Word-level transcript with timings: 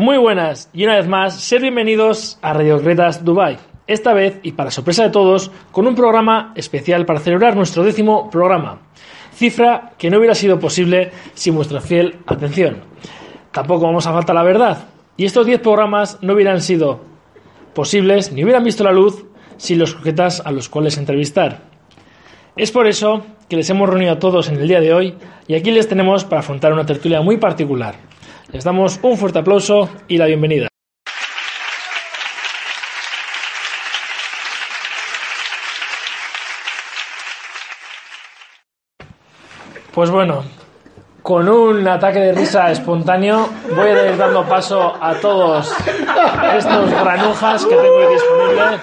Muy 0.00 0.16
buenas 0.16 0.70
y 0.72 0.84
una 0.84 0.96
vez 0.96 1.06
más, 1.06 1.38
ser 1.42 1.60
bienvenidos 1.60 2.38
a 2.40 2.54
Radio 2.54 2.80
Cretas 2.80 3.22
Dubai. 3.22 3.58
Esta 3.86 4.14
vez, 4.14 4.40
y 4.42 4.52
para 4.52 4.70
sorpresa 4.70 5.02
de 5.02 5.10
todos, 5.10 5.50
con 5.72 5.86
un 5.86 5.94
programa 5.94 6.54
especial 6.56 7.04
para 7.04 7.20
celebrar 7.20 7.54
nuestro 7.54 7.84
décimo 7.84 8.30
programa. 8.30 8.78
Cifra 9.34 9.92
que 9.98 10.08
no 10.08 10.16
hubiera 10.16 10.34
sido 10.34 10.58
posible 10.58 11.10
sin 11.34 11.54
vuestra 11.54 11.82
fiel 11.82 12.16
atención. 12.26 12.78
Tampoco 13.52 13.84
vamos 13.84 14.06
a 14.06 14.14
faltar 14.14 14.34
la 14.34 14.42
verdad. 14.42 14.86
Y 15.18 15.26
estos 15.26 15.44
10 15.44 15.60
programas 15.60 16.16
no 16.22 16.32
hubieran 16.32 16.62
sido 16.62 17.00
posibles 17.74 18.32
ni 18.32 18.42
hubieran 18.42 18.64
visto 18.64 18.82
la 18.82 18.92
luz 18.92 19.26
sin 19.58 19.78
los 19.78 19.92
croquetas 19.92 20.40
a 20.42 20.50
los 20.50 20.70
cuales 20.70 20.96
entrevistar. 20.96 21.58
Es 22.56 22.72
por 22.72 22.86
eso 22.86 23.22
que 23.50 23.56
les 23.56 23.68
hemos 23.68 23.86
reunido 23.86 24.12
a 24.12 24.18
todos 24.18 24.48
en 24.48 24.56
el 24.56 24.66
día 24.66 24.80
de 24.80 24.94
hoy 24.94 25.14
y 25.46 25.56
aquí 25.56 25.70
les 25.70 25.88
tenemos 25.88 26.24
para 26.24 26.40
afrontar 26.40 26.72
una 26.72 26.86
tertulia 26.86 27.20
muy 27.20 27.36
particular. 27.36 27.96
Les 28.52 28.64
damos 28.64 28.98
un 29.02 29.16
fuerte 29.16 29.38
aplauso 29.38 29.88
y 30.08 30.18
la 30.18 30.26
bienvenida. 30.26 30.66
Pues 39.94 40.10
bueno, 40.10 40.42
con 41.22 41.48
un 41.48 41.86
ataque 41.86 42.18
de 42.18 42.32
risa 42.32 42.70
espontáneo 42.72 43.48
voy 43.76 43.88
a 43.88 44.10
ir 44.10 44.16
dando 44.16 44.44
paso 44.44 44.96
a 45.00 45.14
todos 45.14 45.72
estos 46.56 46.90
granujas 46.90 47.64
que 47.66 47.76
tengo 47.76 47.98
ahí 47.98 48.14
disponibles. 48.14 48.80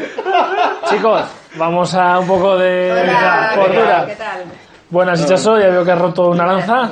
Chicos, 0.89 1.23
vamos 1.57 1.93
a 1.93 2.19
un 2.19 2.27
poco 2.27 2.57
de 2.57 3.11
cordura. 3.55 4.05
¿Qué 4.05 4.15
tal? 4.15 4.43
Buenas, 4.89 5.27
ya 5.27 5.51
veo 5.51 5.83
que 5.83 5.91
has 5.91 5.99
roto 5.99 6.29
una 6.29 6.45
lanza. 6.45 6.89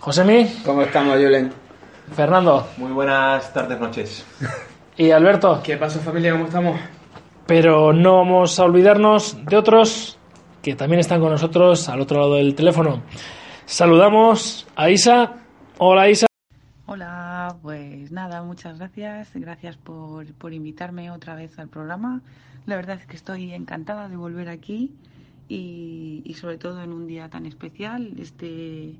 Josemi, 0.00 0.60
¿Cómo 0.64 0.82
estamos, 0.82 1.14
Julen? 1.16 1.67
Fernando 2.14 2.66
Muy 2.76 2.92
buenas 2.92 3.52
tardes, 3.52 3.78
noches. 3.80 4.26
y 4.96 5.10
Alberto. 5.10 5.60
¿Qué 5.62 5.76
pasa, 5.76 6.00
familia? 6.00 6.32
¿Cómo 6.32 6.46
estamos? 6.46 6.80
Pero 7.46 7.92
no 7.92 8.16
vamos 8.16 8.58
a 8.58 8.64
olvidarnos 8.64 9.44
de 9.44 9.56
otros 9.56 10.18
que 10.62 10.74
también 10.74 11.00
están 11.00 11.20
con 11.20 11.30
nosotros 11.30 11.88
al 11.88 12.00
otro 12.00 12.20
lado 12.20 12.34
del 12.34 12.54
teléfono. 12.54 13.02
Saludamos 13.64 14.66
a 14.76 14.90
Isa. 14.90 15.36
Hola 15.78 16.08
Isa. 16.10 16.26
Hola, 16.86 17.56
pues 17.62 18.10
nada, 18.10 18.42
muchas 18.42 18.78
gracias. 18.78 19.30
Gracias 19.34 19.76
por, 19.76 20.26
por 20.34 20.52
invitarme 20.52 21.10
otra 21.10 21.34
vez 21.34 21.58
al 21.58 21.68
programa. 21.68 22.20
La 22.66 22.76
verdad 22.76 22.96
es 23.00 23.06
que 23.06 23.16
estoy 23.16 23.52
encantada 23.54 24.08
de 24.08 24.16
volver 24.16 24.48
aquí 24.48 24.92
y, 25.48 26.22
y 26.24 26.34
sobre 26.34 26.58
todo 26.58 26.82
en 26.82 26.92
un 26.92 27.06
día 27.06 27.28
tan 27.30 27.46
especial, 27.46 28.12
este, 28.18 28.94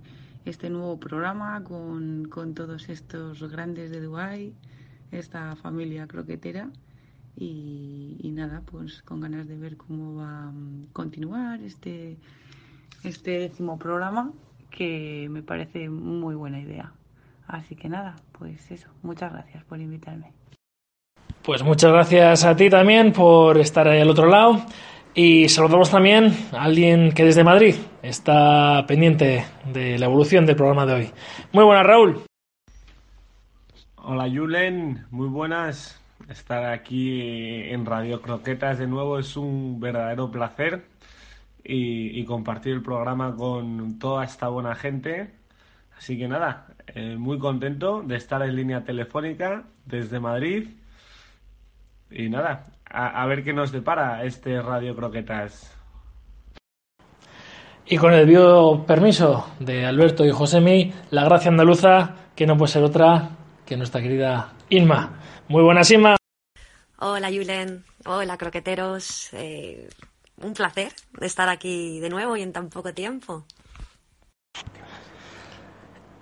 este 0.48 0.70
nuevo 0.70 0.98
programa 0.98 1.62
con, 1.62 2.27
con 2.28 2.54
todos 2.54 2.88
estos 2.88 3.42
grandes 3.50 3.91
de 3.91 4.00
Dubái, 4.00 4.54
esta 5.10 5.56
familia 5.56 6.06
croquetera. 6.06 6.70
Y, 7.36 8.16
y 8.20 8.30
nada, 8.32 8.62
pues 8.64 9.02
con 9.02 9.20
ganas 9.20 9.46
de 9.46 9.56
ver 9.56 9.76
cómo 9.76 10.16
va 10.16 10.48
a 10.48 10.52
continuar 10.92 11.60
este, 11.62 12.16
este 13.04 13.38
décimo 13.38 13.78
programa, 13.78 14.32
que 14.70 15.28
me 15.30 15.42
parece 15.42 15.88
muy 15.88 16.34
buena 16.34 16.60
idea. 16.60 16.92
Así 17.47 17.76
que 17.76 17.88
nada, 17.88 18.16
pues 18.32 18.70
eso, 18.70 18.88
muchas 19.03 19.32
gracias 19.32 19.64
por 19.64 19.81
invitarme. 19.81 20.32
Pues 21.42 21.62
muchas 21.62 21.92
gracias 21.92 22.44
a 22.44 22.56
ti 22.56 22.69
también 22.69 23.12
por 23.12 23.56
estar 23.58 23.87
ahí 23.88 24.00
al 24.00 24.10
otro 24.10 24.26
lado. 24.26 24.60
Y 25.21 25.49
saludamos 25.49 25.91
también 25.91 26.33
a 26.53 26.62
alguien 26.62 27.11
que 27.11 27.25
desde 27.25 27.43
Madrid 27.43 27.75
está 28.05 28.84
pendiente 28.87 29.45
de 29.65 29.99
la 29.99 30.06
evolución 30.06 30.47
del 30.47 30.55
programa 30.55 30.87
de 30.87 30.95
hoy. 30.95 31.11
Muy 31.53 31.65
buenas, 31.65 31.84
Raúl. 31.84 32.23
Hola 33.97 34.31
Julen, 34.33 35.06
muy 35.11 35.27
buenas. 35.27 36.01
Estar 36.29 36.67
aquí 36.67 37.21
en 37.69 37.84
Radio 37.84 38.23
Croquetas 38.23 38.79
de 38.79 38.87
nuevo 38.87 39.19
es 39.19 39.37
un 39.37 39.81
verdadero 39.81 40.31
placer 40.31 40.84
y, 41.65 42.25
compartir 42.25 42.75
el 42.75 42.83
programa 42.85 43.35
con 43.35 43.99
toda 43.99 44.23
esta 44.23 44.47
buena 44.47 44.77
gente. 44.77 45.35
Así 45.97 46.17
que 46.17 46.29
nada, 46.29 46.69
eh, 46.95 47.17
muy 47.17 47.41
contento 47.41 48.03
de 48.03 48.15
estar 48.15 48.41
en 48.43 48.55
línea 48.55 48.85
telefónica 48.85 49.65
desde 49.85 50.21
Madrid. 50.21 50.69
Y 52.09 52.29
nada, 52.29 52.67
a, 52.91 53.22
a 53.22 53.26
ver 53.26 53.44
qué 53.44 53.53
nos 53.53 53.72
depara 53.72 54.25
este 54.25 54.60
Radio 54.60 54.94
Croquetas. 54.94 55.75
Y 57.87 57.97
con 57.97 58.12
el 58.12 58.26
bio 58.26 58.84
permiso 58.87 59.49
de 59.60 59.87
Alberto 59.87 60.25
y 60.26 60.31
Josemi, 60.31 60.93
la 61.10 61.25
gracia 61.25 61.50
andaluza, 61.50 62.16
que 62.37 62.47
no 62.47 62.56
puede 62.59 62.72
ser 62.72 62.82
otra 62.82 63.31
que 63.65 63.76
nuestra 63.76 64.03
querida 64.03 64.53
Inma. 64.69 65.19
Muy 65.49 65.62
buenas, 65.62 65.91
Inma. 65.91 66.16
Hola 66.99 67.28
Julen, 67.28 67.84
hola 68.04 68.37
croqueteros. 68.37 69.31
Eh, 69.32 69.88
un 70.43 70.53
placer 70.53 70.93
de 71.19 71.26
estar 71.26 71.49
aquí 71.49 72.00
de 72.00 72.10
nuevo 72.10 72.37
y 72.37 72.43
en 72.43 72.53
tan 72.53 72.69
poco 72.69 72.93
tiempo. 72.93 73.44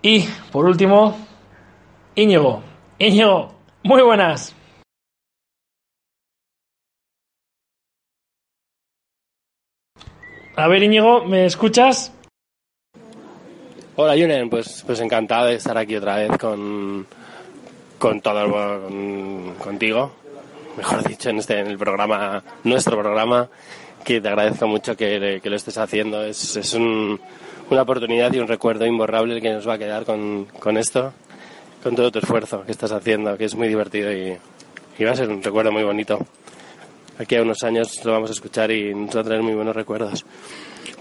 Y 0.03 0.29
por 0.53 0.67
último, 0.67 1.19
Íñigo. 2.15 2.63
Íñigo, 2.99 3.55
muy 3.83 4.03
buenas. 4.03 4.55
A 10.57 10.69
ver, 10.69 10.83
Íñigo, 10.83 11.25
¿me 11.25 11.47
escuchas? 11.47 12.13
Hola 13.97 14.13
Julen, 14.13 14.51
pues, 14.51 14.83
pues 14.87 15.01
encantado 15.01 15.47
de 15.47 15.55
estar 15.55 15.77
aquí 15.79 15.97
otra 15.97 16.17
vez 16.17 16.31
con, 16.39 17.07
con 17.99 18.21
todo 18.21 18.43
el- 18.45 18.51
con- 18.51 19.55
contigo, 19.55 20.13
mejor 20.77 21.03
dicho, 21.05 21.31
en 21.31 21.39
este 21.39 21.61
en 21.61 21.67
el 21.69 21.79
programa, 21.79 22.43
nuestro 22.65 22.99
programa, 22.99 23.49
que 24.05 24.21
te 24.21 24.29
agradezco 24.29 24.67
mucho 24.67 24.97
que, 24.97 25.41
que 25.43 25.51
lo 25.51 25.57
estés 25.57 25.79
haciendo. 25.79 26.23
Es, 26.25 26.57
es 26.57 26.75
un- 26.75 27.19
una 27.71 27.83
oportunidad 27.83 28.33
y 28.33 28.39
un 28.39 28.49
recuerdo 28.49 28.87
imborrable 28.87 29.41
que 29.41 29.51
nos 29.53 29.67
va 29.69 29.75
a 29.75 29.79
quedar 29.79 30.05
con, 30.05 30.45
con 30.59 30.77
esto, 30.77 31.13
con 31.83 31.97
todo 31.97 32.11
tu 32.13 32.19
esfuerzo 32.21 32.65
que 32.65 32.73
estás 32.73 32.93
haciendo, 32.93 33.37
que 33.37 33.47
es 33.47 33.55
muy 33.55 33.69
divertido 33.69 34.13
y, 34.13 34.37
y 34.99 35.05
va 35.05 35.13
a 35.13 35.17
ser 35.17 35.29
un 35.31 35.43
recuerdo 35.43 35.73
muy 35.73 35.83
bonito. 35.85 36.19
Aquí 37.19 37.35
a 37.37 37.43
unos 37.43 37.63
años 37.65 38.05
lo 38.05 38.13
vamos 38.13 38.31
a 38.31 38.35
escuchar 38.35 38.71
y 38.71 38.95
nos 38.95 39.17
va 39.17 39.21
a 39.21 39.25
traer 39.25 39.43
muy 39.43 39.55
buenos 39.55 39.75
recuerdos. 39.75 40.27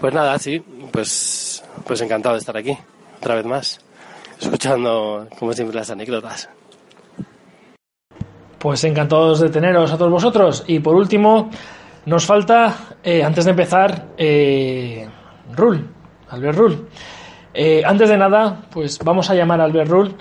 Pues 0.00 0.14
nada, 0.14 0.38
sí, 0.38 0.62
pues, 0.90 1.62
pues 1.86 2.00
encantado 2.00 2.34
de 2.34 2.38
estar 2.38 2.56
aquí, 2.56 2.76
otra 3.18 3.34
vez 3.34 3.44
más, 3.44 3.80
escuchando, 4.40 5.28
como 5.38 5.52
siempre, 5.52 5.76
las 5.76 5.90
anécdotas. 5.90 6.48
Pues 8.58 8.82
encantados 8.84 9.40
de 9.40 9.50
teneros 9.50 9.92
a 9.92 9.98
todos 9.98 10.10
vosotros. 10.10 10.64
Y 10.66 10.80
por 10.80 10.96
último, 10.96 11.50
nos 12.06 12.24
falta, 12.24 12.96
eh, 13.04 13.22
antes 13.22 13.44
de 13.44 13.50
empezar, 13.50 14.06
eh, 14.16 15.06
Rul, 15.54 15.86
Albert 16.30 16.58
Rul. 16.58 16.88
Eh, 17.52 17.82
antes 17.84 18.08
de 18.08 18.16
nada, 18.16 18.62
pues 18.70 18.98
vamos 19.00 19.28
a 19.28 19.34
llamar 19.34 19.60
a 19.60 19.64
Albert 19.64 19.90
Rul, 19.90 20.14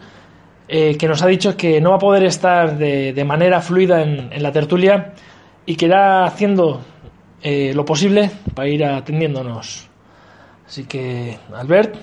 eh, 0.68 0.98
que 0.98 1.08
nos 1.08 1.22
ha 1.22 1.28
dicho 1.28 1.56
que 1.56 1.80
no 1.80 1.92
va 1.92 1.96
a 1.96 2.00
poder 2.00 2.24
estar 2.26 2.78
de, 2.78 3.14
de 3.14 3.24
manera 3.24 3.62
fluida 3.62 4.02
en 4.02 4.44
la 4.44 4.52
tertulia 4.52 5.14
y 5.66 5.76
que 5.76 5.86
irá 5.86 6.26
haciendo 6.26 6.82
eh, 7.42 7.74
lo 7.74 7.86
posible 7.86 8.32
para 8.54 8.68
ir 8.68 8.84
atendiéndonos. 8.84 9.88
Así 10.68 10.86
que, 10.86 11.38
Albert, 11.54 11.96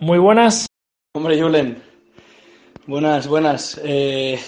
muy 0.00 0.18
buenas. 0.18 0.66
Hombre, 1.14 1.40
Julen. 1.40 1.82
Buenas, 2.86 3.26
buenas. 3.26 3.80
Eh, 3.82 4.38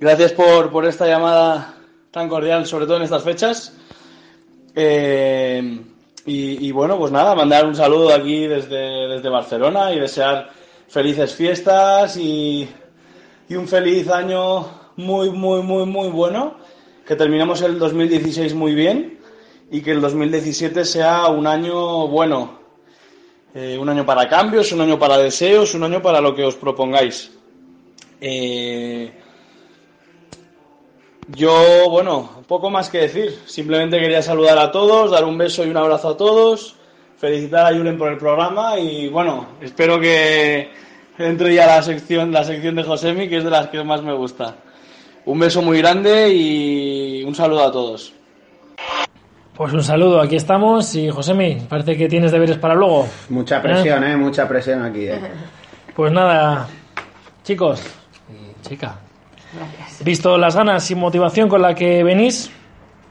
gracias 0.00 0.32
por, 0.32 0.70
por 0.70 0.86
esta 0.86 1.06
llamada 1.06 1.74
tan 2.10 2.28
cordial, 2.28 2.66
sobre 2.66 2.86
todo 2.86 2.96
en 2.96 3.02
estas 3.02 3.22
fechas. 3.22 3.76
Eh, 4.74 5.80
y, 6.26 6.66
y 6.66 6.72
bueno, 6.72 6.98
pues 6.98 7.12
nada, 7.12 7.34
mandar 7.34 7.66
un 7.66 7.74
saludo 7.74 8.14
aquí 8.14 8.46
desde, 8.46 9.08
desde 9.08 9.28
Barcelona 9.28 9.92
y 9.92 10.00
desear 10.00 10.50
felices 10.88 11.34
fiestas 11.34 12.16
y, 12.16 12.68
y 13.48 13.54
un 13.56 13.68
feliz 13.68 14.08
año 14.08 14.66
muy, 14.96 15.30
muy, 15.30 15.62
muy, 15.62 15.84
muy 15.84 16.08
bueno. 16.08 16.56
Que 17.06 17.16
terminemos 17.16 17.60
el 17.62 17.78
2016 17.78 18.54
muy 18.54 18.74
bien 18.74 19.18
y 19.70 19.82
que 19.82 19.90
el 19.90 20.00
2017 20.00 20.84
sea 20.84 21.28
un 21.28 21.46
año 21.46 22.08
bueno, 22.08 22.58
eh, 23.54 23.76
un 23.78 23.88
año 23.88 24.06
para 24.06 24.28
cambios, 24.28 24.72
un 24.72 24.80
año 24.80 24.98
para 24.98 25.18
deseos, 25.18 25.74
un 25.74 25.84
año 25.84 26.00
para 26.02 26.20
lo 26.20 26.34
que 26.34 26.44
os 26.44 26.54
propongáis. 26.56 27.30
Eh, 28.20 29.12
yo, 31.28 31.88
bueno, 31.90 32.42
poco 32.46 32.70
más 32.70 32.90
que 32.90 32.98
decir. 32.98 33.38
Simplemente 33.46 34.00
quería 34.00 34.22
saludar 34.22 34.58
a 34.58 34.72
todos, 34.72 35.10
dar 35.10 35.24
un 35.24 35.38
beso 35.38 35.64
y 35.64 35.70
un 35.70 35.76
abrazo 35.76 36.10
a 36.10 36.16
todos, 36.16 36.76
felicitar 37.16 37.72
a 37.72 37.76
Julen 37.76 37.98
por 37.98 38.10
el 38.10 38.18
programa 38.18 38.78
y 38.78 39.08
bueno, 39.08 39.46
espero 39.60 40.00
que 40.00 40.70
entre 41.18 41.54
ya 41.54 41.66
la 41.66 41.82
sección, 41.82 42.32
la 42.32 42.44
sección 42.44 42.74
de 42.74 42.82
Josemi, 42.82 43.28
que 43.28 43.38
es 43.38 43.44
de 43.44 43.50
las 43.50 43.68
que 43.68 43.82
más 43.84 44.02
me 44.02 44.12
gusta. 44.12 44.56
Un 45.26 45.38
beso 45.38 45.62
muy 45.62 45.78
grande 45.78 46.32
y 46.32 47.24
un 47.24 47.34
saludo 47.34 47.64
a 47.64 47.72
todos. 47.72 48.12
Pues 49.56 49.72
un 49.72 49.82
saludo, 49.82 50.20
aquí 50.20 50.36
estamos 50.36 50.94
y 50.96 51.08
Josemi, 51.08 51.66
parece 51.68 51.96
que 51.96 52.08
tienes 52.08 52.32
deberes 52.32 52.58
para 52.58 52.74
luego. 52.74 53.06
Mucha 53.28 53.62
presión, 53.62 54.02
¿eh? 54.02 54.16
Mucha 54.16 54.48
presión 54.48 54.82
aquí, 54.82 55.06
¿eh? 55.06 55.20
Pues 55.94 56.12
nada, 56.12 56.66
chicos, 57.44 57.80
chica. 58.62 58.98
Gracias. 59.56 60.04
Visto 60.04 60.36
las 60.36 60.56
ganas 60.56 60.90
y 60.90 60.96
motivación 60.96 61.48
con 61.48 61.62
la 61.62 61.72
que 61.72 62.02
venís, 62.02 62.50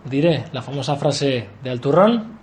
diré 0.04 0.44
la 0.52 0.62
famosa 0.62 0.98
frase 0.98 1.48
de 1.64 1.70
Alturrón 1.70 2.40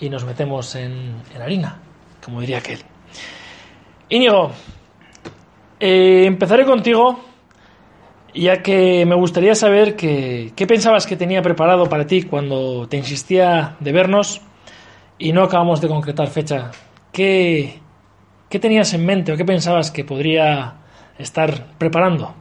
y 0.00 0.10
nos 0.10 0.24
metemos 0.24 0.74
en, 0.74 1.22
en 1.32 1.42
harina, 1.42 1.78
como 2.24 2.40
diría 2.40 2.58
aquel. 2.58 2.80
Íñigo, 4.08 4.50
eh, 5.78 6.24
empezaré 6.26 6.64
contigo, 6.64 7.20
ya 8.34 8.62
que 8.62 9.04
me 9.06 9.14
gustaría 9.14 9.54
saber 9.54 9.96
que- 9.96 10.52
qué 10.56 10.66
pensabas 10.66 11.06
que 11.06 11.16
tenía 11.16 11.42
preparado 11.42 11.88
para 11.88 12.06
ti 12.06 12.22
cuando 12.22 12.86
te 12.88 12.96
insistía 12.96 13.76
de 13.80 13.92
vernos 13.92 14.40
y 15.18 15.32
no 15.32 15.42
acabamos 15.42 15.80
de 15.80 15.88
concretar 15.88 16.28
fecha. 16.28 16.70
¿Qué, 17.12 17.80
qué 18.48 18.58
tenías 18.58 18.92
en 18.94 19.04
mente 19.06 19.32
o 19.32 19.36
qué 19.36 19.44
pensabas 19.44 19.90
que 19.90 20.04
podría 20.04 20.74
estar 21.18 21.66
preparando? 21.78 22.34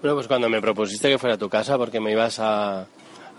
Bueno, 0.00 0.16
pues 0.16 0.26
cuando 0.26 0.48
me 0.48 0.60
propusiste 0.60 1.08
que 1.08 1.18
fuera 1.18 1.34
a 1.36 1.38
tu 1.38 1.48
casa 1.48 1.78
porque 1.78 2.00
me 2.00 2.10
ibas 2.12 2.38
a, 2.40 2.86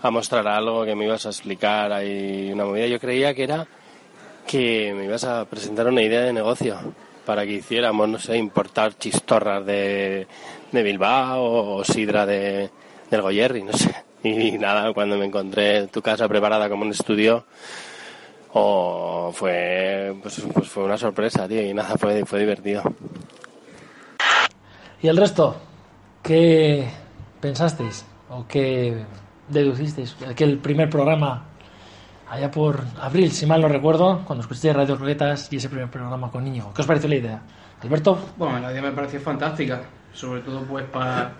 a 0.02 0.10
mostrar 0.10 0.46
algo, 0.48 0.84
que 0.84 0.94
me 0.94 1.04
ibas 1.04 1.26
a 1.26 1.28
explicar 1.30 1.92
ahí 1.92 2.50
una 2.52 2.64
movida, 2.64 2.86
yo 2.86 2.98
creía 2.98 3.34
que 3.34 3.44
era 3.44 3.66
que 4.46 4.92
me 4.96 5.04
ibas 5.04 5.24
a 5.24 5.44
presentar 5.46 5.86
una 5.86 6.02
idea 6.02 6.20
de 6.22 6.32
negocio 6.32 6.78
para 7.24 7.44
que 7.44 7.52
hiciéramos, 7.52 8.08
no 8.08 8.18
sé, 8.18 8.36
importar 8.36 8.96
chistorras 8.98 9.64
de, 9.64 10.26
de 10.72 10.82
Bilbao 10.82 11.76
o 11.76 11.84
sidra 11.84 12.26
de, 12.26 12.70
del 13.10 13.22
Goyerri, 13.22 13.62
no 13.62 13.72
sé. 13.72 13.94
Y 14.24 14.52
nada, 14.52 14.94
cuando 14.94 15.18
me 15.18 15.26
encontré 15.26 15.86
tu 15.88 16.00
casa 16.00 16.26
preparada 16.26 16.70
como 16.70 16.82
un 16.82 16.92
estudio, 16.92 17.44
o 18.54 19.30
fue, 19.34 20.14
pues, 20.22 20.42
pues 20.50 20.68
fue 20.68 20.84
una 20.84 20.96
sorpresa, 20.96 21.46
tío, 21.46 21.60
y 21.60 21.74
nada, 21.74 21.98
fue, 21.98 22.24
fue 22.24 22.38
divertido. 22.38 22.82
¿Y 25.02 25.08
el 25.08 25.18
resto? 25.18 25.56
¿Qué 26.22 26.88
pensasteis? 27.40 28.06
¿O 28.30 28.46
qué 28.48 28.96
deducisteis? 29.48 30.16
Aquel 30.26 30.56
primer 30.56 30.88
programa, 30.88 31.44
allá 32.30 32.50
por 32.50 32.80
abril, 33.00 33.30
si 33.32 33.46
mal 33.46 33.60
no 33.60 33.68
recuerdo, 33.68 34.22
cuando 34.26 34.42
escuché 34.42 34.72
Radio 34.72 34.96
Croquetas 34.96 35.52
y 35.52 35.56
ese 35.56 35.68
primer 35.68 35.88
programa 35.90 36.30
con 36.30 36.44
Niño. 36.44 36.72
¿Qué 36.74 36.80
os 36.82 36.86
pareció 36.86 37.08
la 37.08 37.16
idea? 37.16 37.42
Alberto, 37.82 38.18
Bueno, 38.36 38.58
la 38.60 38.72
idea 38.72 38.82
me 38.82 38.92
pareció 38.92 39.20
fantástica. 39.20 39.82
Sobre 40.12 40.42
todo, 40.42 40.60
pues, 40.62 40.84
para, 40.84 41.32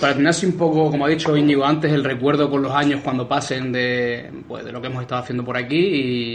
para 0.00 0.12
tener 0.12 0.28
así 0.28 0.46
un 0.46 0.52
poco, 0.52 0.88
como 0.88 1.04
ha 1.04 1.08
dicho 1.08 1.36
Íñigo 1.36 1.64
antes, 1.64 1.92
el 1.92 2.04
recuerdo 2.04 2.48
con 2.48 2.62
los 2.62 2.70
años 2.70 3.00
cuando 3.02 3.26
pasen 3.26 3.72
de, 3.72 4.30
pues, 4.46 4.64
de 4.64 4.70
lo 4.70 4.80
que 4.80 4.86
hemos 4.86 5.02
estado 5.02 5.22
haciendo 5.22 5.44
por 5.44 5.56
aquí 5.56 5.76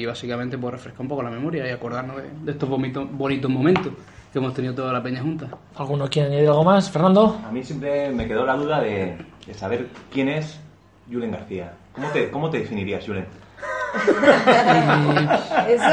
y 0.02 0.06
básicamente, 0.06 0.58
pues, 0.58 0.74
refrescar 0.74 1.02
un 1.04 1.08
poco 1.08 1.24
la 1.24 1.30
memoria 1.30 1.66
y 1.66 1.72
acordarnos 1.72 2.18
de, 2.18 2.24
de 2.44 2.52
estos 2.52 2.68
bonitos, 2.68 3.08
bonitos 3.10 3.50
momentos 3.50 3.94
que 4.32 4.40
hemos 4.40 4.54
tenido 4.54 4.76
toda 4.76 4.92
la 4.92 5.02
peña 5.02 5.22
junta. 5.22 5.48
¿alguno 5.78 6.10
quiere 6.10 6.28
añadir 6.28 6.50
algo 6.50 6.66
más? 6.66 6.92
¿Fernando? 6.92 7.40
A 7.48 7.50
mí 7.52 7.64
siempre 7.64 8.10
me 8.12 8.28
quedó 8.28 8.46
la 8.46 8.58
duda 8.58 8.82
de, 8.82 9.16
de 9.48 9.54
saber 9.54 9.88
quién 10.12 10.28
es 10.28 10.60
Julen 11.10 11.32
García. 11.32 11.74
¿Cómo 11.94 12.10
te, 12.10 12.30
cómo 12.30 12.50
te 12.50 12.60
definirías, 12.60 13.06
Julen? 13.06 13.26
Eso, 15.68 15.84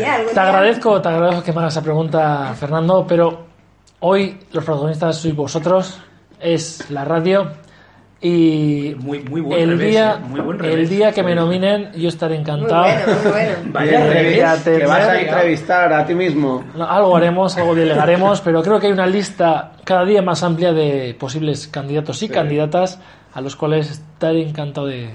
ya, 0.00 0.14
algún 0.14 0.28
Te 0.28 0.32
día- 0.34 0.42
agradezco, 0.48 1.00
te 1.02 1.08
agradezco 1.08 1.42
que 1.42 1.52
me 1.52 1.58
hagas 1.60 1.72
esa 1.74 1.82
pregunta, 1.82 2.54
Fernando, 2.58 3.04
pero 3.06 3.46
hoy 4.00 4.38
los 4.52 4.64
protagonistas 4.64 5.16
sois 5.16 5.34
vosotros, 5.34 6.00
es 6.40 6.90
la 6.90 7.04
radio 7.04 7.52
y 8.20 8.94
Muy, 9.00 9.18
muy 9.20 9.40
buen 9.40 9.60
el 9.60 9.70
revés, 9.70 9.90
día, 9.90 10.12
¿eh? 10.12 10.24
Muy 10.28 10.40
buen 10.40 10.64
el 10.64 10.88
día 10.88 11.12
que 11.12 11.22
me 11.24 11.34
nominen 11.34 11.90
yo 11.94 12.08
estaré 12.08 12.34
Muy 12.38 12.42
encantado. 12.42 12.82
bueno, 12.84 13.00
muy 13.22 13.30
bueno. 13.32 13.52
Vaya 13.72 14.06
revés. 14.06 14.62
Que 14.62 14.86
vas 14.86 15.08
a 15.08 15.20
entrevistar 15.20 15.92
a 15.92 16.06
ti 16.06 16.14
mismo. 16.14 16.64
No, 16.76 16.84
algo 16.88 17.16
haremos, 17.16 17.56
algo 17.56 17.74
delegaremos, 17.74 18.40
pero 18.40 18.62
creo 18.62 18.78
que 18.78 18.86
hay 18.86 18.92
una 18.92 19.06
lista 19.06 19.72
cada 19.84 20.04
día 20.04 20.22
más 20.22 20.42
amplia 20.44 20.72
de 20.72 21.16
posibles 21.18 21.66
candidatos 21.68 22.22
y 22.22 22.28
candidatas 22.28 23.00
a 23.34 23.40
los 23.40 23.56
cuales 23.56 23.90
estaré 23.90 24.42
encantado 24.42 24.86
de, 24.86 25.10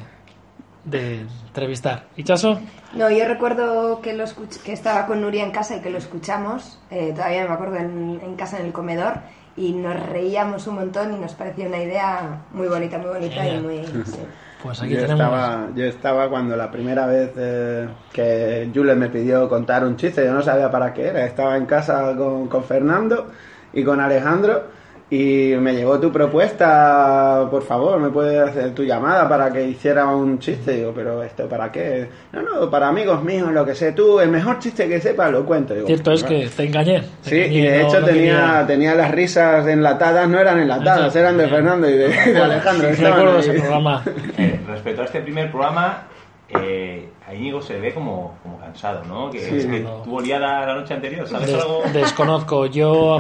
de 0.90 1.26
entrevistar. 1.48 2.06
¿Y 2.16 2.24
Chaso? 2.24 2.60
No, 2.94 3.10
yo 3.10 3.26
recuerdo 3.28 4.02
que, 4.02 4.14
lo 4.14 4.24
escuch- 4.24 4.62
que 4.64 4.74
estaba 4.74 5.06
con 5.06 5.22
Nuria 5.22 5.44
en 5.44 5.52
casa 5.52 5.76
y 5.76 5.82
que 5.82 5.90
lo 5.90 5.98
escuchamos, 5.98 6.80
eh, 6.90 7.12
todavía 7.14 7.46
me 7.48 7.54
acuerdo 7.54 7.76
en, 7.78 8.20
en 8.24 8.36
casa 8.36 8.60
en 8.60 8.68
el 8.68 8.72
comedor, 8.74 9.16
y 9.56 9.74
nos 9.74 10.00
reíamos 10.10 10.68
un 10.68 10.76
montón 10.76 11.14
y 11.14 11.20
nos 11.20 11.34
parecía 11.34 11.68
una 11.68 11.82
idea 11.82 12.42
muy 12.52 12.68
bonita, 12.68 12.98
muy 13.00 13.10
bonita 13.10 13.46
y 13.46 13.52
Genial. 13.52 13.64
muy... 13.64 13.86
sí. 14.06 14.20
Pues 14.64 14.82
aquí 14.82 14.94
Yo 14.94 15.02
tenemos... 15.02 15.20
estaba, 15.22 15.68
yo 15.76 15.86
estaba 15.86 16.30
cuando 16.30 16.56
la 16.56 16.72
primera 16.72 17.06
vez 17.06 17.32
eh, 17.38 17.88
que 18.12 18.70
Jules 18.74 18.98
me 18.98 19.10
pidió 19.10 19.48
contar 19.50 19.84
un 19.84 19.96
chiste, 19.98 20.24
yo 20.26 20.34
no 20.34 20.42
sabía 20.42 20.72
para 20.72 20.94
qué 20.94 21.08
era. 21.10 21.26
Estaba 21.26 21.58
en 21.58 21.66
casa 21.68 22.16
con, 22.18 22.48
con 22.48 22.64
Fernando 22.64 23.28
y 23.74 23.84
con 23.84 24.00
Alejandro 24.00 24.64
y 25.10 25.54
me 25.58 25.74
llegó 25.74 26.00
tu 26.02 26.12
propuesta, 26.12 27.48
por 27.50 27.64
favor, 27.64 27.98
me 28.00 28.10
puedes 28.10 28.42
hacer 28.50 28.76
tu 28.76 28.84
llamada 28.84 29.28
para 29.30 29.52
que 29.54 29.64
hiciera 29.64 30.06
un 30.08 30.38
chiste. 30.40 30.74
Digo, 30.74 30.92
pero 30.94 31.24
esto 31.24 31.48
para 31.48 31.72
qué? 31.72 32.10
No, 32.34 32.42
no, 32.42 32.70
para 32.70 32.90
amigos 32.90 33.24
míos, 33.24 33.50
lo 33.54 33.66
que 33.66 33.74
sé 33.74 33.94
tú, 33.94 34.20
el 34.20 34.30
mejor 34.30 34.60
chiste 34.60 34.88
que 34.90 35.00
sepa 35.00 35.30
lo 35.30 35.46
cuento. 35.46 35.74
Digo, 35.74 35.88
Cierto 35.88 36.12
es 36.12 36.24
que 36.24 36.48
te 36.50 36.64
engañé. 36.66 37.04
te 37.24 37.30
Sí, 37.30 37.36
engañé, 37.38 37.58
y 37.58 37.62
de 37.62 37.80
no- 37.84 37.88
hecho 37.88 38.00
no 38.02 38.06
tenía, 38.08 38.22
quería- 38.34 38.64
tenía 38.68 38.96
las 38.96 39.12
risas 39.12 39.66
enlatadas, 39.68 40.28
no 40.28 40.40
eran 40.40 40.60
enlatadas, 40.60 41.16
eran 41.16 41.38
de 41.38 41.48
Fernando 41.48 41.90
y 41.90 41.94
de, 41.94 42.08
de 42.34 42.42
Alejandro. 42.42 42.88
estaban 42.90 43.14
Recuerdo 43.20 43.38
ahí. 43.38 43.40
ese 43.50 43.54
programa. 43.54 44.04
Eh, 44.38 44.60
respecto 44.68 45.02
a 45.02 45.06
este 45.06 45.22
primer 45.22 45.50
programa, 45.50 46.04
eh, 46.50 47.10
a 47.28 47.34
Íñigo 47.34 47.62
se 47.62 47.80
ve 47.80 47.94
como, 47.94 48.38
como 48.44 48.60
cansado, 48.60 49.04
¿no? 49.06 49.30
Que, 49.32 49.40
Sí. 49.40 49.56
es 49.58 49.66
que 49.66 49.86
tuvo 50.04 50.22
liada 50.22 50.66
la 50.66 50.76
noche 50.76 50.94
anterior, 50.94 51.28
¿sabes 51.28 51.48
Des- 51.48 51.62
algo? 51.62 51.82
desconozco. 51.94 52.66
Yo, 52.68 53.20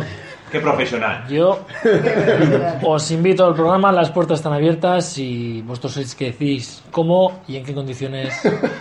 Qué 0.52 0.60
profesional. 0.62 1.28
yo 1.28 1.66
os 2.84 3.12
invito 3.12 3.46
al 3.46 3.54
programa, 3.54 3.92
las 3.92 4.12
puertas 4.12 4.40
están 4.40 4.54
abiertas 4.54 5.18
y 5.18 5.62
vosotros 5.62 5.94
sois 5.94 6.16
que 6.16 6.32
decís 6.32 6.84
cómo 6.89 7.42
y 7.48 7.58
en 7.58 7.66
qué 7.66 7.74
condiciones. 7.74 8.34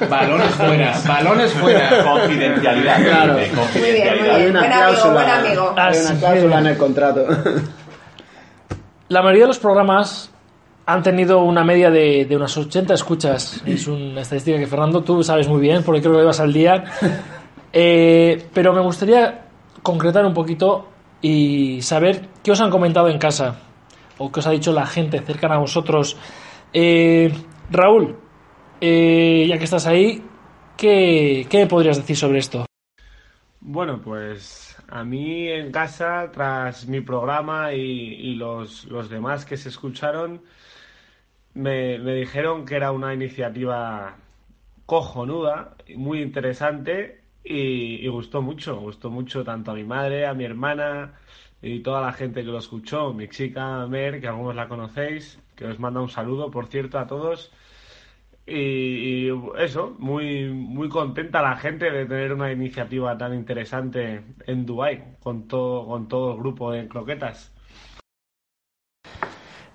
Balones 0.08 0.50
fuera, 0.50 0.94
balones 1.06 1.52
fuera. 1.52 2.04
Confidencialidad. 2.04 3.02
Claro. 3.02 3.32
Muy 3.34 3.92
bien, 3.92 4.18
muy 4.18 4.28
bien. 4.28 4.52
Buen 4.52 4.72
amigo, 4.72 5.10
buen 5.12 5.28
amigo. 5.28 5.74
Hay 5.76 5.98
una 5.98 6.18
cláusula 6.18 6.58
en 6.60 6.66
el 6.66 6.76
contrato. 6.76 7.26
La 9.08 9.22
mayoría 9.22 9.44
de 9.44 9.48
los 9.48 9.58
programas 9.58 10.30
han 10.86 11.02
tenido 11.02 11.40
una 11.40 11.64
media 11.64 11.90
de, 11.90 12.26
de 12.26 12.36
unas 12.36 12.56
80 12.56 12.94
escuchas. 12.94 13.60
Es 13.66 13.88
una 13.88 14.20
estadística 14.20 14.56
que 14.56 14.68
Fernando 14.68 15.02
tú 15.02 15.22
sabes 15.24 15.48
muy 15.48 15.60
bien 15.60 15.82
porque 15.82 16.00
creo 16.00 16.12
que 16.12 16.16
lo 16.18 16.22
llevas 16.22 16.40
al 16.40 16.52
día. 16.52 16.84
Eh, 17.78 18.46
pero 18.54 18.72
me 18.72 18.80
gustaría 18.80 19.42
concretar 19.82 20.24
un 20.24 20.32
poquito 20.32 20.86
y 21.20 21.82
saber 21.82 22.28
qué 22.42 22.52
os 22.52 22.60
han 22.60 22.70
comentado 22.70 23.08
en 23.08 23.18
casa 23.18 23.60
o 24.18 24.30
qué 24.30 24.40
os 24.40 24.46
ha 24.46 24.50
dicho 24.50 24.72
la 24.72 24.86
gente 24.86 25.20
cercana 25.20 25.56
a 25.56 25.60
vosotros. 25.60 26.16
Eh, 26.72 27.32
Raúl, 27.70 28.16
eh, 28.80 29.46
ya 29.48 29.58
que 29.58 29.64
estás 29.64 29.86
ahí, 29.86 30.22
¿qué, 30.76 31.46
¿qué 31.48 31.66
podrías 31.66 31.96
decir 31.96 32.16
sobre 32.16 32.38
esto? 32.38 32.66
Bueno, 33.60 34.00
pues 34.00 34.76
a 34.88 35.02
mí 35.04 35.48
en 35.48 35.72
casa, 35.72 36.30
tras 36.32 36.86
mi 36.86 37.00
programa 37.00 37.72
y, 37.72 37.80
y 37.80 38.34
los, 38.36 38.84
los 38.84 39.10
demás 39.10 39.44
que 39.44 39.56
se 39.56 39.70
escucharon, 39.70 40.42
me, 41.54 41.98
me 41.98 42.14
dijeron 42.14 42.64
que 42.64 42.76
era 42.76 42.92
una 42.92 43.12
iniciativa 43.12 44.16
cojonuda, 44.84 45.74
muy 45.96 46.22
interesante 46.22 47.25
y, 47.46 48.08
gustó 48.08 48.42
mucho. 48.42 48.80
Gustó 48.80 49.10
mucho 49.10 49.44
tanto 49.44 49.70
a 49.70 49.74
mi 49.74 49.84
madre, 49.84 50.26
a 50.26 50.34
mi 50.34 50.44
hermana 50.44 51.14
y 51.62 51.80
toda 51.80 52.00
la 52.02 52.12
gente 52.12 52.42
que 52.44 52.50
lo 52.50 52.58
escuchó. 52.58 53.12
Mi 53.12 53.28
chica 53.28 53.86
Mer, 53.86 54.20
que 54.20 54.28
algunos 54.28 54.54
la 54.54 54.68
conocéis, 54.68 55.38
que 55.54 55.66
os 55.66 55.78
manda 55.78 56.00
un 56.00 56.08
saludo, 56.08 56.50
por 56.50 56.66
cierto, 56.66 56.98
a 56.98 57.06
todos. 57.06 57.52
Y, 58.46 59.28
y 59.28 59.42
eso, 59.58 59.96
muy, 59.98 60.48
muy 60.50 60.88
contenta 60.88 61.42
la 61.42 61.56
gente 61.56 61.90
de 61.90 62.06
tener 62.06 62.32
una 62.32 62.52
iniciativa 62.52 63.16
tan 63.18 63.34
interesante 63.34 64.22
en 64.46 64.66
Dubai 64.66 65.16
con 65.20 65.48
todo, 65.48 65.86
con 65.86 66.08
todo 66.08 66.32
el 66.32 66.38
grupo 66.38 66.72
de 66.72 66.88
croquetas. 66.88 67.52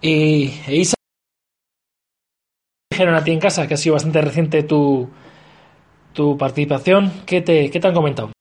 Y 0.02 0.62
e 0.68 0.76
Isa, 0.78 0.96
dijeron 2.90 3.16
a 3.16 3.24
ti 3.24 3.32
en 3.32 3.40
casa 3.40 3.68
que 3.68 3.76
ha 3.76 3.78
sido 3.78 3.94
bastante 3.94 4.22
reciente 4.22 4.64
tu, 4.64 5.10
tu 6.14 6.38
participación. 6.38 7.12
¿Qué 7.26 7.42
te, 7.42 7.70
¿Qué 7.70 7.80
te 7.80 7.88
han 7.88 7.94
comentado? 7.94 8.32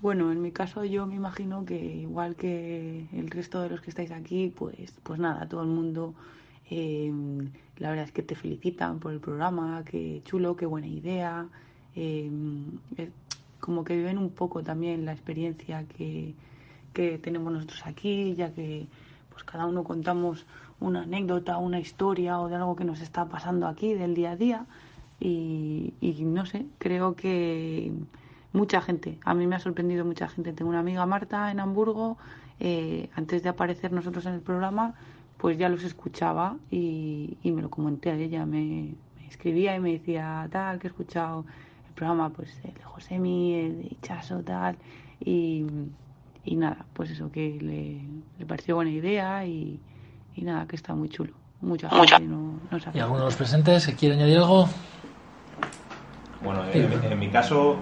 Bueno, 0.00 0.30
en 0.32 0.42
mi 0.42 0.52
caso 0.52 0.84
yo 0.84 1.06
me 1.06 1.14
imagino 1.14 1.64
que 1.64 1.76
igual 1.76 2.36
que 2.36 3.06
el 3.12 3.30
resto 3.30 3.62
de 3.62 3.70
los 3.70 3.80
que 3.80 3.90
estáis 3.90 4.10
aquí, 4.10 4.52
pues, 4.54 4.92
pues 5.02 5.18
nada, 5.18 5.48
todo 5.48 5.62
el 5.62 5.68
mundo, 5.68 6.14
eh, 6.70 7.10
la 7.78 7.88
verdad 7.88 8.04
es 8.04 8.12
que 8.12 8.22
te 8.22 8.34
felicitan 8.34 8.98
por 8.98 9.12
el 9.12 9.20
programa, 9.20 9.82
qué 9.86 10.20
chulo, 10.24 10.56
qué 10.56 10.66
buena 10.66 10.88
idea, 10.88 11.46
eh, 11.96 12.30
como 13.60 13.82
que 13.82 13.96
viven 13.96 14.18
un 14.18 14.28
poco 14.28 14.62
también 14.62 15.06
la 15.06 15.12
experiencia 15.12 15.84
que, 15.96 16.34
que 16.92 17.16
tenemos 17.16 17.50
nosotros 17.50 17.80
aquí, 17.86 18.34
ya 18.34 18.52
que 18.52 18.86
pues 19.30 19.42
cada 19.44 19.64
uno 19.64 19.84
contamos 19.84 20.44
una 20.80 21.04
anécdota, 21.04 21.56
una 21.56 21.80
historia 21.80 22.40
o 22.40 22.48
de 22.48 22.56
algo 22.56 22.76
que 22.76 22.84
nos 22.84 23.00
está 23.00 23.24
pasando 23.24 23.66
aquí 23.66 23.94
del 23.94 24.14
día 24.14 24.32
a 24.32 24.36
día 24.36 24.66
y, 25.20 25.94
y 26.00 26.24
no 26.24 26.44
sé, 26.46 26.66
creo 26.78 27.14
que 27.14 27.92
mucha 28.52 28.80
gente, 28.80 29.18
a 29.24 29.34
mí 29.34 29.46
me 29.46 29.56
ha 29.56 29.60
sorprendido 29.60 30.04
mucha 30.04 30.28
gente. 30.28 30.52
Tengo 30.52 30.70
una 30.70 30.80
amiga 30.80 31.04
Marta 31.06 31.50
en 31.50 31.60
Hamburgo 31.60 32.16
eh, 32.60 33.08
antes 33.16 33.42
de 33.42 33.48
aparecer 33.48 33.92
nosotros 33.92 34.26
en 34.26 34.34
el 34.34 34.40
programa, 34.40 34.94
pues 35.38 35.58
ya 35.58 35.68
los 35.68 35.82
escuchaba 35.82 36.56
y, 36.70 37.36
y 37.42 37.50
me 37.50 37.62
lo 37.62 37.70
comenté 37.70 38.10
a 38.10 38.16
ella. 38.16 38.46
Me, 38.46 38.94
me 39.16 39.26
escribía 39.28 39.74
y 39.74 39.80
me 39.80 39.92
decía, 39.92 40.48
tal, 40.50 40.78
que 40.78 40.86
he 40.86 40.90
escuchado 40.90 41.44
el 41.88 41.94
programa, 41.94 42.30
pues 42.30 42.58
el 42.64 42.74
de 42.74 42.82
Josemi, 42.82 43.54
el 43.54 43.82
de 43.82 43.96
Chaso, 44.02 44.42
tal. 44.42 44.76
Y, 45.20 45.64
y 46.44 46.56
nada, 46.56 46.86
pues 46.92 47.10
eso, 47.10 47.30
que 47.32 47.58
le, 47.60 48.00
le 48.38 48.46
pareció 48.46 48.76
buena 48.76 48.90
idea 48.90 49.44
y, 49.46 49.80
y 50.36 50.42
nada, 50.42 50.66
que 50.66 50.76
está 50.76 50.94
muy 50.94 51.08
chulo. 51.08 51.32
Mucha 51.60 51.88
gente 51.88 52.20
no, 52.20 52.60
no 52.70 52.78
sabe. 52.78 52.98
¿Y 52.98 53.00
alguno 53.00 53.20
de 53.20 53.24
los 53.26 53.36
presentes 53.36 53.86
que 53.86 53.94
quiere 53.94 54.14
añadir 54.16 54.36
algo? 54.36 54.68
Bueno, 56.44 56.66
en, 56.68 56.88
mi- 56.88 57.00
en 57.02 57.18
mi 57.18 57.30
caso, 57.30 57.78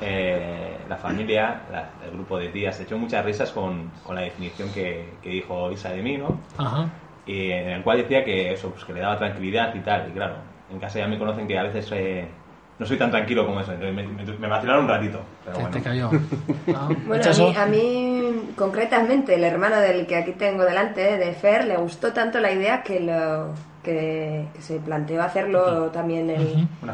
eh, 0.00 0.84
la 0.88 0.96
familia, 0.98 1.66
la- 1.70 1.98
el 2.04 2.10
grupo 2.12 2.38
de 2.38 2.50
tías, 2.50 2.76
se 2.76 2.84
echó 2.84 2.98
muchas 2.98 3.24
risas 3.24 3.52
con, 3.52 3.90
con 4.02 4.14
la 4.14 4.22
definición 4.22 4.70
que, 4.72 5.18
que 5.22 5.30
dijo 5.30 5.72
Isa 5.72 5.90
de 5.92 6.02
mí, 6.02 6.18
¿no? 6.18 6.42
Ajá. 6.58 6.90
Y 7.24 7.50
en 7.50 7.68
el 7.70 7.82
cual 7.82 7.98
decía 7.98 8.24
que 8.24 8.52
eso, 8.52 8.70
pues 8.72 8.84
que 8.84 8.92
le 8.94 9.00
daba 9.00 9.18
tranquilidad 9.18 9.74
y 9.74 9.80
tal. 9.80 10.10
Y 10.10 10.12
claro, 10.12 10.36
en 10.68 10.80
casa 10.80 10.98
ya 11.00 11.08
me 11.08 11.18
conocen 11.18 11.48
que 11.48 11.58
a 11.58 11.62
veces 11.64 11.90
eh, 11.92 12.43
no 12.78 12.86
soy 12.86 12.96
tan 12.98 13.10
tranquilo 13.10 13.46
como 13.46 13.60
eso. 13.60 13.72
Me, 13.78 13.92
me, 13.92 14.02
me 14.04 14.48
vacilaron 14.48 14.84
un 14.84 14.90
ratito. 14.90 15.20
Pero 15.44 15.56
Te, 15.56 15.62
bueno. 15.62 15.76
te 15.76 15.82
cayó. 15.82 16.10
Ah, 16.74 16.88
Bueno, 17.06 17.24
a 17.24 17.34
mí, 17.34 17.54
a 17.56 17.66
mí, 17.66 18.32
concretamente, 18.56 19.34
el 19.34 19.44
hermano 19.44 19.76
del 19.76 20.06
que 20.06 20.16
aquí 20.16 20.32
tengo 20.32 20.64
delante, 20.64 21.18
de 21.18 21.32
Fer, 21.34 21.66
le 21.66 21.76
gustó 21.76 22.12
tanto 22.12 22.40
la 22.40 22.50
idea 22.50 22.82
que 22.82 23.00
lo 23.00 23.48
que, 23.82 24.46
que 24.54 24.62
se 24.62 24.78
planteó 24.78 25.22
hacerlo 25.22 25.90
también 25.90 26.34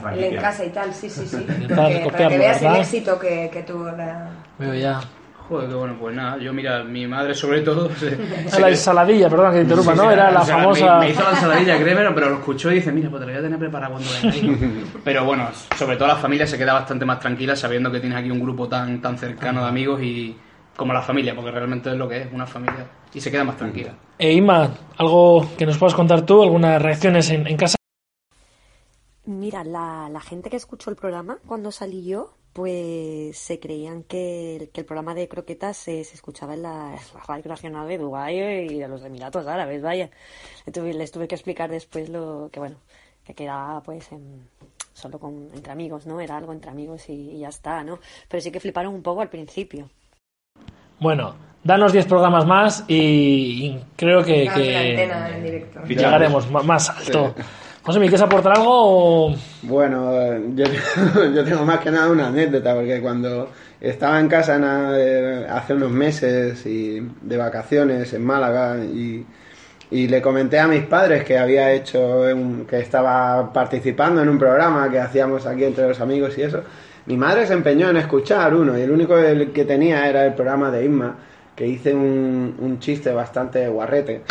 franquicia. 0.01 0.27
en 0.29 0.37
casa 0.37 0.65
y 0.65 0.71
tal, 0.71 0.93
sí, 0.93 1.09
sí, 1.09 1.25
sí. 1.27 1.47
Porque- 1.69 2.09
para 2.11 2.29
que 2.29 2.39
veas 2.39 2.61
¿verdad? 2.61 2.77
el 2.77 2.83
éxito 2.83 3.19
que, 3.19 3.49
que 3.53 3.63
tuvo 3.63 3.85
la... 3.93 4.29
Veo 4.59 4.75
ya. 4.75 5.01
Joder, 5.50 5.69
qué 5.69 5.75
bueno, 5.75 5.97
pues 5.99 6.14
nada, 6.14 6.38
yo 6.38 6.52
mira, 6.52 6.85
mi 6.85 7.09
madre 7.09 7.35
sobre 7.35 7.62
todo... 7.62 7.90
se- 7.97 8.16
Ah, 8.47 8.50
se 8.50 8.61
la 8.61 8.69
ensaladilla, 8.69 9.28
perdón 9.28 9.50
que 9.50 9.57
te 9.57 9.62
interrumpa, 9.64 9.92
Sí, 9.92 9.99
¿no? 9.99 10.04
sí, 10.04 10.12
Era 10.12 10.30
la 10.30 10.40
o 10.40 10.45
sea, 10.45 10.57
me- 10.57 10.62
famosa. 10.62 10.99
Me, 11.00 11.11
hizo 11.11 11.23
la 11.25 11.30
ensaladilla, 11.30 11.78
créeme, 11.80 12.11
pero 12.12 12.30
lo 12.30 12.37
escuchó 12.37 12.71
y 12.71 12.75
dice, 12.76 12.92
mira, 12.92 13.11
pues 13.11 13.21
te 13.21 13.26
la 13.26 13.33
voy 13.33 13.40
a 13.40 13.42
tener 13.42 13.59
preparada 13.59 13.90
cuando 13.92 14.09
venga 14.23 14.33
ahí. 14.33 14.85
Pero 15.04 15.25
bueno, 15.25 15.49
sobre 15.76 15.97
todo 15.97 16.07
la 16.07 16.14
familia 16.16 16.47
se 16.47 16.57
queda 16.57 16.73
bastante 16.75 17.04
más 17.04 17.19
tranquila 17.19 17.57
sabiendo 17.57 17.90
que 17.90 17.99
tienes 17.99 18.16
aquí 18.19 18.30
un 18.30 18.38
grupo 18.40 18.69
tan, 18.69 19.02
tan 19.02 19.19
cercano 19.19 19.62
de 19.62 19.69
amigos 19.69 20.00
y 20.02 20.37
como 20.76 20.92
la 20.92 21.02
familia, 21.02 21.35
porque 21.35 21.50
realmente 21.50 21.90
es 21.90 21.97
lo 21.97 22.09
que 22.09 22.23
es, 22.23 22.33
una 22.33 22.47
familia. 22.47 22.87
Y 23.12 23.21
se 23.21 23.30
queda 23.33 23.42
más 23.42 23.57
tranquila. 23.57 23.92
Eh, 24.21 24.33
Inma, 24.33 24.71
¿algo 24.99 25.49
que 25.59 25.66
nos 25.66 25.76
puedas 25.78 25.95
contar 25.95 26.23
tú? 26.23 26.42
¿Algunas 26.45 26.80
reacciones 26.80 27.28
en, 27.30 27.47
en 27.49 27.57
casa? 27.57 27.75
Mira, 29.25 29.64
la, 29.64 30.09
la 30.11 30.21
gente 30.21 30.49
que 30.49 30.57
escuchó 30.57 30.90
el 30.90 30.97
programa 30.97 31.38
cuando 31.47 31.71
salí 31.73 32.04
yo, 32.07 32.35
pues 32.52 33.38
se 33.38 33.61
creían 33.61 34.02
que, 34.02 34.57
el- 34.57 34.69
que 34.71 34.80
el 34.80 34.87
programa 34.87 35.14
de 35.14 35.28
croquetas 35.28 35.76
se, 35.76 36.04
se 36.04 36.14
escuchaba 36.14 36.54
en 36.54 36.62
la, 36.62 36.90
en 36.95 37.14
la 37.19 37.25
radio 37.26 37.49
nacional 37.49 37.88
de 37.88 37.99
Dubái 37.99 38.38
y 38.38 38.78
de 38.78 38.88
los 38.88 39.04
Emiratos 39.04 39.47
Árabes, 39.47 39.83
vaya. 39.83 40.11
Les 40.66 40.75
tuve, 40.75 40.92
les 40.95 41.11
tuve 41.12 41.28
que 41.28 41.35
explicar 41.37 41.71
después 41.71 42.09
lo 42.09 42.49
que, 42.52 42.59
bueno, 42.61 42.76
que 43.25 43.35
quedaba 43.35 43.83
pues 43.83 44.11
en- 44.12 44.49
solo 44.92 45.19
con, 45.19 45.50
entre 45.54 45.73
amigos, 45.73 46.07
¿no? 46.07 46.21
Era 46.21 46.37
algo 46.37 46.52
entre 46.52 46.71
amigos 46.71 47.09
y, 47.09 47.12
y 47.30 47.38
ya 47.38 47.49
está, 47.49 47.83
¿no? 47.85 47.99
Pero 48.28 48.40
sí 48.40 48.50
que 48.50 48.61
fliparon 48.61 48.95
un 48.95 49.02
poco 49.02 49.21
al 49.23 49.30
principio. 49.30 49.88
Bueno, 50.99 51.35
danos 51.64 51.92
10 51.92 52.04
programas 52.07 52.45
más 52.45 52.85
y, 52.88 52.95
y 53.66 53.85
creo 53.97 54.23
que, 54.23 54.45
Dame 54.45 54.47
la 54.47 54.54
que 54.54 54.76
antena 54.90 55.28
en 55.37 55.42
directo. 55.45 55.80
llegaremos 55.87 56.50
más 56.50 56.90
alto. 56.90 57.35
José, 57.83 57.99
¿me 57.99 58.07
quieres 58.07 58.23
aportar 58.23 58.57
algo? 58.59 59.27
o- 59.29 59.35
Bueno, 59.63 60.13
eh, 60.15 60.41
yo, 60.55 60.65
yo 61.35 61.45
tengo 61.45 61.65
más 61.65 61.81
que 61.81 61.91
nada 61.91 62.11
una 62.11 62.29
anécdota, 62.29 62.75
porque 62.75 63.01
cuando 63.01 63.49
estaba 63.81 64.21
en 64.21 64.29
casa 64.29 64.59
eh, 64.99 65.47
hace 65.49 65.75
unos 65.75 65.91
meses 65.91 66.65
y 66.67 67.01
de 67.23 67.37
vacaciones 67.37 68.13
en 68.13 68.25
Málaga 68.25 68.77
y, 68.85 69.25
y 69.91 70.09
le 70.09 70.21
comenté 70.21 70.59
a 70.59 70.69
mis 70.69 70.83
padres 70.85 71.25
que 71.25 71.39
había 71.39 71.73
hecho, 71.73 72.25
que 72.69 72.79
estaba 72.81 73.51
participando 73.53 74.23
en 74.23 74.29
un 74.29 74.39
programa 74.39 74.91
que 74.91 75.01
hacíamos 75.01 75.47
aquí 75.47 75.65
entre 75.65 75.89
los 75.89 76.01
amigos 76.01 76.37
y 76.37 76.43
eso, 76.43 76.63
mi 77.07 77.17
madre 77.17 77.47
se 77.47 77.55
empeñó 77.55 77.89
en 77.89 77.97
escuchar 77.97 78.55
uno 78.55 78.79
y 78.79 78.83
el 78.83 78.91
único 78.91 79.15
que 79.55 79.65
tenía 79.65 80.07
era 80.07 80.27
el 80.27 80.35
programa 80.35 80.71
de 80.71 80.85
Isma 80.85 81.17
que 81.61 81.67
hice 81.67 81.93
un, 81.93 82.57
un 82.59 82.79
chiste 82.79 83.12
bastante 83.12 83.69
guarrete. 83.69 84.23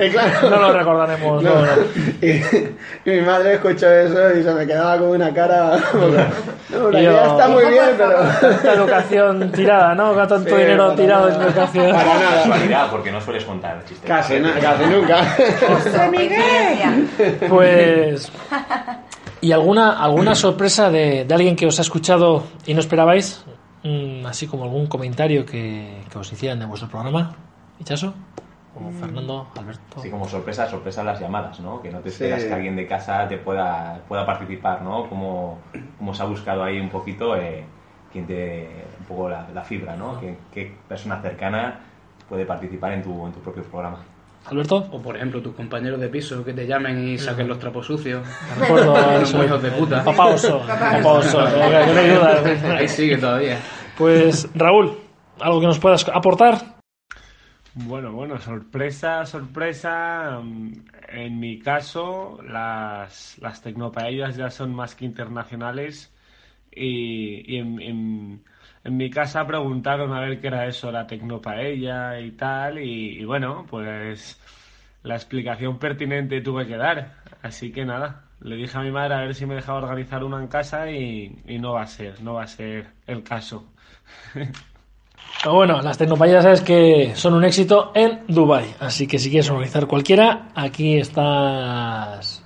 Y 0.00 0.08
claro, 0.10 0.48
No 0.48 0.56
lo 0.56 0.72
recordaremos. 0.72 1.42
no, 1.42 1.54
no, 1.54 1.60
no. 1.60 1.72
Y, 2.22 2.30
y 3.04 3.10
mi 3.10 3.20
madre 3.20 3.56
escuchó 3.56 3.90
eso 3.92 4.34
y 4.34 4.42
se 4.42 4.54
me 4.54 4.66
quedaba 4.66 4.96
con 4.96 5.08
una 5.10 5.34
cara. 5.34 5.72
No, 6.70 6.90
la 6.90 7.00
Y 7.00 7.04
yo- 7.04 7.10
idea 7.12 7.26
está 7.26 7.48
muy 7.48 7.64
bien, 7.66 7.84
pero. 7.96 8.12
Tanta 8.40 8.72
educación 8.74 9.52
tirada, 9.52 9.94
¿no? 9.94 10.12
Con 10.14 10.28
tanto 10.28 10.50
Sí, 10.50 10.56
dinero 10.56 10.84
para 10.88 10.96
tirado 10.96 11.28
en 11.30 11.40
educación. 11.42 11.90
Para 11.92 12.14
nada. 12.14 12.42
Casualidad, 12.42 12.90
porque 12.90 13.10
no 13.12 13.20
sueles 13.22 13.44
contar 13.44 13.84
chistes. 13.86 14.06
Casi, 14.08 14.38
casi 14.40 14.84
nunca. 14.84 15.24
Pues. 17.48 18.30
¿Y 19.40 19.52
alguna, 19.52 20.02
alguna 20.02 20.34
sorpresa 20.34 20.90
de, 20.90 21.24
de 21.24 21.34
alguien 21.34 21.54
que 21.56 21.66
os 21.66 21.78
ha 21.78 21.82
escuchado 21.82 22.44
y 22.66 22.74
no 22.74 22.80
esperabais? 22.80 23.44
Mm, 23.84 24.26
así 24.26 24.46
como 24.46 24.64
algún 24.64 24.86
comentario 24.86 25.46
que, 25.46 26.02
que 26.10 26.18
os 26.18 26.32
hicieran 26.32 26.58
de 26.58 26.66
vuestro 26.66 26.88
programa. 26.88 27.34
¿Hichaso? 27.78 28.12
O 28.74 28.90
Fernando, 28.92 29.46
Alberto. 29.56 30.00
Sí, 30.00 30.10
como 30.10 30.28
sorpresa, 30.28 30.68
sorpresa 30.68 31.02
las 31.02 31.18
llamadas, 31.20 31.58
¿no? 31.60 31.80
Que 31.82 31.90
no 31.90 31.98
te 32.00 32.10
esperas 32.10 32.42
Sí. 32.42 32.48
que 32.48 32.54
alguien 32.54 32.76
de 32.76 32.86
casa 32.86 33.26
te 33.26 33.38
pueda, 33.38 34.00
pueda 34.06 34.24
participar, 34.26 34.82
¿no? 34.82 35.08
Como, 35.08 35.58
como 35.98 36.14
se 36.14 36.22
ha 36.22 36.26
buscado 36.26 36.62
ahí 36.62 36.78
un 36.78 36.88
poquito, 36.88 37.36
eh, 37.36 37.64
quien 38.12 38.26
te, 38.26 38.68
un 39.00 39.04
poco 39.06 39.28
la, 39.28 39.48
la 39.52 39.62
fibra, 39.62 39.96
¿no? 39.96 40.20
¿Qué, 40.20 40.36
qué 40.52 40.74
persona 40.86 41.20
cercana 41.20 41.80
puede 42.28 42.44
participar 42.46 42.92
en 42.92 43.02
tu, 43.02 43.26
en 43.26 43.32
tu 43.32 43.40
propio 43.40 43.62
programa? 43.64 43.98
Alberto. 44.46 44.88
O 44.92 45.00
por 45.02 45.16
ejemplo, 45.16 45.42
tus 45.42 45.54
compañeros 45.54 46.00
de 46.00 46.08
piso 46.08 46.44
que 46.44 46.52
te 46.54 46.66
llamen 46.66 47.06
y 47.08 47.18
saquen 47.18 47.48
los 47.48 47.58
trapos 47.58 47.86
sucios. 47.86 48.26
Recuerdo 48.58 48.96
eso. 49.22 49.44
hijos 49.44 49.62
de 49.62 49.70
puta. 49.72 50.02
Papá 50.04 50.26
oso. 50.26 50.60
Papá 50.66 51.12
oso. 51.12 51.40
Ahí 52.76 52.88
sigue 52.88 53.18
todavía. 53.18 53.58
Pues, 53.96 54.48
Raúl, 54.54 54.96
¿algo 55.40 55.60
que 55.60 55.66
nos 55.66 55.78
puedas 55.78 56.08
aportar? 56.08 56.78
Bueno, 57.74 58.12
bueno, 58.12 58.38
sorpresa, 58.40 59.24
sorpresa. 59.26 60.40
mm, 60.42 60.72
En 61.10 61.38
mi 61.40 61.58
caso, 61.58 62.38
las, 62.48 63.36
las 63.40 63.62
tecnopaellas 63.62 64.36
ya 64.36 64.50
son 64.50 64.74
más 64.74 64.94
que 64.94 65.04
internacionales. 65.04 66.12
Y, 66.72 67.54
y 67.54 67.58
en, 67.58 67.80
en- 67.80 68.44
en 68.88 68.96
mi 68.96 69.10
casa 69.10 69.46
preguntaron 69.46 70.14
a 70.14 70.20
ver 70.20 70.40
qué 70.40 70.46
era 70.46 70.66
eso, 70.66 70.90
la 70.90 71.06
tecnopaella 71.06 72.18
y 72.20 72.30
tal. 72.32 72.78
Y, 72.78 73.22
bueno, 73.24 73.66
pues 73.68 74.40
la 75.02 75.14
explicación 75.14 75.78
pertinente 75.78 76.40
tuve 76.40 76.66
que 76.66 76.76
dar. 76.78 77.16
Así 77.42 77.70
que 77.70 77.84
nada, 77.84 78.24
le 78.40 78.56
dije 78.56 78.78
a 78.78 78.80
mi 78.80 78.90
madre 78.90 79.14
a 79.14 79.20
ver 79.20 79.34
si 79.34 79.44
me 79.44 79.56
dejaba 79.56 79.78
organizar 79.78 80.24
una 80.24 80.40
en 80.40 80.48
casa 80.48 80.90
y, 80.90 81.38
y 81.46 81.58
no 81.58 81.74
va 81.74 81.82
a 81.82 81.86
ser, 81.86 82.22
no 82.22 82.34
va 82.34 82.44
a 82.44 82.46
ser 82.46 82.86
el 83.06 83.22
caso. 83.22 83.66
Pero 84.32 85.54
bueno, 85.54 85.82
las 85.82 85.98
tecnopayas 85.98 86.42
sabes 86.42 86.62
que 86.62 87.12
son 87.14 87.34
un 87.34 87.44
éxito 87.44 87.92
en 87.94 88.24
Dubai, 88.26 88.74
así 88.80 89.06
que 89.06 89.18
si 89.18 89.30
quieres 89.30 89.50
organizar 89.50 89.86
cualquiera, 89.86 90.48
aquí 90.54 90.96
estás 90.96 92.42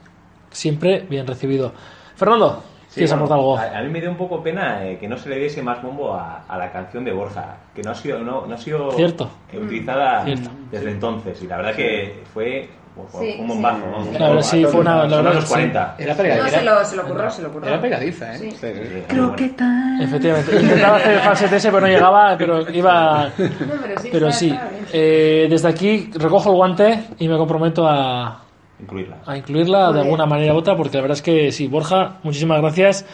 siempre 0.50 1.06
bien 1.08 1.26
recibido. 1.26 1.72
Fernando, 2.16 2.62
Sí, 2.92 3.00
¿quieres 3.00 3.18
bueno, 3.18 3.34
algo? 3.34 3.56
A, 3.58 3.78
a 3.78 3.82
mí 3.82 3.88
me 3.88 4.00
dio 4.02 4.10
un 4.10 4.16
poco 4.18 4.42
pena 4.42 4.84
eh, 4.86 4.98
que 4.98 5.08
no 5.08 5.16
se 5.16 5.30
le 5.30 5.36
diese 5.38 5.62
más 5.62 5.82
bombo 5.82 6.12
a, 6.12 6.42
a 6.46 6.58
la 6.58 6.70
canción 6.70 7.04
de 7.04 7.12
Borja, 7.12 7.56
que 7.74 7.82
no 7.82 7.92
ha 7.92 7.94
sido, 7.94 8.18
no, 8.18 8.44
no 8.46 8.54
ha 8.54 8.58
sido 8.58 8.90
Cierto. 8.92 9.30
eh, 9.50 9.58
utilizada 9.58 10.24
Cierto. 10.24 10.50
desde 10.70 10.90
entonces. 10.90 11.42
Y 11.42 11.46
la 11.46 11.56
verdad 11.56 11.74
que 11.74 12.22
fue, 12.34 12.68
Sí, 13.10 13.16
un 13.16 13.22
sí. 13.22 13.42
bombazo. 13.48 13.78
¿no? 13.86 14.18
La 14.18 14.28
verdad, 14.28 14.42
sí, 14.42 14.64
fue 14.66 14.80
una- 14.82 15.06
la 15.06 15.16
verdad, 15.16 15.34
los 15.36 15.44
sí. 15.44 15.50
40. 15.50 15.94
Era 15.98 16.12
No, 16.12 16.22
pegadiza. 16.22 16.48
se 16.58 16.64
lo, 16.64 16.84
se 16.84 16.96
lo 16.96 17.30
se 17.30 17.42
lo 17.42 17.48
ocurrió. 17.48 17.68
Era 17.70 17.80
pegadiza, 17.80 18.34
¿eh? 18.34 18.38
Sí. 18.38 18.50
Sí, 18.50 18.56
sí. 18.60 18.72
Sí, 19.08 19.16
muy 19.16 19.30
bueno. 19.30 20.02
Efectivamente, 20.02 20.60
intentaba 20.60 20.96
hacer 20.98 21.12
el 21.14 21.20
falsete 21.20 21.56
ese, 21.56 21.68
pero 21.70 21.80
no 21.80 21.86
llegaba, 21.86 22.36
pero 22.36 22.70
iba... 22.70 23.24
No, 23.28 23.32
pero 23.38 23.98
sí, 24.00 24.08
Pero 24.12 24.26
está- 24.28 24.38
sí, 24.38 24.50
está 24.50 24.68
eh, 24.92 25.46
desde 25.48 25.68
aquí 25.68 26.10
recojo 26.14 26.50
el 26.50 26.56
guante 26.56 27.04
y 27.18 27.28
me 27.28 27.38
comprometo 27.38 27.88
a, 27.88 28.42
Incluirla. 28.80 29.22
a 29.26 29.36
incluirla 29.36 29.78
Muy 29.86 29.86
de 29.88 29.92
bien. 30.00 30.04
alguna 30.06 30.26
manera 30.26 30.54
u 30.54 30.56
otra, 30.58 30.76
porque 30.76 30.96
la 30.96 31.02
verdad 31.02 31.16
es 31.18 31.22
que 31.22 31.52
sí, 31.52 31.66
Borja, 31.68 32.18
muchísimas 32.22 32.60
gracias 32.60 33.06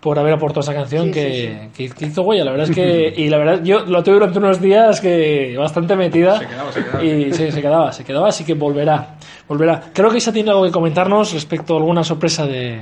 por 0.00 0.18
haber 0.18 0.32
aportado 0.32 0.60
esa 0.62 0.72
canción 0.72 1.06
Sí, 1.06 1.12
que, 1.12 1.68
que- 1.76 1.90
que 1.90 2.06
hizo 2.06 2.22
huella. 2.22 2.44
La 2.44 2.52
verdad 2.52 2.70
es 2.70 2.74
que, 2.74 3.12
y 3.22 3.28
la 3.28 3.36
verdad, 3.36 3.62
yo 3.62 3.84
lo 3.84 4.02
tuve 4.02 4.14
durante 4.14 4.38
unos 4.38 4.58
días 4.60 4.98
que 5.00 5.54
bastante 5.58 5.94
metida. 5.94 6.38
Se 6.38 6.46
quedaba, 6.46 6.72
se 6.72 6.82
quedaba. 6.84 7.04
Y 7.04 7.32
sí, 7.34 7.50
se 7.52 7.60
quedaba, 7.60 7.92
se 7.92 8.04
quedaba, 8.04 8.28
así 8.28 8.44
que 8.44 8.54
volverá. 8.54 9.16
Volverá. 9.46 9.90
Creo 9.92 10.10
que 10.10 10.16
Isa 10.18 10.32
tiene 10.32 10.50
algo 10.50 10.64
que 10.64 10.70
comentarnos 10.70 11.34
respecto 11.34 11.74
a 11.74 11.78
alguna 11.78 12.02
sorpresa 12.02 12.46
de. 12.46 12.80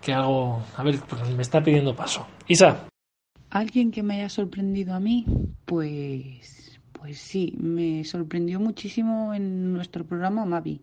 Que 0.00 0.12
algo. 0.12 0.62
A 0.76 0.82
ver, 0.84 0.98
pues 1.08 1.28
me 1.34 1.42
está 1.42 1.62
pidiendo 1.64 1.96
paso. 1.96 2.26
Isa. 2.46 2.86
Alguien 3.50 3.90
que 3.90 4.04
me 4.04 4.14
haya 4.14 4.28
sorprendido 4.28 4.94
a 4.94 5.00
mí, 5.00 5.26
pues, 5.64 6.78
pues 6.92 7.18
sí, 7.18 7.54
me 7.58 8.04
sorprendió 8.04 8.60
muchísimo 8.60 9.34
en 9.34 9.72
nuestro 9.72 10.04
programa 10.04 10.44
Mavi. 10.44 10.80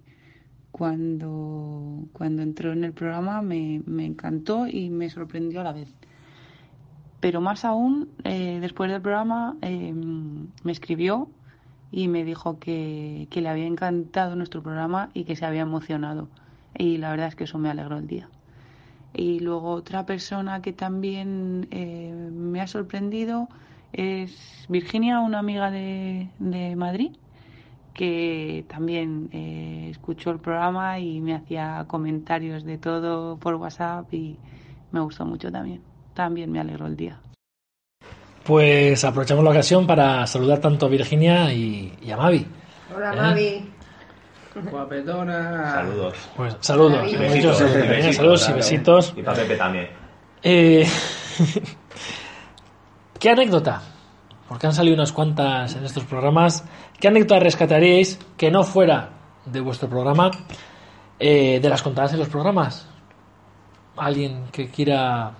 Cuando, 0.78 2.08
cuando 2.14 2.42
entró 2.44 2.72
en 2.74 2.84
el 2.84 2.94
programa 2.94 3.42
me, 3.42 3.82
me 3.86 4.06
encantó 4.06 4.68
y 4.68 4.90
me 4.90 5.10
sorprendió 5.10 5.62
a 5.62 5.64
la 5.64 5.74
vez. 5.74 5.94
pero 7.20 7.42
más 7.42 7.66
aún, 7.66 8.10
eh, 8.24 8.60
después 8.62 8.92
del 8.92 9.02
programa, 9.02 9.56
eh, 9.62 9.94
me 9.94 10.72
escribió 10.72 11.30
y 11.92 12.08
me 12.08 12.24
dijo 12.24 12.60
que, 12.60 13.28
que 13.32 13.42
le 13.42 13.50
había 13.50 13.66
encantado 13.66 14.36
nuestro 14.36 14.62
programa 14.62 15.10
y 15.14 15.24
que 15.24 15.36
se 15.36 15.46
había 15.46 15.62
emocionado. 15.62 16.30
Y 16.78 16.98
la 16.98 17.10
verdad 17.12 17.28
es 17.30 17.36
que 17.36 17.46
eso 17.46 17.58
me 17.58 17.70
alegró 17.70 17.98
el 17.98 18.08
día. 18.08 18.30
Y 19.14 19.40
luego 19.40 19.72
otra 19.72 20.06
persona 20.06 20.62
que 20.62 20.74
también 20.74 21.68
eh, 21.72 22.14
me 22.32 22.62
ha 22.62 22.68
sorprendido 22.68 23.50
es 23.94 24.66
Virginia, 24.70 25.20
una 25.22 25.40
amiga 25.40 25.72
de, 25.72 26.30
de 26.40 26.76
Madrid, 26.76 27.12
que 27.98 28.64
también 28.70 29.28
eh, 29.34 29.88
escuchó 29.90 30.30
el 30.30 30.40
programa 30.40 31.00
y 31.00 31.20
me 31.20 31.34
hacía 31.34 31.84
comentarios 31.88 32.64
de 32.64 32.78
todo 32.78 33.38
por 33.38 33.56
WhatsApp 33.56 34.14
y 34.14 34.38
me 34.92 35.00
gustó 35.02 35.26
mucho 35.26 35.52
también. 35.52 35.82
También 36.14 36.52
me 36.52 36.60
alegró 36.60 36.86
el 36.86 36.96
día. 36.96 37.20
Pues 38.46 39.04
aprovechamos 39.04 39.44
la 39.44 39.50
ocasión 39.50 39.88
para 39.88 40.26
saludar 40.28 40.60
tanto 40.60 40.86
a 40.86 40.90
Virginia 40.90 41.52
y, 41.52 41.92
y 42.02 42.12
a 42.12 42.18
Mavi. 42.18 42.46
Hola, 42.96 43.14
¿Eh? 43.14 43.18
Mavi. 43.18 43.72
Guapetona. 44.72 45.72
Saludos. 45.72 46.14
Pues 46.36 46.56
saludos, 46.62 46.92
Maravilla. 46.92 47.20
muchos 47.20 47.60
Besitos, 47.60 47.62
eh, 47.62 47.88
besitos, 47.88 48.16
saludos 48.16 48.50
y 48.50 48.54
besitos. 48.54 49.14
Y 49.18 49.24
para 49.24 49.38
Pepe 49.38 49.56
también. 49.56 49.90
Eh, 50.44 50.88
¿Qué 53.20 53.30
anécdota? 53.32 53.82
Porque 54.48 54.68
han 54.68 54.74
salido 54.74 54.96
unas 54.96 55.12
cuantas 55.12 55.76
en 55.76 55.86
estos 55.86 56.06
programas. 56.06 56.64
¿Qué 57.00 57.08
anécdota 57.08 57.40
rescataríais 57.40 58.20
que 58.38 58.50
no 58.50 58.64
fuera 58.64 59.10
de 59.46 59.60
vuestro 59.60 59.90
programa, 59.90 60.32
eh, 61.20 61.60
de 61.62 61.70
las 61.70 61.82
contadas 61.82 62.14
en 62.14 62.20
los 62.20 62.30
programas? 62.30 62.88
¿Alguien 63.98 64.46
que 64.52 64.70
quiera 64.70 65.32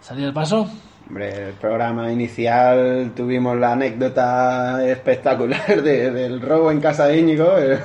salir 0.00 0.26
al 0.26 0.32
paso? 0.32 0.68
Hombre, 1.10 1.48
el 1.48 1.54
programa 1.54 2.12
inicial 2.12 3.10
tuvimos 3.16 3.56
la 3.58 3.72
anécdota 3.72 4.80
espectacular 4.86 5.82
de- 5.82 6.08
del 6.12 6.40
robo 6.40 6.70
en 6.70 6.80
casa 6.80 7.06
de 7.08 7.18
Íñigo. 7.18 7.58
eh, 7.58 7.80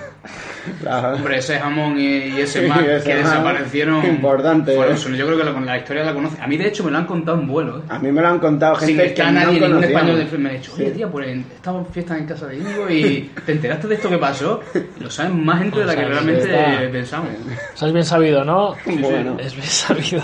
la- 0.84 1.16
Hombre, 1.16 1.40
ese 1.40 1.58
jamón 1.60 1.98
y, 2.00 2.04
y 2.06 2.42
ese 2.42 2.62
Sí, 2.62 2.68
más 2.68 2.82
ese 2.84 3.10
que 3.10 3.16
desaparecieron. 3.16 4.06
importante, 4.06 4.76
fueron 4.76 4.96
¿eh? 4.96 5.18
Yo 5.18 5.26
creo 5.26 5.38
que 5.40 5.62
la, 5.66 5.78
historia 5.78 6.04
la 6.04 6.14
conoce. 6.14 6.40
A 6.40 6.46
mí, 6.46 6.56
de 6.56 6.68
hecho, 6.68 6.84
me 6.84 6.92
lo 6.92 7.00
han 7.00 7.08
contado 7.08 7.40
en 7.40 7.48
vuelo. 7.48 7.80
¿eh? 7.80 7.82
a 7.90 7.98
mí 7.98 8.12
me 8.12 8.22
lo 8.22 8.28
han 8.28 8.38
contado 8.38 8.76
Sin 8.80 8.90
gente 8.90 9.08
que 9.08 9.14
que 9.16 9.24
no 9.24 9.32
nadie, 9.32 9.54
ningún 9.60 9.72
conocíamos. 9.72 10.10
español 10.12 10.30
de 10.32 10.38
me 10.38 10.50
ha 10.50 10.54
dicho, 10.54 10.74
oye, 10.76 10.86
Sí. 10.86 10.92
tía, 10.92 11.08
pues 11.08 11.28
estaba 11.56 11.80
en 11.80 11.86
fiesta 11.88 12.18
en 12.20 12.26
casa 12.28 12.46
de 12.46 12.58
Íñigo 12.58 12.90
y 12.92 13.32
te 13.44 13.52
enteraste 13.54 13.88
de 13.88 13.96
esto 13.96 14.08
que 14.10 14.18
pasó. 14.20 14.62
Lo 15.00 15.10
saben 15.10 15.44
más 15.44 15.60
gente 15.64 15.80
de 15.80 15.86
la 15.86 15.94
que 15.96 16.02
sea, 16.02 16.10
realmente 16.10 16.42
está- 16.44 16.92
pensamos. 16.92 17.30
O 17.74 17.78
sea, 17.78 17.88
es 17.88 17.94
bien 17.96 18.06
sabido, 18.06 18.46
¿no? 18.46 18.76
Bueno. 18.86 19.38
Es 19.40 19.56
bien 19.56 19.66
sabido. 19.68 20.22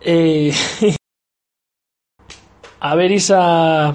Eh, 0.00 0.52
a 2.80 2.94
ver, 2.94 3.10
Isa, 3.10 3.94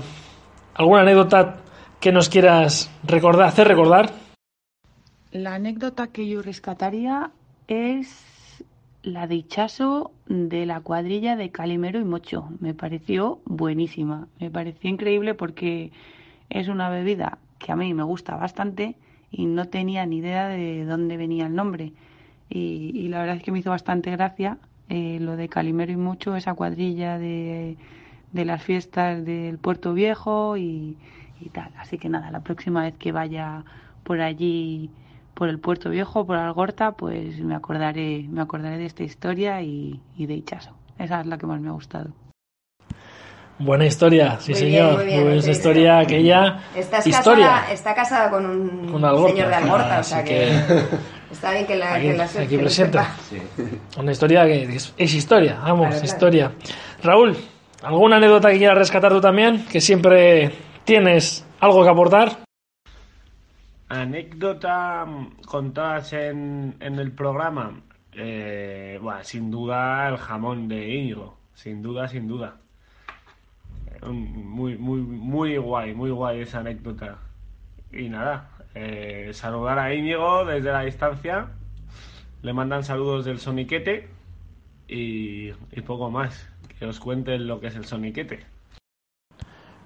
¿alguna 0.73 1.01
anécdota 1.01 1.57
que 1.99 2.11
nos 2.11 2.29
quieras 2.29 2.91
recordar, 3.03 3.47
hacer 3.47 3.67
recordar? 3.67 4.11
La 5.31 5.55
anécdota 5.55 6.07
que 6.07 6.27
yo 6.27 6.41
rescataría 6.41 7.31
es 7.67 8.63
la 9.03 9.27
de 9.27 9.35
Ichaso 9.35 10.11
de 10.27 10.65
la 10.65 10.81
cuadrilla 10.81 11.35
de 11.35 11.51
Calimero 11.51 11.99
y 11.99 12.03
Mocho. 12.03 12.49
Me 12.59 12.73
pareció 12.73 13.39
buenísima, 13.45 14.27
me 14.39 14.51
pareció 14.51 14.89
increíble 14.89 15.33
porque 15.33 15.91
es 16.49 16.67
una 16.67 16.89
bebida 16.89 17.37
que 17.59 17.71
a 17.71 17.75
mí 17.75 17.93
me 17.93 18.03
gusta 18.03 18.35
bastante 18.35 18.95
y 19.31 19.45
no 19.45 19.69
tenía 19.69 20.05
ni 20.05 20.17
idea 20.17 20.47
de 20.47 20.85
dónde 20.85 21.17
venía 21.17 21.45
el 21.45 21.55
nombre. 21.55 21.93
Y, 22.49 22.91
y 22.93 23.07
la 23.07 23.19
verdad 23.19 23.37
es 23.37 23.43
que 23.43 23.51
me 23.51 23.59
hizo 23.59 23.69
bastante 23.69 24.11
gracia 24.11 24.57
eh, 24.89 25.19
lo 25.21 25.37
de 25.37 25.47
Calimero 25.47 25.93
y 25.93 25.95
Mocho, 25.95 26.35
esa 26.35 26.53
cuadrilla 26.53 27.17
de, 27.17 27.77
de 28.31 28.45
las 28.45 28.63
fiestas 28.63 29.25
del 29.25 29.57
Puerto 29.57 29.93
Viejo 29.93 30.57
y, 30.57 30.97
y 31.39 31.49
tal. 31.49 31.71
Así 31.77 31.97
que 31.97 32.09
nada, 32.09 32.31
la 32.31 32.39
próxima 32.41 32.83
vez 32.83 32.95
que 32.97 33.11
vaya 33.11 33.63
por 34.03 34.21
allí, 34.21 34.89
por 35.33 35.49
el 35.49 35.59
Puerto 35.59 35.89
Viejo, 35.89 36.25
por 36.25 36.37
Algorta, 36.37 36.93
pues 36.93 37.39
me 37.39 37.55
acordaré, 37.55 38.25
me 38.29 38.41
acordaré 38.41 38.77
de 38.77 38.85
esta 38.85 39.03
historia 39.03 39.61
y, 39.61 39.99
y 40.17 40.25
de 40.27 40.35
Ichaso. 40.35 40.71
Esa 40.97 41.21
es 41.21 41.27
la 41.27 41.37
que 41.37 41.45
más 41.47 41.59
me 41.59 41.69
ha 41.69 41.73
gustado. 41.73 42.09
Buena 43.59 43.85
historia, 43.85 44.39
sí 44.39 44.53
Muy 44.53 44.59
señor. 44.59 44.87
bien, 44.87 44.95
muy 44.97 45.05
bien, 45.05 45.23
buena 45.23 45.41
sí. 45.43 45.51
historia 45.51 45.99
aquella. 45.99 46.59
Estás 46.75 47.05
historia. 47.05 47.45
Casada, 47.47 47.71
está 47.73 47.93
casada 47.93 48.29
con 48.31 48.45
un 48.45 48.91
Con 48.91 49.05
Algorta, 49.05 49.29
señor 49.33 49.49
de 49.49 49.55
Algorta, 49.55 49.97
o 49.97 49.99
así 49.99 50.09
sea 50.13 50.23
que, 50.23 50.29
que- 50.29 50.83
está 51.31 51.51
bien 51.51 51.67
que 51.67 51.75
la, 51.75 51.93
Aquí, 51.93 52.07
que 52.07 52.13
la 52.17 52.23
aquí 52.23 52.69
sepa. 52.69 53.07
Una 53.99 54.11
historia 54.13 54.45
que 54.45 54.63
es, 54.63 54.93
es 54.97 55.13
historia, 55.13 55.59
vamos, 55.61 55.89
Claro, 55.89 55.91
claro. 55.91 56.05
historia. 56.05 56.51
Raúl, 57.03 57.37
¿alguna 57.81 58.17
anécdota 58.17 58.51
que 58.51 58.57
quieras 58.57 58.77
rescatar 58.77 59.11
tú 59.11 59.21
también? 59.21 59.65
Que 59.65 59.81
siempre 59.81 60.51
tienes 60.83 61.47
algo 61.59 61.83
que 61.83 61.89
aportar. 61.89 62.43
Anécdota 63.89 65.05
contadas 65.45 66.13
en, 66.13 66.75
en 66.79 66.99
el 66.99 67.11
programa. 67.11 67.81
Eh, 68.13 68.99
sin 69.23 69.51
duda 69.51 70.07
el 70.09 70.17
jamón 70.17 70.67
de 70.67 70.89
Íñigo. 70.89 71.37
Sin 71.53 71.81
duda, 71.81 72.07
sin 72.07 72.27
duda. 72.27 72.57
Muy, 74.03 74.77
muy, 74.77 75.01
muy 75.01 75.57
guay, 75.57 75.93
muy 75.93 76.09
guay 76.09 76.41
esa 76.41 76.59
anécdota. 76.59 77.19
Y 77.91 78.09
nada, 78.09 78.49
eh, 78.73 79.29
saludar 79.33 79.77
a 79.77 79.93
Íñigo 79.93 80.45
desde 80.45 80.71
la 80.71 80.81
distancia. 80.81 81.49
Le 82.41 82.53
mandan 82.53 82.83
saludos 82.83 83.25
del 83.25 83.39
soniquete. 83.39 84.09
Y, 84.87 85.49
y 85.49 85.81
poco 85.85 86.09
más. 86.09 86.50
Que 86.81 86.87
os 86.87 86.99
cuenten 86.99 87.45
lo 87.45 87.59
que 87.59 87.67
es 87.67 87.75
el 87.75 87.85
soniquete. 87.85 88.39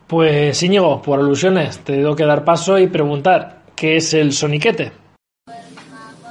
Pues 0.07 0.63
Íñigo, 0.63 1.01
por 1.01 1.19
alusiones, 1.19 1.79
te 1.79 1.91
tengo 1.97 2.15
que 2.15 2.23
dar 2.23 2.45
paso 2.45 2.79
y 2.79 2.87
preguntar, 2.87 3.63
¿qué 3.75 3.97
es 3.97 4.13
el 4.13 4.31
soniquete? 4.31 4.93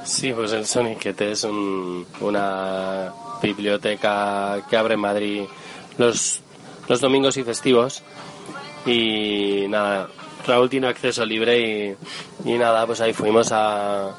Sí, 0.03 0.33
pues 0.33 0.53
el 0.53 0.65
Soniquete 0.65 1.33
es 1.33 1.43
un- 1.43 2.03
una 2.21 3.11
biblioteca 3.43 4.57
que 4.67 4.75
abre 4.75 4.95
en 4.95 5.01
Madrid 5.01 5.43
los, 5.99 6.41
los 6.87 6.99
domingos 6.99 7.37
y 7.37 7.43
festivos. 7.43 8.01
Y 8.87 9.65
nada, 9.69 10.07
Raúl 10.47 10.67
tiene 10.69 10.87
acceso 10.87 11.23
libre 11.25 11.95
y, 12.43 12.49
y 12.49 12.57
nada, 12.57 12.87
pues 12.87 13.01
ahí 13.01 13.13
fuimos 13.13 13.51
a, 13.51 14.09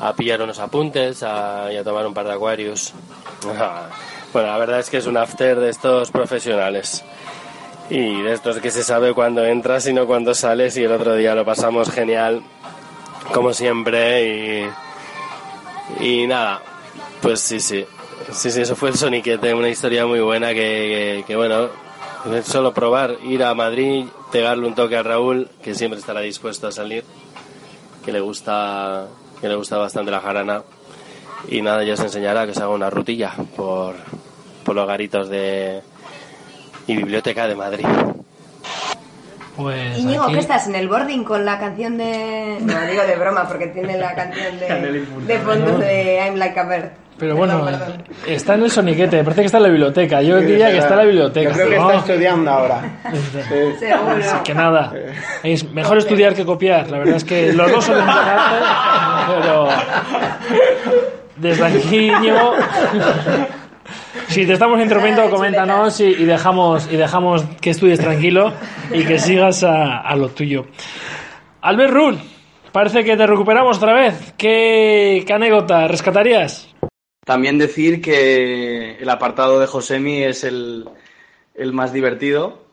a 0.00 0.14
pillar 0.16 0.42
unos 0.42 0.58
apuntes 0.58 1.22
a- 1.22 1.72
y 1.72 1.76
a 1.76 1.84
tomar 1.84 2.04
un 2.08 2.14
par 2.14 2.26
de 2.26 2.32
acuarios. 2.32 2.92
Bueno, 4.32 4.48
la 4.48 4.58
verdad 4.58 4.78
es 4.78 4.90
que 4.90 4.98
es 4.98 5.06
un 5.06 5.16
after 5.16 5.58
de 5.58 5.70
estos 5.70 6.10
profesionales. 6.10 7.04
Y 7.88 8.22
de 8.22 8.32
estos 8.32 8.58
que 8.58 8.70
se 8.70 8.84
sabe 8.84 9.12
cuándo 9.12 9.44
entras 9.44 9.88
y 9.88 9.92
no 9.92 10.06
cuándo 10.06 10.34
sales 10.34 10.76
y 10.76 10.84
el 10.84 10.92
otro 10.92 11.16
día 11.16 11.34
lo 11.34 11.44
pasamos 11.44 11.90
genial, 11.90 12.42
como 13.34 13.52
siempre, 13.52 14.68
y, 15.98 16.04
y 16.04 16.26
nada, 16.28 16.62
pues 17.20 17.40
sí, 17.40 17.58
sí, 17.58 17.84
sí, 18.30 18.52
sí, 18.52 18.60
eso 18.60 18.76
fue 18.76 18.90
el 18.90 18.96
Soniquete, 18.96 19.52
una 19.54 19.68
historia 19.68 20.06
muy 20.06 20.20
buena 20.20 20.50
que, 20.50 20.54
que, 20.54 21.24
que, 21.26 21.34
bueno, 21.34 21.68
solo 22.44 22.72
probar, 22.72 23.16
ir 23.24 23.42
a 23.42 23.52
Madrid, 23.56 24.04
pegarle 24.30 24.68
un 24.68 24.76
toque 24.76 24.96
a 24.96 25.02
Raúl, 25.02 25.48
que 25.60 25.74
siempre 25.74 25.98
estará 25.98 26.20
dispuesto 26.20 26.68
a 26.68 26.72
salir, 26.72 27.02
que 28.04 28.12
le 28.12 28.20
gusta, 28.20 29.08
que 29.40 29.48
le 29.48 29.56
gusta 29.56 29.78
bastante 29.78 30.12
la 30.12 30.20
jarana, 30.20 30.62
y 31.48 31.62
nada, 31.62 31.82
ya 31.84 31.94
os 31.94 32.00
enseñará 32.00 32.44
que 32.44 32.52
os 32.52 32.58
haga 32.58 32.68
una 32.70 32.90
rutilla 32.90 33.32
por, 33.56 33.94
por 34.64 34.74
los 34.74 34.86
garitos 34.86 35.28
de 35.28 35.80
y 36.86 36.96
biblioteca 36.96 37.46
de 37.46 37.54
Madrid. 37.54 37.86
Pues 39.56 39.98
Íñigo, 39.98 40.24
aquí- 40.24 40.34
¿qué 40.34 40.38
estás 40.40 40.66
en 40.68 40.74
el 40.76 40.88
boarding 40.88 41.22
con 41.24 41.44
la 41.44 41.58
canción 41.58 41.98
de... 41.98 42.56
No, 42.60 42.80
digo 42.86 43.02
de 43.02 43.16
broma 43.16 43.46
porque 43.46 43.66
tiene 43.68 43.98
la 43.98 44.14
canción 44.14 44.58
de, 44.58 45.06
de 45.26 45.38
fondo 45.40 45.76
de 45.78 46.16
I'm 46.24 46.36
Like 46.36 46.58
a 46.58 46.64
Bird. 46.64 46.90
Pero 47.18 47.36
bueno, 47.36 47.62
perdón. 47.62 48.02
está 48.26 48.54
en 48.54 48.62
el 48.62 48.70
soniquete, 48.70 49.22
parece 49.22 49.42
que 49.42 49.46
está 49.46 49.58
en 49.58 49.64
la 49.64 49.68
biblioteca. 49.68 50.22
Yo 50.22 50.38
diría 50.38 50.70
que 50.70 50.78
está 50.78 50.92
en 50.92 50.96
la 50.96 51.04
biblioteca. 51.04 51.50
Yo 51.50 51.54
creo 51.54 51.68
que 51.68 51.76
¿no? 51.76 51.90
está 51.90 52.12
estudiando 52.12 52.50
ahora. 52.50 52.82
Sí. 53.12 53.78
Seguro. 53.78 54.12
Así 54.16 54.36
que 54.42 54.54
nada, 54.54 54.92
es 55.42 55.70
mejor 55.70 55.98
estudiar 55.98 56.34
que 56.34 56.46
copiar. 56.46 56.88
La 56.90 56.98
verdad 56.98 57.16
es 57.16 57.24
que 57.24 57.52
los 57.52 57.70
dos 57.70 57.84
son 57.84 57.96
carácter, 58.06 58.62
pero 59.42 59.68
desde 61.40 61.64
aquí, 61.64 62.10
Íñigo, 62.10 62.54
si 64.28 64.46
te 64.46 64.52
estamos 64.52 64.80
interrumpiendo, 64.80 65.28
coméntanos 65.30 66.00
y, 66.00 66.04
y 66.04 66.24
dejamos 66.24 66.88
y 66.90 66.96
dejamos 66.96 67.44
que 67.60 67.70
estudies 67.70 67.98
tranquilo 67.98 68.52
y 68.92 69.04
que 69.04 69.18
sigas 69.18 69.64
a, 69.64 70.00
a 70.00 70.16
lo 70.16 70.28
tuyo. 70.28 70.66
Albert 71.62 71.92
Rull, 71.92 72.18
parece 72.72 73.04
que 73.04 73.16
te 73.16 73.26
recuperamos 73.26 73.78
otra 73.78 73.94
vez. 73.94 74.34
¿Qué, 74.36 75.24
qué 75.26 75.32
anécdota 75.32 75.88
rescatarías? 75.88 76.68
También 77.24 77.58
decir 77.58 78.00
que 78.00 78.96
el 78.96 79.08
apartado 79.08 79.60
de 79.60 79.66
Josemi 79.66 80.22
es 80.22 80.44
el, 80.44 80.88
el 81.54 81.72
más 81.72 81.92
divertido, 81.92 82.64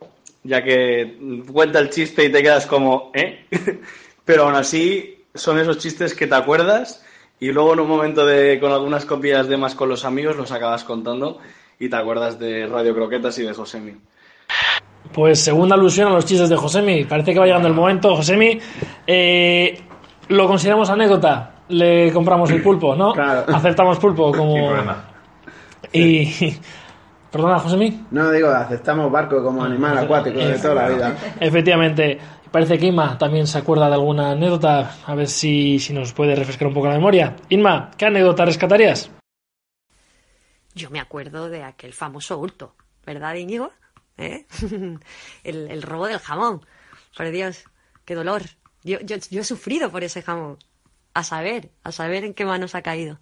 ya 0.44 0.64
que 0.64 1.18
cuenta 1.52 1.80
el 1.80 1.90
chiste 1.90 2.26
y 2.26 2.32
te 2.32 2.42
quedas 2.42 2.66
como, 2.66 3.12
¿eh? 3.14 3.46
Pero 4.26 4.44
aún 4.44 4.56
así 4.56 5.24
son 5.34 5.60
esos 5.60 5.78
chistes 5.78 6.14
que 6.14 6.28
te 6.28 6.36
acuerdas 6.36 7.04
y 7.40 7.52
luego 7.52 7.74
en 7.74 7.80
un 7.82 7.88
momento 7.88 8.26
de 8.26 8.60
con 8.60 8.72
algunas 8.72 9.06
copias 9.06 9.48
de 9.48 9.58
más 9.58 9.76
con 9.76 9.90
los 9.90 10.06
amigos 10.06 10.36
los 10.36 10.52
acabas 10.52 10.84
contando 10.84 11.40
y 11.80 11.90
te 11.90 11.96
acuerdas 11.96 12.40
de 12.40 12.68
Radio 12.68 12.96
Croquetas 12.96 13.38
y 13.40 13.44
de 13.44 13.54
Josemi. 13.54 13.94
Pues 15.14 15.40
segunda 15.40 15.76
alusión 15.76 16.08
a 16.08 16.16
los 16.16 16.26
chistes 16.26 16.50
de 16.50 16.56
Josemi. 16.56 17.06
Parece 17.06 17.34
que 17.34 17.40
va 17.40 17.46
llegando 17.46 17.68
el 17.68 17.74
momento, 17.74 18.16
Josemi. 18.16 18.60
Eh, 19.06 19.80
lo 20.30 20.48
consideramos 20.48 20.90
anécdota. 20.90 21.54
Le 21.70 22.12
compramos 22.12 22.50
el 22.52 22.62
pulpo, 22.62 22.96
¿no? 22.96 23.14
Claro. 23.14 23.44
Aceptamos 23.54 24.00
pulpo 24.00 24.32
como. 24.32 24.54
Sin 24.54 24.66
problema. 24.66 25.06
Y. 25.92 26.56
Perdona, 27.32 27.60
Josemi. 27.60 28.06
No 28.12 28.32
digo, 28.32 28.50
aceptamos 28.50 29.12
barco 29.12 29.44
como 29.44 29.64
animal 29.64 29.98
acuático 29.98 30.40
de 30.40 30.58
toda 30.58 30.76
la 30.76 30.90
vida. 30.90 31.16
Efectivamente. 31.40 32.18
Parece 32.58 32.80
que 32.80 32.88
Inma 32.88 33.20
también 33.20 33.46
se 33.46 33.60
acuerda 33.60 33.88
de 33.88 33.94
alguna 33.94 34.32
anécdota. 34.32 34.98
A 35.06 35.14
ver 35.14 35.28
si, 35.28 35.78
si 35.78 35.94
nos 35.94 36.12
puede 36.12 36.34
refrescar 36.34 36.68
un 36.68 36.74
poco 36.74 36.88
la 36.88 36.96
memoria. 36.96 37.36
Inma, 37.50 37.92
¿qué 37.96 38.08
anécdota 38.08 38.46
rescatarías? 38.46 39.12
Yo 40.74 40.90
me 40.90 41.00
acuerdo 41.00 41.50
de 41.50 41.62
aquel 41.62 41.94
famoso 41.94 42.40
hurto, 42.40 42.74
¿verdad, 43.06 43.36
Íñigo? 43.36 43.72
¿Eh? 44.18 44.48
el, 45.44 45.70
el 45.70 45.82
robo 45.84 46.08
del 46.08 46.18
jamón. 46.18 46.66
Por 47.16 47.30
Dios, 47.30 47.64
qué 48.06 48.16
dolor. 48.16 48.42
Yo, 48.84 49.02
yo, 49.02 49.18
yo 49.30 49.42
he 49.42 49.44
sufrido 49.44 49.92
por 49.92 50.04
ese 50.04 50.24
jamón. 50.24 50.58
A 51.14 51.24
saber, 51.24 51.70
a 51.84 51.92
saber 51.92 52.24
en 52.24 52.34
qué 52.34 52.44
manos 52.44 52.74
ha 52.74 52.82
caído. 52.82 53.20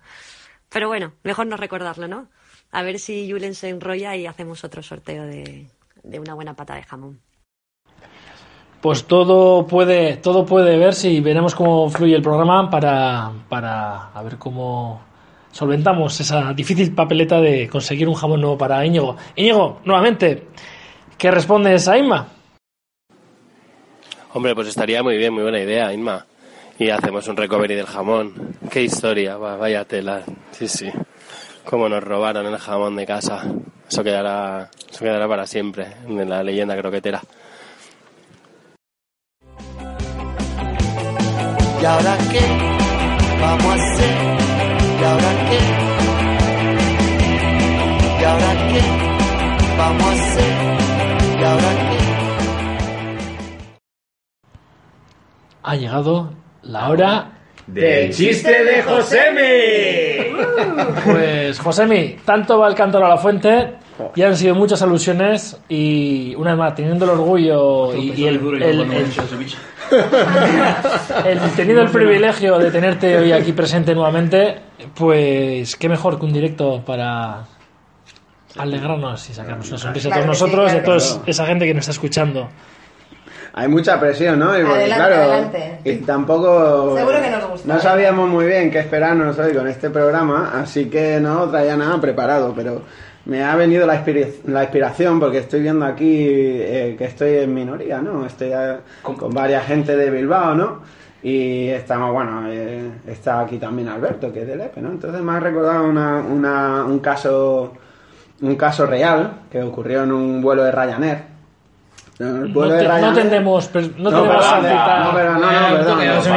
Pero 0.70 0.88
bueno, 0.88 1.12
mejor 1.24 1.48
no 1.48 1.58
recordarlo, 1.58 2.08
¿no? 2.08 2.30
A 2.72 2.84
ver 2.84 3.00
si 3.00 3.30
Julen 3.30 3.54
se 3.54 3.68
enrolla 3.68 4.16
y 4.16 4.28
hacemos 4.28 4.64
otro 4.64 4.82
sorteo 4.82 5.26
de, 5.26 5.70
de 6.04 6.20
una 6.22 6.36
buena 6.36 6.56
pata 6.56 6.76
de 6.76 6.84
jamón. 6.84 7.20
Pues 8.86 9.06
todo 9.06 9.66
puede, 9.66 10.18
todo 10.18 10.46
puede 10.46 10.78
verse 10.78 11.10
y 11.10 11.20
veremos 11.20 11.56
cómo 11.56 11.90
fluye 11.90 12.16
el 12.16 12.22
programa 12.22 12.70
para, 12.70 13.32
para 13.50 14.10
a 14.12 14.22
ver 14.22 14.38
cómo 14.38 15.02
solventamos 15.52 16.20
esa 16.20 16.54
difícil 16.54 16.94
papeleta 16.94 17.42
de 17.42 17.68
conseguir 17.68 18.08
un 18.08 18.14
jamón 18.14 18.42
nuevo 18.42 18.60
para 18.60 18.86
Íñigo. 18.86 19.18
Íñigo, 19.36 19.80
nuevamente, 19.86 20.50
¿qué 21.18 21.32
respondes 21.32 21.88
a 21.88 21.98
Inma? 21.98 22.28
Hombre, 24.34 24.54
pues 24.54 24.68
estaría 24.68 25.02
muy 25.02 25.18
bien, 25.18 25.34
muy 25.34 25.42
buena 25.42 25.62
idea, 25.62 25.92
Inma. 25.92 26.24
Y 26.78 26.92
hacemos 26.92 27.28
un 27.28 27.38
recovery 27.38 27.74
del 27.74 27.88
jamón. 27.88 28.56
Qué 28.70 28.84
historia, 28.84 29.38
va, 29.38 29.58
vaya 29.58 29.86
tela. 29.86 30.22
Sí, 30.52 30.68
sí. 30.68 30.92
Cómo 31.64 31.90
nos 31.90 32.04
robaron 32.04 32.46
el 32.46 32.58
jamón 32.60 32.96
de 32.98 33.08
casa. 33.08 33.52
Eso 33.90 34.04
quedará, 34.04 34.70
eso 34.88 35.00
quedará 35.00 35.28
para 35.28 35.48
siempre 35.48 35.88
en 36.08 36.30
la 36.30 36.44
leyenda 36.44 36.78
croquetera. 36.78 37.24
¿Y 41.86 41.88
ahora 41.88 42.18
qué 42.32 42.40
vamos 43.40 43.66
a 43.66 43.94
hacer? 43.94 44.16
¿Y 45.00 45.04
ahora 45.04 45.32
qué? 45.50 45.60
¿Y 48.20 48.24
ahora 48.24 48.52
qué 48.72 48.82
vamos 49.78 50.04
a 50.04 50.12
hacer? 50.14 50.52
¿Y 51.40 51.44
ahora 51.44 51.70
qué? 51.70 51.98
Ha 55.62 55.76
llegado 55.76 56.34
la 56.64 56.90
hora 56.90 57.32
Del 57.68 58.12
chiste 58.12 58.64
de 58.64 58.82
Josemi. 58.82 59.54
Pues 61.06 61.60
Josemi, 61.60 62.16
tanto 62.26 62.58
va 62.58 62.68
el 62.68 62.74
cantor 62.74 63.04
a 63.04 63.10
la 63.10 63.18
fuente, 63.18 63.76
ya 64.16 64.28
han 64.30 64.36
sido 64.38 64.56
muchas 64.56 64.82
alusiones 64.82 65.56
y 65.70 66.34
una 66.36 66.52
vez 66.52 66.58
más, 66.60 66.74
teniendo 66.74 67.06
el 67.06 67.12
orgullo 67.12 67.94
y, 67.96 68.12
y 68.14 68.26
el, 68.28 68.36
el- 68.38 68.64
el- 68.64 68.92
el- 68.92 69.12
teniendo 71.56 71.84
el 71.84 71.90
privilegio 71.90 72.58
de 72.60 72.72
tenerte 72.72 73.18
hoy 73.18 73.32
aquí 73.32 73.52
presente 73.52 73.94
nuevamente, 73.94 74.60
pues 74.96 75.76
qué 75.76 75.90
mejor 75.90 76.20
que 76.20 76.26
un 76.26 76.34
directo 76.34 76.84
para 76.86 77.46
alegrarnos 78.58 79.30
y 79.30 79.34
sacarnos 79.34 79.70
una 79.70 79.78
sonrisa 79.78 80.10
a 80.10 80.12
todos 80.12 80.24
sí, 80.24 80.28
nosotros 80.28 80.74
y 80.74 80.78
a 80.78 80.84
toda 80.84 80.98
esa 81.26 81.46
gente 81.46 81.66
que 81.66 81.74
nos 81.74 81.82
está 81.82 81.92
escuchando. 81.92 82.50
Hay 83.58 83.70
mucha 83.70 83.98
presión, 84.00 84.38
¿no? 84.40 84.58
Y 84.58 84.64
porque, 84.64 84.82
Adelante, 84.82 84.96
claro, 84.96 85.16
adelante. 85.16 85.80
y 85.86 85.96
tampoco... 85.98 86.94
Seguro 86.98 87.22
que 87.22 87.30
nos 87.30 87.48
gusta. 87.48 87.74
No 87.74 87.80
sabíamos 87.80 88.30
muy 88.30 88.48
bien 88.48 88.70
qué 88.70 88.80
esperarnos 88.80 89.40
hoy 89.40 89.54
con 89.54 89.68
este 89.70 89.90
programa, 89.90 90.52
así 90.62 90.90
que 90.90 91.22
no 91.22 91.50
traía 91.50 91.78
nada 91.78 92.02
preparado, 92.02 92.54
pero 92.54 92.82
me 93.26 93.44
ha 93.44 93.56
venido 93.56 93.86
la, 93.88 93.96
inspira- 93.96 94.28
la 94.46 94.64
inspiración 94.64 95.20
porque 95.20 95.40
estoy 95.40 95.62
viendo 95.62 95.86
aquí 95.86 96.26
eh, 96.28 96.96
que 96.98 97.06
estoy 97.06 97.36
en 97.38 97.54
minoría, 97.54 98.00
¿no? 98.02 98.26
Estoy 98.26 98.52
eh, 98.54 98.78
con 99.18 99.34
varias 99.34 99.66
gente 99.66 99.96
de 99.96 100.10
Bilbao, 100.12 100.56
¿no? 100.56 100.82
Y 101.24 101.68
estamos, 101.70 102.14
bueno, 102.14 102.44
eh, 102.48 102.92
está 103.08 103.40
aquí 103.40 103.58
también 103.58 103.88
Alberto, 103.90 104.32
que 104.32 104.42
es 104.42 104.48
de 104.48 104.56
Lepe, 104.56 104.80
¿no? 104.82 104.90
Entonces 104.92 105.22
me 105.22 105.32
ha 105.32 105.40
recordado 105.40 105.86
una, 105.88 106.18
una- 106.20 106.86
un 106.86 107.00
caso 107.00 107.74
un 108.42 108.56
caso 108.58 108.86
real 108.86 109.44
que 109.50 109.64
ocurrió 109.64 110.04
en 110.04 110.12
un 110.12 110.42
vuelo 110.42 110.64
de 110.66 110.72
Ryanair. 110.72 111.35
No, 112.18 112.48
de 112.72 112.78
te- 112.80 112.88
no 113.02 113.14
tendemos, 113.14 113.70
no, 113.74 114.10
no, 114.10 114.10
tendemos 114.10 114.46
perdón, 114.46 114.62
no, 115.04 115.12
pero 115.14 115.34
no, 115.34 115.40
no, 115.40 115.78
perdón, 115.78 116.00
perdón, 116.00 116.34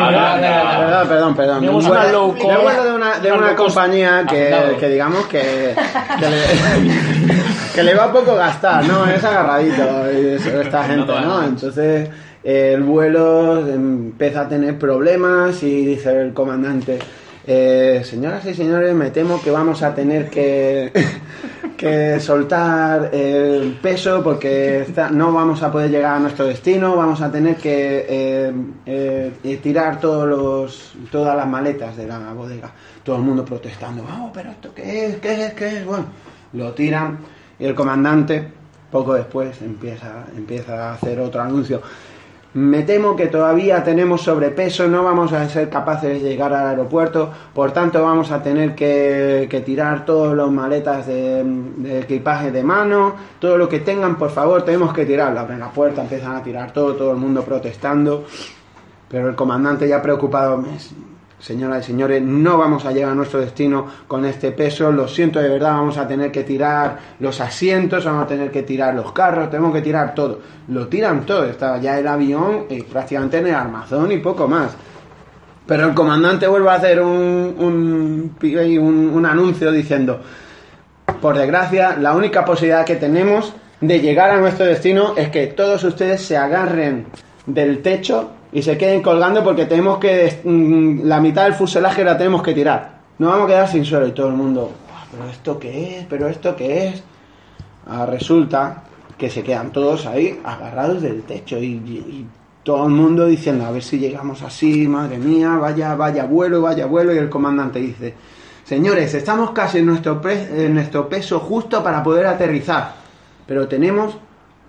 perdón, 0.78 1.08
perdón, 1.08 1.34
perdón. 1.36 1.60
De 1.62 2.92
una, 2.92 3.14
de 3.22 3.32
compañía 3.54 4.24
que, 4.28 4.76
que 4.80 4.88
digamos 4.88 5.26
que, 5.26 5.74
que, 6.18 6.28
le, 6.28 6.42
que 7.74 7.82
le 7.84 7.94
va 7.94 8.12
poco 8.12 8.34
gastar, 8.34 8.84
¿no? 8.86 9.06
Es 9.06 9.22
agarradito 9.22 10.06
esta 10.60 10.84
gente, 10.84 11.12
¿no? 11.20 11.44
Entonces 11.44 12.08
el 12.42 12.82
vuelo 12.82 13.58
empieza 13.68 14.42
a 14.42 14.48
tener 14.48 14.78
problemas 14.78 15.62
y 15.62 15.84
dice 15.86 16.22
el 16.22 16.32
comandante, 16.34 16.98
eh, 17.50 18.02
señoras 18.04 18.44
y 18.44 18.52
señores, 18.52 18.94
me 18.94 19.10
temo 19.10 19.40
que 19.40 19.50
vamos 19.50 19.82
a 19.82 19.94
tener 19.94 20.28
que, 20.28 20.92
que 21.78 22.20
soltar 22.20 23.08
el 23.14 23.78
peso 23.80 24.22
porque 24.22 24.80
está- 24.82 25.08
no 25.10 25.32
vamos 25.32 25.62
a 25.62 25.72
poder 25.72 25.90
llegar 25.90 26.16
a 26.16 26.18
nuestro 26.20 26.44
destino, 26.44 26.94
vamos 26.94 27.22
a 27.22 27.32
tener 27.32 27.56
que 27.56 28.04
eh, 28.06 28.52
eh, 28.84 29.60
tirar 29.62 29.98
todos 29.98 30.28
los, 30.28 30.92
todas 31.10 31.34
las 31.34 31.48
maletas 31.48 31.96
de 31.96 32.06
la 32.06 32.18
bodega. 32.34 32.70
Todo 33.02 33.16
el 33.16 33.22
mundo 33.22 33.42
protestando, 33.46 34.04
oh, 34.04 34.30
pero 34.34 34.50
esto 34.50 34.74
qué 34.74 35.06
es, 35.06 35.16
qué 35.16 35.46
es, 35.46 35.54
qué 35.54 35.78
es. 35.78 35.86
Bueno, 35.86 36.04
lo 36.52 36.72
tiran 36.74 37.16
y 37.58 37.64
el 37.64 37.74
comandante 37.74 38.46
poco 38.92 39.14
después 39.14 39.62
empieza, 39.62 40.26
empieza 40.36 40.90
a 40.90 40.94
hacer 40.94 41.18
otro 41.20 41.40
anuncio. 41.40 41.80
Me 42.54 42.82
temo 42.82 43.14
que 43.14 43.26
todavía 43.26 43.84
tenemos 43.84 44.22
sobrepeso, 44.22 44.88
no 44.88 45.04
vamos 45.04 45.32
a 45.34 45.46
ser 45.50 45.68
capaces 45.68 46.22
de 46.22 46.28
llegar 46.30 46.52
al 46.54 46.66
aeropuerto, 46.68 47.30
por 47.54 47.72
tanto 47.72 48.02
vamos 48.02 48.30
a 48.30 48.42
tener 48.42 48.74
que, 48.74 49.62
tirar 49.66 50.06
todas 50.06 50.34
las 50.34 50.48
maletas 50.50 51.06
de, 51.06 51.44
de 51.44 52.00
equipaje 52.00 52.50
de 52.50 52.62
mano, 52.64 53.14
todo 53.38 53.58
lo 53.58 53.68
que 53.68 53.80
tengan, 53.80 54.16
por 54.16 54.30
favor, 54.30 54.62
tenemos 54.62 54.94
que 54.94 55.04
tirarlo. 55.04 55.40
Abren 55.40 55.60
la 55.60 55.70
puerta, 55.70 56.00
empiezan 56.00 56.34
a 56.36 56.42
tirar 56.42 56.72
todo, 56.72 56.94
todo 56.94 57.10
el 57.12 57.18
mundo 57.18 57.42
protestando, 57.42 58.24
pero 59.10 59.28
el 59.28 59.34
comandante 59.36 59.86
ya 59.86 60.00
preocupado, 60.00 60.56
"Me- 60.56 60.68
señoras 61.38 61.84
y 61.84 61.92
señores, 61.92 62.22
no 62.22 62.58
vamos 62.58 62.84
a 62.84 62.92
llegar 62.92 63.12
a 63.12 63.14
nuestro 63.14 63.40
destino 63.40 63.86
con 64.06 64.24
este 64.24 64.52
peso, 64.52 64.90
lo 64.90 65.06
siento 65.06 65.40
de 65.40 65.48
verdad, 65.48 65.72
vamos 65.72 65.96
a 65.96 66.06
tener 66.06 66.32
que 66.32 66.42
tirar 66.42 66.98
los 67.20 67.40
asientos, 67.40 68.04
vamos 68.04 68.24
a 68.24 68.26
tener 68.26 68.50
que 68.50 68.62
tirar 68.62 68.94
los 68.94 69.12
carros, 69.12 69.50
tenemos 69.50 69.72
que 69.72 69.82
tirar 69.82 70.14
todo. 70.14 70.40
Lo 70.68 70.88
tiran 70.88 71.24
todo, 71.24 71.44
estaba 71.44 71.78
ya 71.78 71.98
el 71.98 72.06
avión 72.06 72.64
eh, 72.68 72.84
prácticamente 72.90 73.38
en 73.38 73.46
el 73.48 73.54
armazón 73.54 74.10
y 74.12 74.18
poco 74.18 74.48
más. 74.48 74.76
Pero 75.66 75.86
el 75.86 75.94
comandante 75.94 76.48
vuelve 76.48 76.70
a 76.70 76.74
hacer 76.74 77.00
un, 77.00 77.54
un, 77.58 78.36
un, 78.42 79.10
un 79.14 79.26
anuncio 79.26 79.70
diciendo, 79.70 80.20
por 81.20 81.36
desgracia, 81.36 81.96
la 81.98 82.14
única 82.14 82.44
posibilidad 82.44 82.84
que 82.84 82.96
tenemos 82.96 83.52
de 83.80 84.00
llegar 84.00 84.30
a 84.30 84.40
nuestro 84.40 84.66
destino 84.66 85.14
es 85.16 85.28
que 85.28 85.48
todos 85.48 85.84
ustedes 85.84 86.22
se 86.22 86.36
agarren 86.36 87.06
del 87.46 87.80
techo 87.80 88.30
y 88.52 88.62
se 88.62 88.78
queden 88.78 89.02
colgando 89.02 89.44
porque 89.44 89.66
tenemos 89.66 89.98
que 89.98 90.40
mm, 90.44 91.02
la 91.04 91.20
mitad 91.20 91.44
del 91.44 91.54
fuselaje 91.54 92.04
la 92.04 92.16
tenemos 92.16 92.42
que 92.42 92.54
tirar. 92.54 92.98
No 93.18 93.28
vamos 93.28 93.44
a 93.44 93.48
quedar 93.48 93.68
sin 93.68 93.84
suelo 93.84 94.06
y 94.06 94.12
todo 94.12 94.28
el 94.28 94.34
mundo, 94.34 94.72
"Buah, 94.88 95.04
pero 95.10 95.30
esto 95.30 95.58
qué 95.58 95.98
es, 95.98 96.06
pero 96.06 96.28
esto 96.28 96.56
qué 96.56 96.88
es. 96.88 97.02
Ah, 97.86 98.06
resulta 98.06 98.84
que 99.16 99.28
se 99.28 99.42
quedan 99.42 99.72
todos 99.72 100.06
ahí 100.06 100.40
agarrados 100.44 101.02
del 101.02 101.22
techo 101.22 101.58
y, 101.58 102.26
todo 102.62 102.86
el 102.86 102.92
mundo 102.92 103.24
diciendo 103.24 103.64
a 103.64 103.70
ver 103.70 103.82
si 103.82 103.98
llegamos 103.98 104.42
así, 104.42 104.86
madre 104.86 105.16
mía, 105.16 105.56
vaya, 105.56 105.94
vaya 105.94 106.26
vuelo, 106.26 106.60
vaya 106.60 106.84
vuelo 106.84 107.14
y 107.14 107.16
el 107.16 107.30
comandante 107.30 107.78
dice, 107.78 108.12
señores, 108.62 109.14
estamos 109.14 109.52
casi 109.52 109.78
en 109.78 109.86
nuestro, 109.86 110.20
en 110.28 110.74
nuestro 110.74 111.08
peso 111.08 111.40
justo 111.40 111.82
para 111.82 112.02
poder 112.02 112.26
aterrizar, 112.26 112.92
pero 113.46 113.66
tenemos 113.66 114.18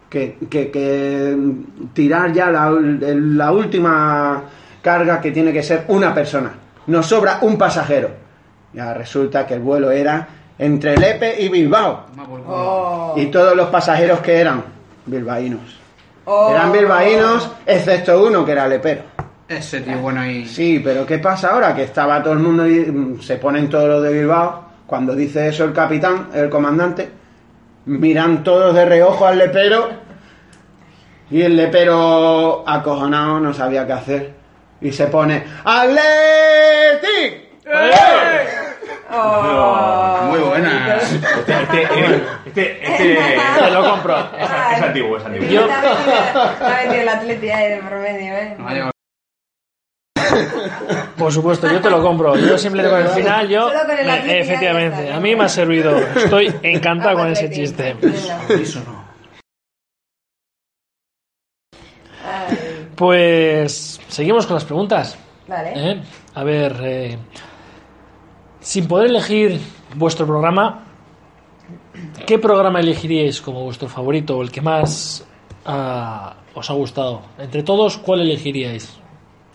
que, 0.09 0.37
que- 0.49 0.71
que 0.71 1.37
tirar 1.93 2.31
ya 2.33 2.49
la, 2.49 2.69
la 2.71 3.51
última 3.51 4.41
carga 4.81 5.21
que 5.21 5.31
tiene 5.31 5.51
que 5.53 5.63
ser 5.63 5.85
una 5.89 6.13
persona. 6.13 6.51
Nos 6.87 7.05
sobra 7.07 7.39
un 7.41 7.57
pasajero. 7.57 8.09
Ya 8.73 8.93
resulta 8.93 9.45
que 9.45 9.55
el 9.55 9.59
vuelo 9.61 9.91
era 9.91 10.27
entre 10.57 10.97
Lepe 10.97 11.41
y 11.41 11.49
Bilbao. 11.49 12.05
Oh. 12.47 13.13
Y 13.17 13.27
todos 13.27 13.55
los 13.55 13.69
pasajeros 13.69 14.19
que 14.19 14.39
eran 14.39 14.63
bilbaínos. 15.05 15.79
Oh. 16.25 16.51
Eran 16.51 16.71
bilbaínos, 16.71 17.51
excepto 17.65 18.23
uno 18.25 18.45
que 18.45 18.51
era 18.51 18.67
lepero. 18.67 19.01
Ese 19.47 19.81
tío 19.81 19.97
bueno 19.99 20.21
ahí. 20.21 20.45
Sí, 20.45 20.79
pero 20.83 21.05
¿qué 21.05 21.17
pasa 21.17 21.49
ahora? 21.49 21.73
Que 21.73 21.83
estaba 21.83 22.21
todo 22.21 22.33
el 22.33 22.39
mundo 22.39 22.67
y 22.67 22.79
mm, 22.85 23.19
se 23.21 23.37
ponen 23.37 23.67
todos 23.69 23.87
los 23.89 24.03
de 24.03 24.13
Bilbao. 24.13 24.63
Cuando 24.85 25.15
dice 25.15 25.47
eso 25.47 25.63
el 25.65 25.73
capitán, 25.73 26.27
el 26.33 26.49
comandante, 26.49 27.09
miran 27.89 28.43
todos 28.43 28.75
de 28.75 28.85
reojo 28.85 29.25
al 29.25 29.37
lepero 29.39 29.89
y 31.31 31.41
el 31.41 31.55
lepero 31.57 32.63
acojonado 32.67 33.39
no 33.39 33.53
sabía 33.53 33.85
qué 33.87 33.93
hacer 33.93 34.33
y 34.81 34.91
se 34.91 35.07
pone 35.07 35.43
¡Atleti! 35.63 37.47
Muy 40.29 40.39
buena. 40.39 40.97
Este, 40.97 41.51
este, 41.51 41.83
este, 42.45 42.83
este- 42.83 43.17
Te 43.59 43.71
lo 43.71 43.89
compro. 43.89 44.17
es, 44.37 44.49
es 44.77 44.81
antiguo, 44.83 45.17
es 45.17 45.25
antiguo. 45.25 45.47
Yo- 45.49 45.67
el 46.93 47.09
atleti 47.09 47.47
de 47.47 47.81
promedio, 47.87 48.33
¿eh? 48.33 48.93
Por 51.17 51.31
supuesto, 51.31 51.67
yo 51.71 51.79
te 51.81 51.89
lo 51.89 52.01
compro. 52.01 52.35
Yo 52.37 52.57
simplemente 52.57 52.95
con 52.95 53.01
el 53.05 53.09
final, 53.13 53.47
yo. 53.49 53.67
Solo 53.67 53.79
con 53.85 53.97
el 53.97 54.05
me- 54.05 54.11
Atleti 54.11 54.29
ya 54.29 54.35
efectivamente, 54.39 55.03
está, 55.03 55.15
a 55.15 55.19
mí 55.19 55.35
me 55.35 55.43
ha 55.43 55.49
servido. 55.49 55.97
Estoy 56.15 56.53
encantado 56.63 57.17
con 57.17 57.27
ese 57.29 57.49
chiste. 57.49 57.95
Venga. 58.01 58.39
Eso 58.49 58.81
no. 58.85 59.03
Ay, 62.25 62.87
Pues 62.95 63.99
seguimos 64.07 64.45
con 64.45 64.55
las 64.55 64.65
preguntas. 64.65 65.17
Vale. 65.47 65.71
¿eh? 65.75 66.01
A 66.35 66.43
ver, 66.43 66.75
eh, 66.83 67.17
sin 68.59 68.87
poder 68.87 69.09
elegir 69.09 69.59
vuestro 69.95 70.27
programa, 70.27 70.85
¿qué 72.27 72.37
programa 72.37 72.79
elegiríais 72.79 73.41
como 73.41 73.63
vuestro 73.63 73.87
favorito 73.89 74.37
o 74.37 74.41
el 74.43 74.51
que 74.51 74.61
más 74.61 75.25
ah, 75.65 76.35
os 76.53 76.69
ha 76.69 76.73
gustado? 76.73 77.21
Entre 77.39 77.63
todos, 77.63 77.97
¿cuál 77.97 78.21
elegiríais? 78.21 78.98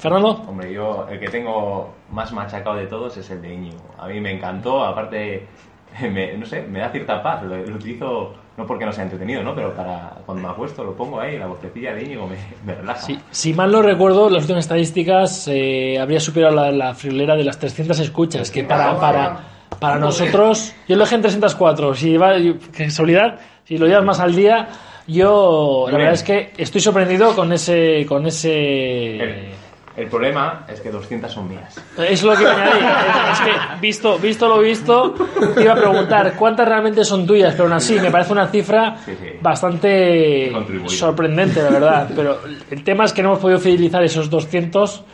Fernando. 0.04 0.42
Hombre, 0.46 0.70
yo 0.72 1.06
el 1.10 1.18
que 1.18 1.28
tengo 1.28 1.94
más 2.10 2.30
machacado 2.32 2.76
de 2.76 2.86
todos 2.86 3.16
es 3.16 3.30
el 3.30 3.40
de 3.40 3.54
Íñigo. 3.54 3.78
A 3.98 4.06
mí 4.06 4.20
me 4.20 4.32
encantó, 4.32 4.84
aparte, 4.84 5.46
me- 6.02 6.36
no 6.36 6.44
sé, 6.46 6.62
me 6.62 6.80
da 6.80 6.90
cierta 6.90 7.22
paz. 7.22 7.42
Lo, 7.42 7.56
lo 7.56 7.76
utilizo 7.76 8.34
no 8.56 8.66
porque 8.66 8.84
no 8.84 8.92
sea 8.92 9.04
entretenido, 9.04 9.42
¿no? 9.42 9.54
Pero 9.54 9.74
para 9.74 10.12
cuando 10.26 10.46
me 10.46 10.52
acuesto 10.52 10.84
lo 10.84 10.94
pongo 10.94 11.18
ahí, 11.20 11.38
la 11.38 11.46
vocecilla 11.46 11.94
de 11.94 12.04
Íñigo 12.04 12.26
me, 12.28 12.36
me 12.66 12.74
relaja. 12.74 13.00
Sí, 13.00 13.18
si 13.30 13.54
mal 13.54 13.72
no 13.72 13.80
recuerdo, 13.82 14.28
las 14.28 14.42
últimas 14.42 14.64
estadísticas 14.64 15.48
eh, 15.48 15.98
habría 15.98 16.20
superado 16.20 16.54
la, 16.54 16.70
la 16.70 16.94
friolera 16.94 17.34
de 17.34 17.44
las 17.44 17.58
300 17.58 17.98
escuchas, 17.98 18.50
que 18.50 18.62
para, 18.62 18.96
para, 19.00 19.40
para 19.80 19.98
nosotros, 19.98 20.74
yo 20.86 20.96
lo 20.96 21.02
dejé 21.04 21.14
en 21.16 21.22
304, 21.22 21.94
si 21.94 22.16
va, 22.18 22.34
casualidad, 22.76 23.40
si 23.64 23.78
lo 23.78 23.86
llevas 23.86 24.04
más 24.04 24.20
al 24.20 24.36
día, 24.36 24.68
yo 25.08 25.84
la 25.86 25.96
Bien. 25.96 25.98
verdad 25.98 26.14
es 26.14 26.22
que 26.22 26.52
estoy 26.56 26.80
sorprendido 26.80 27.34
con 27.34 27.52
ese, 27.52 28.06
con 28.06 28.24
ese, 28.26 29.50
El, 29.96 30.08
problema 30.08 30.64
es 30.68 30.80
que 30.80 30.90
200 30.90 31.30
son 31.32 31.48
mías. 31.48 31.80
es 31.98 32.22
lo 32.22 32.34
que 32.34 32.42
iba 32.42 32.52
a 32.52 32.54
añadir. 32.54 32.84
Es 33.32 33.40
que, 33.40 33.80
visto, 33.80 34.18
visto 34.18 34.48
lo 34.48 34.58
visto, 34.60 35.14
te 35.54 35.62
iba 35.62 35.72
a 35.72 35.76
preguntar 35.76 36.34
cuántas 36.36 36.66
realmente 36.68 37.04
son 37.04 37.26
tuyas, 37.26 37.52
pero 37.52 37.64
aún 37.64 37.74
así 37.74 37.98
me 38.00 38.10
parece 38.10 38.32
una 38.32 38.46
cifra 38.48 38.96
Sí, 39.04 39.12
sí. 39.20 39.28
bastante 39.40 40.52
sorprendente, 40.86 41.62
la 41.62 41.70
verdad. 41.70 42.08
Pero 42.14 42.38
el 42.70 42.82
tema 42.84 43.04
es 43.04 43.12
que 43.12 43.22
no 43.22 43.30
hemos 43.30 43.40
podido 43.40 43.58
fidelizar 43.60 44.02
esos 44.02 44.28
200. 44.30 45.04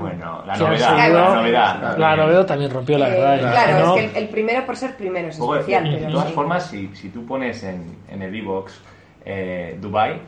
Bueno, 0.00 0.42
la 0.46 0.56
novedad, 0.56 0.96
la 1.12 1.34
novedad. 1.34 1.98
La 1.98 2.16
novedad 2.16 2.46
también 2.46 2.70
rompió 2.70 2.98
la 2.98 3.08
Eh, 3.08 3.20
verdad. 3.20 3.52
claro, 3.52 3.86
¿no? 3.86 3.96
es 3.96 4.00
que 4.10 4.18
el, 4.18 4.24
el 4.24 4.28
primero 4.28 4.66
por 4.66 4.76
ser 4.76 4.96
primero 4.96 5.28
es 5.28 5.38
especial, 5.38 5.84
de, 5.84 5.96
pero 5.98 6.10
todas 6.12 6.28
sí. 6.28 6.32
formas, 6.34 6.66
si, 6.66 6.90
si 6.94 7.08
tú 7.08 7.24
pones 7.24 7.62
en, 7.62 7.96
en 8.10 8.22
el 8.22 8.34
iVoox 8.34 8.72
eh, 9.24 9.78
Dubai, 9.80 10.20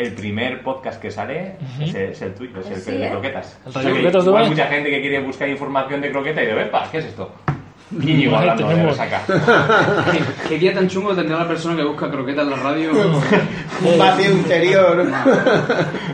el 0.00 0.14
primer 0.14 0.62
podcast 0.62 1.00
que 1.00 1.10
sale 1.10 1.56
es, 1.80 1.94
el, 1.94 2.02
es 2.10 2.22
el 2.22 2.34
tuyo, 2.34 2.60
es 2.60 2.70
el 2.70 2.76
Sí, 2.76 2.90
que 2.92 2.98
de 2.98 3.06
¿eh? 3.06 3.10
croquetas. 3.10 3.58
¿El 3.64 3.68
O 3.68 3.72
sea 3.72 3.82
Croquetas 3.82 4.24
Dubái? 4.24 4.48
mucha 4.48 4.66
gente 4.66 4.90
que 4.90 5.00
quiere 5.00 5.20
buscar 5.22 5.48
información 5.48 6.00
de 6.00 6.10
croqueta 6.10 6.42
y 6.42 6.46
de 6.46 6.54
Bepa, 6.54 6.88
¿qué 6.90 6.98
es 6.98 7.04
esto? 7.06 7.30
Íñigo 7.92 8.36
hablando 8.36 8.68
de 8.68 8.74
tenemos. 8.74 8.96
resaca. 8.96 9.22
¿Qué, 10.12 10.20
qué 10.48 10.58
día 10.58 10.72
tan 10.72 10.88
chungo 10.88 11.14
tendrá 11.14 11.38
la 11.40 11.48
persona 11.48 11.76
que 11.76 11.84
busca 11.84 12.08
croquetas 12.10 12.44
en 12.44 12.50
la 12.50 12.56
radio? 12.56 12.90
Un 13.92 13.98
vacío 13.98 14.30
interior. 14.30 15.10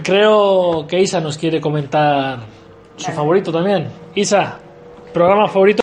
Creo 0.02 0.86
que 0.86 1.00
Isa 1.00 1.20
nos 1.20 1.36
quiere 1.38 1.60
comentar 1.60 2.38
su 2.96 3.12
favorito 3.12 3.52
también. 3.52 3.88
Isa, 4.14 4.58
programa 5.12 5.48
favorito. 5.48 5.82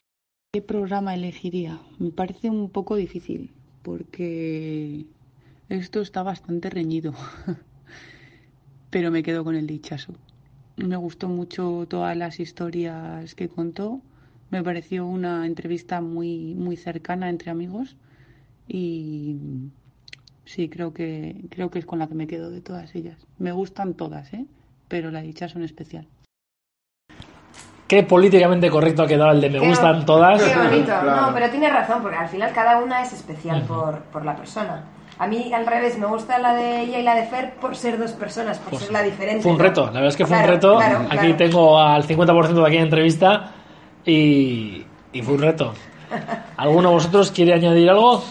¿Qué 0.51 0.61
programa 0.61 1.13
elegiría? 1.13 1.77
Me 1.99 2.11
parece 2.11 2.49
un 2.49 2.69
poco 2.69 2.95
difícil 2.95 3.51
porque 3.83 5.05
esto 5.69 6.01
está 6.01 6.23
bastante 6.23 6.69
reñido. 6.69 7.13
Pero 8.93 9.10
me 9.10 9.23
quedo 9.23 9.43
con 9.43 9.56
el 9.56 9.65
dichazo. 9.65 10.13
Me 10.75 10.95
gustó 10.97 11.27
mucho 11.27 11.88
todas 11.89 12.15
las 12.15 12.39
historias 12.39 13.34
que 13.34 13.49
contó. 13.49 14.01
Me 14.51 14.62
pareció 14.62 15.08
una 15.08 15.47
entrevista 15.47 15.99
muy, 15.99 16.53
muy 16.53 16.77
cercana 16.77 17.27
entre 17.27 17.49
amigos. 17.49 17.95
Y 18.67 19.36
sí, 20.45 20.69
creo 20.69 20.93
que, 20.93 21.43
creo 21.49 21.71
que 21.71 21.79
es 21.79 21.88
con 21.88 21.97
la 21.97 22.06
que 22.06 22.13
me 22.13 22.27
quedo 22.27 22.51
de 22.51 22.62
todas 22.62 22.93
ellas. 22.93 23.17
Me 23.39 23.51
gustan 23.51 23.95
todas, 23.95 24.32
¿eh? 24.32 24.45
Pero 24.89 25.10
la 25.10 25.23
dichazo 25.23 25.58
en 25.58 25.63
especial. 25.63 26.06
Qué 27.88 28.03
políticamente 28.03 28.69
correcto 28.69 29.01
ha 29.01 29.08
quedado 29.08 29.32
el 29.32 29.41
de 29.41 29.49
me 29.49 29.60
Qué 29.60 29.69
gustan 29.69 30.06
todas. 30.06 30.39
Qué 30.39 30.56
bonito. 30.56 30.86
Claro. 30.86 31.19
No, 31.19 31.34
pero 31.34 31.49
tiene 31.49 31.67
razón, 31.67 32.03
porque 32.03 32.17
al 32.17 32.29
final 32.29 32.53
cada 32.53 32.77
una 32.77 33.01
es 33.01 33.12
especial 33.12 33.63
por, 33.63 34.03
por 34.03 34.23
la 34.23 34.36
persona. 34.36 34.84
A 35.23 35.27
mí, 35.27 35.53
al 35.53 35.65
revés, 35.65 35.97
me 35.97 36.05
gusta 36.05 36.38
la 36.38 36.53
de 36.53 36.81
ella 36.81 36.99
y 36.99 37.03
la 37.03 37.15
de 37.15 37.23
Fer 37.23 37.53
por 37.53 37.77
ser 37.77 37.97
dos 37.97 38.12
personas, 38.12 38.59
por 38.59 38.77
ser 38.77 38.91
la 38.91 39.01
diferente. 39.01 39.41
Fue 39.41 39.53
un 39.53 39.59
reto, 39.59 39.86
la 39.86 39.91
verdad 39.93 40.07
es 40.09 40.17
que 40.17 40.25
fue 40.25 40.38
un 40.38 40.43
reto. 40.43 40.75
claro, 40.75 40.99
Aquí 41.09 41.17
claro. 41.17 41.36
tengo 41.38 41.79
al 41.79 42.05
50% 42.05 42.47
de 42.53 42.67
aquí 42.67 42.75
en 42.75 42.83
entrevista 42.83 43.51
y, 44.05 44.83
y 45.13 45.21
fue 45.21 45.36
un 45.36 45.41
reto. 45.41 45.73
¿Alguno 46.57 46.89
de 46.89 46.95
vosotros 46.95 47.31
quiere 47.31 47.53
añadir 47.53 47.89
algo? 47.89 48.21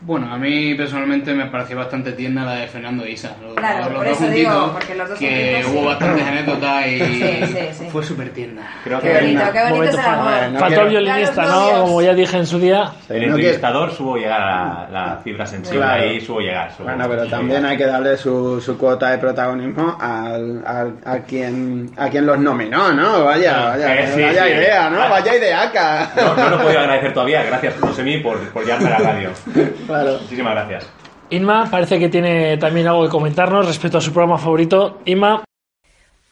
Bueno, 0.00 0.32
a 0.32 0.38
mí 0.38 0.74
personalmente 0.74 1.34
me 1.34 1.46
pareció 1.46 1.76
bastante 1.76 2.12
tierna 2.12 2.44
la 2.44 2.54
de 2.54 2.68
Fernando 2.68 3.04
e 3.04 3.10
Isa. 3.10 3.32
Los, 3.42 3.54
Claro, 3.56 3.86
los 3.86 3.88
por 3.98 4.06
dos 4.06 4.16
eso 4.20 4.30
digo, 4.30 4.50
juntitos, 4.50 4.70
porque 4.78 4.94
los 4.94 5.08
dos 5.08 5.18
que 5.18 5.28
juntitos, 5.62 5.72
hubo 5.72 5.80
sí. 5.80 5.86
bastantes 5.86 6.26
anécdotas 6.26 6.86
y 6.86 6.98
Sí, 7.00 7.40
sí, 7.46 7.58
sí. 7.72 7.86
fue 7.90 8.04
súper 8.04 8.30
tierna. 8.30 8.62
Creo 8.84 9.00
Qué 9.00 9.08
que 9.08 9.14
bonito, 9.14 9.42
qué 9.52 9.58
bonito 9.58 9.74
Momento 9.74 9.98
es 9.98 10.04
el 10.06 10.10
amor. 10.12 10.32
fue- 10.38 10.48
no 10.52 10.58
Faltó 10.60 10.80
el 10.82 10.88
violinista, 10.90 11.42
¿no? 11.46 11.80
Como 11.80 12.02
ya 12.02 12.14
dije 12.14 12.36
en 12.36 12.46
su 12.46 12.58
día. 12.60 12.92
el 13.08 13.22
entrevistador 13.24 13.90
supo 13.92 14.16
llegar 14.16 14.40
a 14.40 14.46
la, 14.46 14.88
la 14.92 15.16
fibra 15.24 15.44
sensible 15.46 15.80
Claro. 15.80 16.02
ahí, 16.02 16.20
supo 16.20 16.40
llegar. 16.40 16.70
supo- 16.70 16.84
Bueno, 16.84 17.06
pero 17.08 17.26
también 17.26 17.66
hay 17.66 17.76
que 17.76 17.86
darle 17.86 18.16
su, 18.16 18.60
su 18.60 18.78
cuota 18.78 19.10
de 19.10 19.18
protagonismo 19.18 19.98
al, 20.00 20.62
al- 20.64 20.94
a, 21.04 21.18
quien, 21.26 21.90
a 21.96 22.08
quien 22.08 22.24
los 22.24 22.38
nominó, 22.38 22.92
¿no? 22.92 23.24
Vaya, 23.24 23.70
vaya, 23.70 23.94
Eh, 23.96 24.12
sí, 24.14 24.22
vaya 24.22 24.44
sí. 24.44 24.50
idea, 24.52 24.90
¿no? 24.90 25.02
Ah. 25.02 25.08
Vaya 25.08 25.34
ideaca. 25.36 26.10
No, 26.16 26.34
no 26.36 26.50
lo 26.50 26.56
he 26.56 26.62
podido 26.62 26.80
agradecer 26.80 27.12
todavía. 27.12 27.42
Gracias, 27.42 27.74
Josemi, 27.80 28.18
por, 28.18 28.38
por 28.50 28.64
llevarme 28.64 28.86
a 28.92 28.98
la 29.00 29.12
radio. 29.12 29.30
Claro. 29.88 30.18
Muchísimas 30.20 30.52
gracias. 30.54 30.86
Inma 31.30 31.66
parece 31.70 31.98
que 31.98 32.10
tiene 32.10 32.58
también 32.58 32.86
algo 32.88 33.04
que 33.04 33.08
comentarnos 33.08 33.66
respecto 33.66 33.96
a 33.96 34.00
su 34.02 34.12
programa 34.12 34.36
favorito. 34.36 35.00
Inma, 35.06 35.44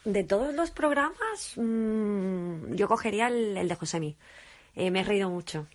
De 0.05 0.25
todos 0.25 0.55
los 0.55 0.71
programas, 0.71 1.55
mm, 1.57 2.75
yo 2.75 2.87
cogería 2.87 3.29
el, 3.29 3.57
el 3.57 3.67
de 3.67 3.75
Josemi. 3.75 4.15
Eh, 4.75 4.91
me 4.91 5.01
he 5.01 5.05
reído 5.05 5.31
mucho 5.31 5.67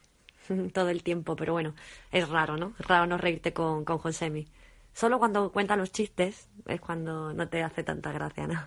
todo 0.74 0.90
el 0.90 1.02
tiempo, 1.02 1.36
pero 1.36 1.54
bueno, 1.54 1.74
es 2.12 2.30
raro, 2.30 2.56
¿no? 2.56 2.74
Es 2.80 2.86
raro 2.86 3.08
no 3.08 3.18
reírte 3.18 3.52
con, 3.52 3.84
con 3.84 3.98
Josemi. 3.98 4.48
Solo 4.94 5.18
cuando 5.18 5.52
cuenta 5.52 5.76
los 5.76 5.92
chistes 5.92 6.50
es 6.68 6.80
cuando 6.82 7.34
no 7.34 7.48
te 7.48 7.64
hace 7.64 7.84
tanta 7.84 8.12
gracia, 8.12 8.46
¿no? 8.46 8.62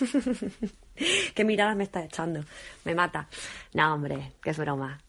¿Qué 1.34 1.44
miradas 1.44 1.74
me 1.76 1.82
está 1.84 2.04
echando? 2.04 2.44
Me 2.84 2.94
mata. 2.94 3.26
No, 3.74 3.92
hombre, 3.94 4.34
que 4.40 4.50
es 4.50 4.58
broma. 4.58 5.00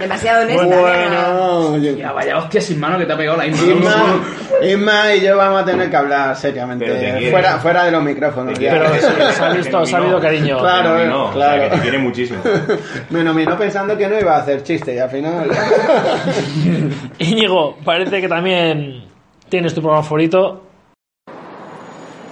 Demasiado 0.00 0.42
honesta. 0.42 0.64
¿no? 0.64 1.68
Bueno, 1.68 1.96
Ya, 1.96 2.12
vaya 2.12 2.38
hostia 2.38 2.60
sin 2.60 2.80
mano 2.80 2.98
que 2.98 3.06
te 3.06 3.12
ha 3.12 3.16
pegado 3.16 3.36
la 3.36 3.46
Inma. 3.46 4.20
Isma 4.62 5.14
y 5.14 5.20
yo 5.20 5.36
vamos 5.36 5.62
a 5.62 5.64
tener 5.64 5.90
que 5.90 5.96
hablar 5.96 6.34
seriamente. 6.36 7.30
Fuera, 7.30 7.58
fuera 7.58 7.84
de 7.84 7.90
los 7.92 8.02
micrófonos. 8.02 8.58
Ya. 8.58 8.72
pero 8.72 8.88
se, 8.94 9.32
se 9.34 9.44
ha 9.44 9.50
visto, 9.52 9.86
se 9.86 9.94
ha 9.94 9.98
habido 9.98 10.20
cariño. 10.20 10.58
Claro, 10.58 10.96
Te 10.96 11.04
eh, 11.04 11.12
o 11.12 11.30
claro. 11.32 11.60
sea, 11.60 11.70
que 11.70 11.76
te 11.76 11.82
quiere 11.82 11.98
muchísimo. 11.98 12.40
Me 13.10 13.22
nominó 13.22 13.56
pensando 13.58 13.96
que 13.96 14.08
no 14.08 14.18
iba 14.18 14.36
a 14.36 14.38
hacer 14.40 14.62
chiste 14.62 14.94
y 14.94 14.98
al 14.98 15.10
final. 15.10 15.50
Íñigo, 17.18 17.76
parece 17.84 18.20
que 18.20 18.28
también 18.28 19.04
tienes 19.48 19.74
tu 19.74 19.80
programa 19.82 20.02
favorito. 20.02 20.62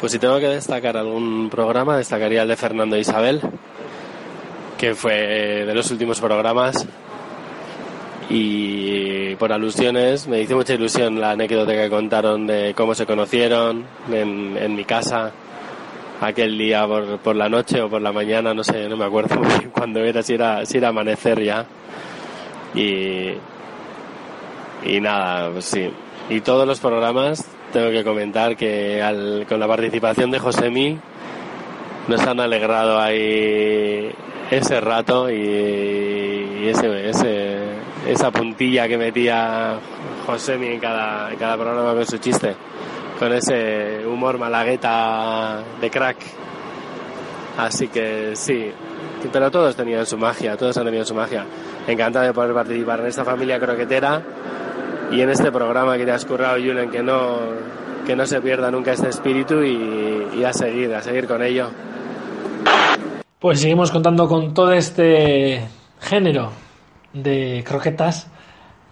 Pues 0.01 0.13
si 0.13 0.19
tengo 0.19 0.39
que 0.39 0.49
destacar 0.49 0.97
algún 0.97 1.51
programa, 1.51 1.97
destacaría 1.97 2.43
el 2.43 2.49
de 2.49 2.57
Fernando 2.57 2.97
e 2.97 3.01
Isabel, 3.01 3.41
que 4.79 4.95
fue 4.95 5.65
de 5.67 5.75
los 5.75 5.91
últimos 5.91 6.21
programas. 6.21 6.87
Y 8.31 9.35
por 9.37 9.53
alusiones, 9.53 10.29
me 10.29 10.41
hizo 10.43 10.55
mucha 10.57 10.75
ilusión 10.75 11.19
la 11.21 11.31
anécdota 11.31 11.73
que 11.73 11.89
contaron 11.89 12.47
de 12.47 12.75
cómo 12.77 12.95
se 12.95 13.07
conocieron 13.07 13.85
en, 14.13 14.57
en 14.61 14.75
mi 14.75 14.85
casa 14.85 15.33
aquel 16.21 16.59
día 16.59 16.87
por, 16.87 17.19
por 17.19 17.37
la 17.37 17.49
noche 17.49 17.81
o 17.81 17.89
por 17.89 18.03
la 18.03 18.13
mañana, 18.13 18.53
no 18.53 18.63
sé, 18.65 18.89
no 18.89 18.97
me 18.97 19.05
acuerdo 19.07 19.37
muy 19.37 19.49
bien 19.49 19.71
cuándo 19.71 20.01
era, 20.01 20.23
si 20.23 20.35
era, 20.35 20.67
si 20.67 20.77
era 20.79 20.89
amanecer 20.89 21.43
ya. 21.43 21.65
Y, 22.75 23.31
y 24.85 25.01
nada, 25.01 25.51
pues 25.51 25.65
sí. 25.65 25.91
Y 26.29 26.41
todos 26.43 26.67
los 26.67 26.81
programas, 26.81 27.45
tengo 27.73 27.91
que 27.91 28.05
comentar 28.05 28.57
que 28.57 29.01
al- 29.03 29.47
con 29.49 29.59
la 29.59 29.67
participación 29.67 30.31
de 30.31 30.39
Josemi 30.39 30.99
nos 32.09 32.21
han 32.27 32.41
alegrado 32.41 32.99
ahí 33.01 34.11
ese 34.51 34.81
rato 34.81 35.31
y, 35.31 35.35
y 35.35 36.69
ese, 36.69 37.09
ese- 37.09 37.78
esa 38.07 38.31
puntilla 38.31 38.89
que 38.89 38.97
metía 38.97 39.79
Josemi 40.27 40.69
en 40.69 40.81
cada, 40.81 41.31
en 41.33 41.39
cada 41.39 41.57
programa 41.57 41.95
con 41.95 42.07
su 42.07 42.19
chiste, 42.19 42.55
con 43.19 43.33
ese 43.33 44.07
humor 44.07 44.39
malagueta 44.39 45.63
de 45.81 45.91
crack. 45.91 46.17
Así 47.59 47.89
que 47.89 48.33
sí, 48.35 48.71
pero 49.33 49.51
todos 49.51 49.75
tenían 49.75 50.07
su 50.07 50.17
magia, 50.17 50.57
todos 50.57 50.77
han 50.77 50.85
tenido 50.85 51.05
su 51.05 51.15
magia. 51.15 51.45
Encantado 51.87 52.27
de 52.27 52.33
poder 52.33 52.55
participar 52.55 53.01
en 53.01 53.07
esta 53.07 53.25
familia 53.25 53.59
croquetera 53.59 54.23
y 55.11 55.21
en 55.21 55.31
este 55.31 55.51
programa 55.51 55.97
que 55.97 56.05
te 56.05 56.13
has 56.13 56.25
currado, 56.25 56.57
Julen, 56.57 56.91
que 56.91 57.03
no, 57.03 57.39
que 58.07 58.15
no 58.15 58.27
se 58.27 58.41
pierda 58.41 58.71
nunca 58.71 58.93
este 58.93 59.09
espíritu 59.09 59.63
y, 59.63 60.39
y 60.39 60.45
a 60.45 60.53
seguir, 60.53 60.95
a 60.95 61.03
seguir 61.03 61.27
con 61.27 61.43
ello. 61.43 61.71
Pues 63.39 63.61
seguimos 63.61 63.91
contando 63.91 64.29
con 64.29 64.53
todo 64.53 64.73
este 64.73 65.63
género 66.01 66.68
de 67.13 67.65
croquetas. 67.67 68.31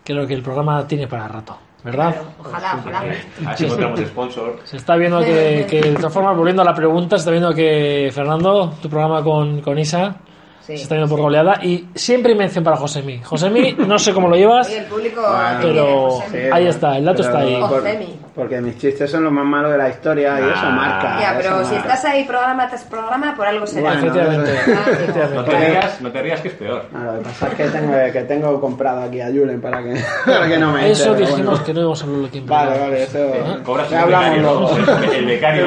Creo 0.05 0.27
que 0.27 0.35
el 0.35 0.43
programa 0.43 0.87
tiene 0.87 1.09
para 1.09 1.27
rato, 1.27 1.57
¿verdad? 1.83 2.15
Ojalá, 2.39 2.77
ojalá. 2.81 3.01
A 3.01 3.05
ver 3.05 3.19
si 3.57 3.65
encontramos 3.65 4.01
sponsor. 4.07 4.61
Se 4.65 4.77
está 4.77 4.97
viendo 4.97 5.21
que, 5.21 5.67
que, 5.69 5.81
de 5.81 5.95
todas 5.97 6.13
formas, 6.13 6.37
volviendo 6.37 6.63
a 6.63 6.65
la 6.65 6.75
pregunta, 6.75 7.17
se 7.17 7.21
está 7.23 7.31
viendo 7.33 7.53
que, 7.53 8.11
Fernando, 8.13 8.75
tu 8.81 8.89
programa 8.89 9.23
con, 9.23 9.61
con 9.61 9.79
Isa, 9.79 10.17
Sí. 10.61 10.77
se 10.79 10.83
está 10.83 10.97
viendo 10.97 11.09
por 11.15 11.23
goleada. 11.23 11.61
Y 11.63 11.89
siempre 11.95 12.33
hay 12.33 12.39
mención 12.39 12.65
para 12.65 12.77
Josemi. 12.77 13.21
Josemi, 13.23 13.75
no 13.87 13.99
sé 14.01 14.13
cómo 14.13 14.29
lo 14.29 14.35
llevas, 14.35 14.67
Oye, 14.67 14.79
el 14.79 14.85
público 14.87 15.23
pero 15.63 16.19
ahí 16.53 16.67
está, 16.67 16.99
el 16.99 17.05
dato 17.05 17.23
está 17.23 17.39
ahí. 17.39 17.57
Josemi. 17.61 18.19
Porque 18.37 18.61
mis 18.61 18.77
chistes 18.79 19.11
son 19.11 19.25
los 19.25 19.33
más 19.33 19.45
malos 19.47 19.73
de 19.73 19.79
la 19.79 19.89
historia 19.89 20.39
y 20.39 20.45
eso 20.45 20.53
Ah. 20.55 20.71
marca. 20.71 21.19
Ya, 21.21 21.35
pero 21.39 21.57
eso 21.61 21.65
si 21.71 21.75
marca. 21.75 21.95
estás 21.95 22.05
ahí 22.13 22.25
programa 22.25 22.69
tras 22.69 22.85
programa, 22.85 23.35
por 23.35 23.47
algo 23.47 23.67
será. 23.67 23.95
Bueno, 23.95 24.07
Efectivamente, 24.07 24.59
Ah. 24.77 25.29
No 25.35 25.45
te 25.45 25.59
rías, 25.59 26.01
no 26.03 26.13
te 26.13 26.23
rías 26.23 26.41
que 26.43 26.49
es 26.49 26.55
peor. 26.55 26.85
No, 26.93 27.05
lo 27.05 27.19
que 27.19 27.25
pasa 27.25 27.49
es 27.49 27.55
que 27.55 27.65
tengo, 27.69 27.93
que 28.13 28.21
tengo 28.23 28.61
comprado 28.61 29.01
aquí 29.03 29.21
a 29.23 29.27
Julen 29.29 29.61
para 29.61 29.83
que, 29.83 29.95
para 30.27 30.47
que 30.49 30.59
no 30.59 30.73
me 30.73 30.91
Eso 30.91 31.15
dijimos 31.15 31.45
bueno. 31.47 31.65
que 31.65 31.73
no 31.75 31.81
íbamos 31.81 32.03
a 32.03 32.05
hablarlo 32.05 32.29
en 32.33 32.47
Vale, 32.47 32.79
vale, 32.79 33.03
eso. 33.05 33.19
Cobras 33.65 33.91
ya 33.91 34.07
luego. 34.07 34.71
¿no? 34.79 35.13
El 35.13 35.25
becario 35.27 35.67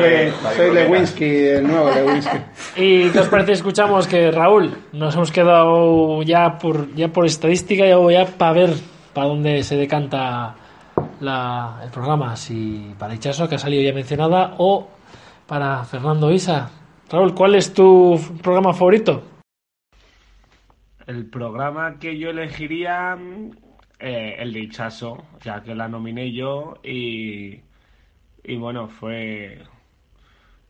Soy. 0.56 0.72
Lewinsky, 0.74 1.48
el 1.48 1.68
nuevo 1.68 1.90
Lewinsky. 1.90 2.38
¿Y 2.78 3.10
qué 3.10 3.20
os 3.20 3.28
parece? 3.28 3.54
Escuchamos 3.54 4.08
que 4.08 4.30
Raúl, 4.32 4.78
nos 4.94 5.16
hemos 5.16 5.32
quedado 5.32 6.22
ya 6.22 6.58
por 6.60 6.94
ya 6.94 7.08
por 7.08 7.26
estadística 7.26 7.86
y 7.86 8.14
ya 8.14 8.26
para 8.26 8.54
ver 8.54 8.70
para 9.14 9.28
dónde 9.28 9.64
se 9.64 9.76
decanta 9.76 10.54
la- 11.22 11.80
el 11.84 11.90
programa, 11.92 12.36
si 12.36 12.94
para 12.98 13.14
Ichaso, 13.16 13.48
que 13.48 13.56
ha 13.56 13.60
salido 13.60 13.84
ya 13.84 13.94
mencionada, 13.94 14.56
o 14.58 14.88
para 15.48 15.84
Fernando 15.84 16.32
Isa. 16.32 16.72
Raúl, 17.12 17.34
¿cuál 17.34 17.56
es 17.56 17.74
tu 17.74 18.20
programa 18.42 18.74
favorito? 18.74 19.24
El 21.08 21.26
programa 21.26 21.98
que 22.00 22.18
yo 22.20 22.30
elegiría, 22.30 23.18
eh, 24.00 24.36
el 24.40 24.54
de 24.54 24.60
Ichaso, 24.60 25.18
ya 25.42 25.62
que 25.64 25.74
la 25.74 25.88
nominé 25.88 26.32
yo 26.32 26.76
y, 26.84 27.62
y 28.44 28.56
bueno, 28.58 28.88
fue, 28.88 29.64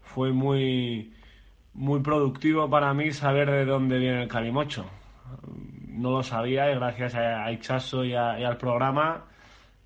fue 0.02 0.32
muy, 0.32 1.14
muy 1.74 2.00
productivo 2.00 2.70
para 2.70 2.94
mí 2.94 3.12
saber 3.12 3.52
de 3.52 3.66
dónde 3.66 4.00
viene 4.00 4.24
el 4.24 4.30
calimocho. 4.30 4.86
No 5.90 6.12
lo 6.12 6.24
sabía 6.24 6.72
y 6.72 6.76
gracias 6.76 7.16
a, 7.16 7.52
Ichaso 7.52 8.06
y, 8.06 8.12
y 8.12 8.16
al 8.16 8.56
programa 8.58 9.26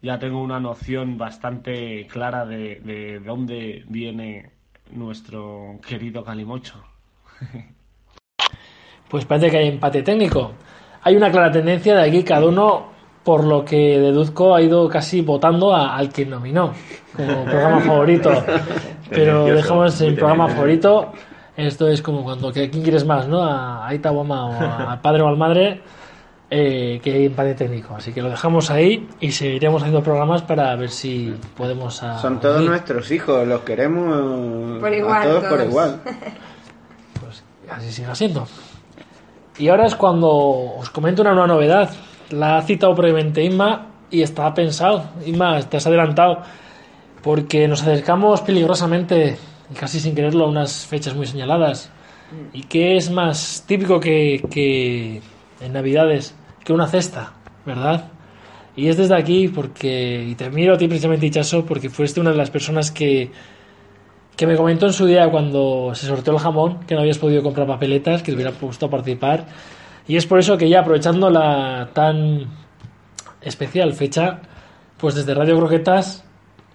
ya 0.04 0.20
tengo 0.20 0.40
una 0.44 0.60
noción 0.60 1.18
bastante 1.18 2.06
clara 2.08 2.46
de, 2.46 2.80
de 2.84 3.20
dónde 3.20 3.84
viene 3.88 4.52
nuestro 4.92 5.80
querido 5.88 6.24
calimocho. 6.24 6.76
Pues 9.10 9.26
parece 9.26 9.52
que 9.52 9.58
hay 9.58 9.68
empate 9.68 10.02
técnico. 10.02 10.54
Hay 11.04 11.16
una 11.16 11.30
clara 11.30 11.52
tendencia 11.52 11.96
de 11.96 12.02
aquí, 12.02 12.24
cada 12.24 12.48
uno, 12.48 12.88
por 13.24 13.44
lo 13.44 13.64
que 13.64 14.00
deduzco, 14.00 14.56
ha 14.56 14.62
ido 14.64 14.90
casi 14.90 15.22
votando 15.22 15.72
a- 15.76 15.96
al 15.96 16.10
que 16.12 16.26
nominó 16.26 16.74
como 17.16 17.44
programa 17.46 17.80
favorito. 17.86 18.32
Pero 19.10 19.46
dejamos 19.46 20.00
el 20.02 20.16
programa 20.16 20.48
favorito. 20.48 21.12
Esto 21.56 21.88
es 21.90 22.02
como 22.02 22.24
cuando, 22.24 22.52
que- 22.52 22.72
¿quién 22.72 22.82
quieres 22.82 23.06
más? 23.06 23.28
¿no? 23.28 23.44
A 23.44 23.88
Aita 23.88 24.12
o 24.12 24.34
a- 24.34 24.94
al 24.94 25.02
padre 25.02 25.22
o 25.22 25.28
al 25.28 25.38
madre, 25.38 25.82
eh, 26.56 27.00
que 27.04 27.12
hay 27.14 27.26
empate 27.26 27.56
técnico. 27.56 27.96
Así 27.96 28.12
que 28.14 28.22
lo 28.22 28.30
dejamos 28.30 28.70
ahí 28.70 29.08
y 29.20 29.32
seguiremos 29.32 29.82
haciendo 29.82 30.04
programas 30.04 30.44
para 30.44 30.76
ver 30.76 30.90
si 30.92 31.34
podemos... 31.58 32.04
a- 32.04 32.20
Son 32.20 32.40
todos 32.40 32.58
unir. 32.58 32.70
nuestros 32.70 33.10
hijos, 33.10 33.48
los 33.48 33.62
queremos 33.62 34.80
Por 34.80 34.94
igual, 34.94 35.22
a 35.22 35.26
todos, 35.26 35.44
por 35.46 35.58
todos. 35.58 35.70
igual. 35.70 36.02
Pues 37.20 37.44
así 37.72 37.92
siga 37.92 38.14
siendo. 38.16 38.46
Y 39.58 39.68
ahora 39.70 39.86
es 39.88 39.96
cuando 39.96 40.30
os 40.30 40.90
comento 40.90 41.22
una 41.22 41.32
nueva 41.32 41.48
novedad. 41.48 41.90
La 42.30 42.58
ha 42.58 42.62
citado 42.62 42.94
previamente 42.96 43.44
Inma 43.44 43.88
y 44.12 44.22
está 44.22 44.54
pensado. 44.54 45.06
Inma, 45.26 45.60
te 45.62 45.78
has 45.78 45.88
adelantado. 45.88 46.42
Porque 47.22 47.68
nos 47.68 47.82
acercamos 47.82 48.42
peligrosamente 48.42 49.38
y 49.72 49.74
casi 49.76 50.00
sin 50.00 50.14
quererlo 50.16 50.46
a 50.46 50.50
unas 50.50 50.86
fechas 50.86 51.16
muy 51.16 51.26
señaladas. 51.26 51.90
¿Y 52.52 52.64
qué 52.64 52.98
es 52.98 53.10
más 53.12 53.64
típico 53.68 54.00
que, 54.00 54.44
que 54.52 55.22
en 55.62 55.74
Navidades 55.74 56.36
que 56.64 56.74
una 56.74 56.88
cesta, 56.88 57.34
verdad? 57.66 58.12
Y 58.76 58.88
es 58.88 58.98
desde 58.98 59.16
aquí 59.16 59.50
porque, 59.50 60.26
y 60.28 60.36
te 60.36 60.50
miro 60.50 60.74
a 60.74 60.78
ti 60.78 60.88
precisamente, 60.88 61.26
Ichaso, 61.28 61.66
porque 61.66 61.90
fuiste 61.90 62.20
una 62.20 62.32
de 62.32 62.38
las 62.38 62.50
personas 62.50 62.92
que, 62.92 63.32
que 64.36 64.48
me 64.48 64.56
comentó 64.56 64.88
en 64.88 64.94
su 64.94 65.06
día 65.06 65.30
cuando 65.30 65.92
se 65.94 66.08
sorteó 66.08 66.34
el 66.34 66.40
jamón 66.40 66.80
que 66.88 66.96
no 66.96 67.02
habías 67.02 67.20
podido 67.20 67.44
comprar 67.44 67.68
papeletas, 67.68 68.24
que 68.24 68.32
te 68.32 68.36
hubiera 68.36 68.52
puesto 68.52 68.88
a 68.88 68.90
participar. 68.90 69.46
Y 70.08 70.18
es 70.18 70.26
por 70.26 70.40
eso 70.40 70.58
que 70.58 70.68
ya 70.68 70.80
aprovechando 70.80 71.30
la 71.30 71.90
tan 71.94 72.48
especial 73.42 73.94
fecha, 73.94 74.40
pues 74.98 75.16
desde 75.16 75.34
Radio 75.34 75.58
Croquetas 75.58 76.26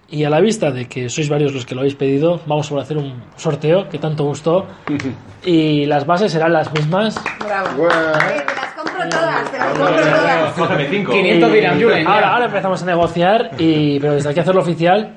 y 0.09 0.23
a 0.23 0.29
la 0.29 0.39
vista 0.39 0.71
de 0.71 0.87
que 0.87 1.09
sois 1.09 1.29
varios 1.29 1.53
los 1.53 1.65
que 1.65 1.75
lo 1.75 1.81
habéis 1.81 1.95
pedido, 1.95 2.41
vamos 2.47 2.71
a 2.71 2.79
hacer 2.79 2.97
un 2.97 3.21
sorteo 3.35 3.89
que 3.89 3.99
tanto 3.99 4.23
gustó 4.23 4.65
y 5.45 5.85
las 5.85 6.05
bases 6.05 6.31
serán 6.31 6.53
las 6.53 6.71
mismas. 6.73 7.21
Bravo. 7.39 7.69
Bueno. 7.77 8.58
Compro 9.01 9.09
todas, 9.19 9.51
te 9.51 9.57
las 9.57 9.67
compro 9.67 9.95
todas. 9.95 10.53
Cógeme 10.53 10.87
cinco. 10.89 11.11
500 11.11 11.51
dirán, 11.53 11.81
Julen. 11.81 12.07
Ahora, 12.07 12.33
ahora 12.33 12.45
empezamos 12.45 12.81
a 12.83 12.85
negociar 12.85 13.51
y 13.57 13.99
pero 13.99 14.13
desde 14.13 14.29
aquí 14.29 14.39
hacerlo 14.39 14.61
oficial 14.61 15.15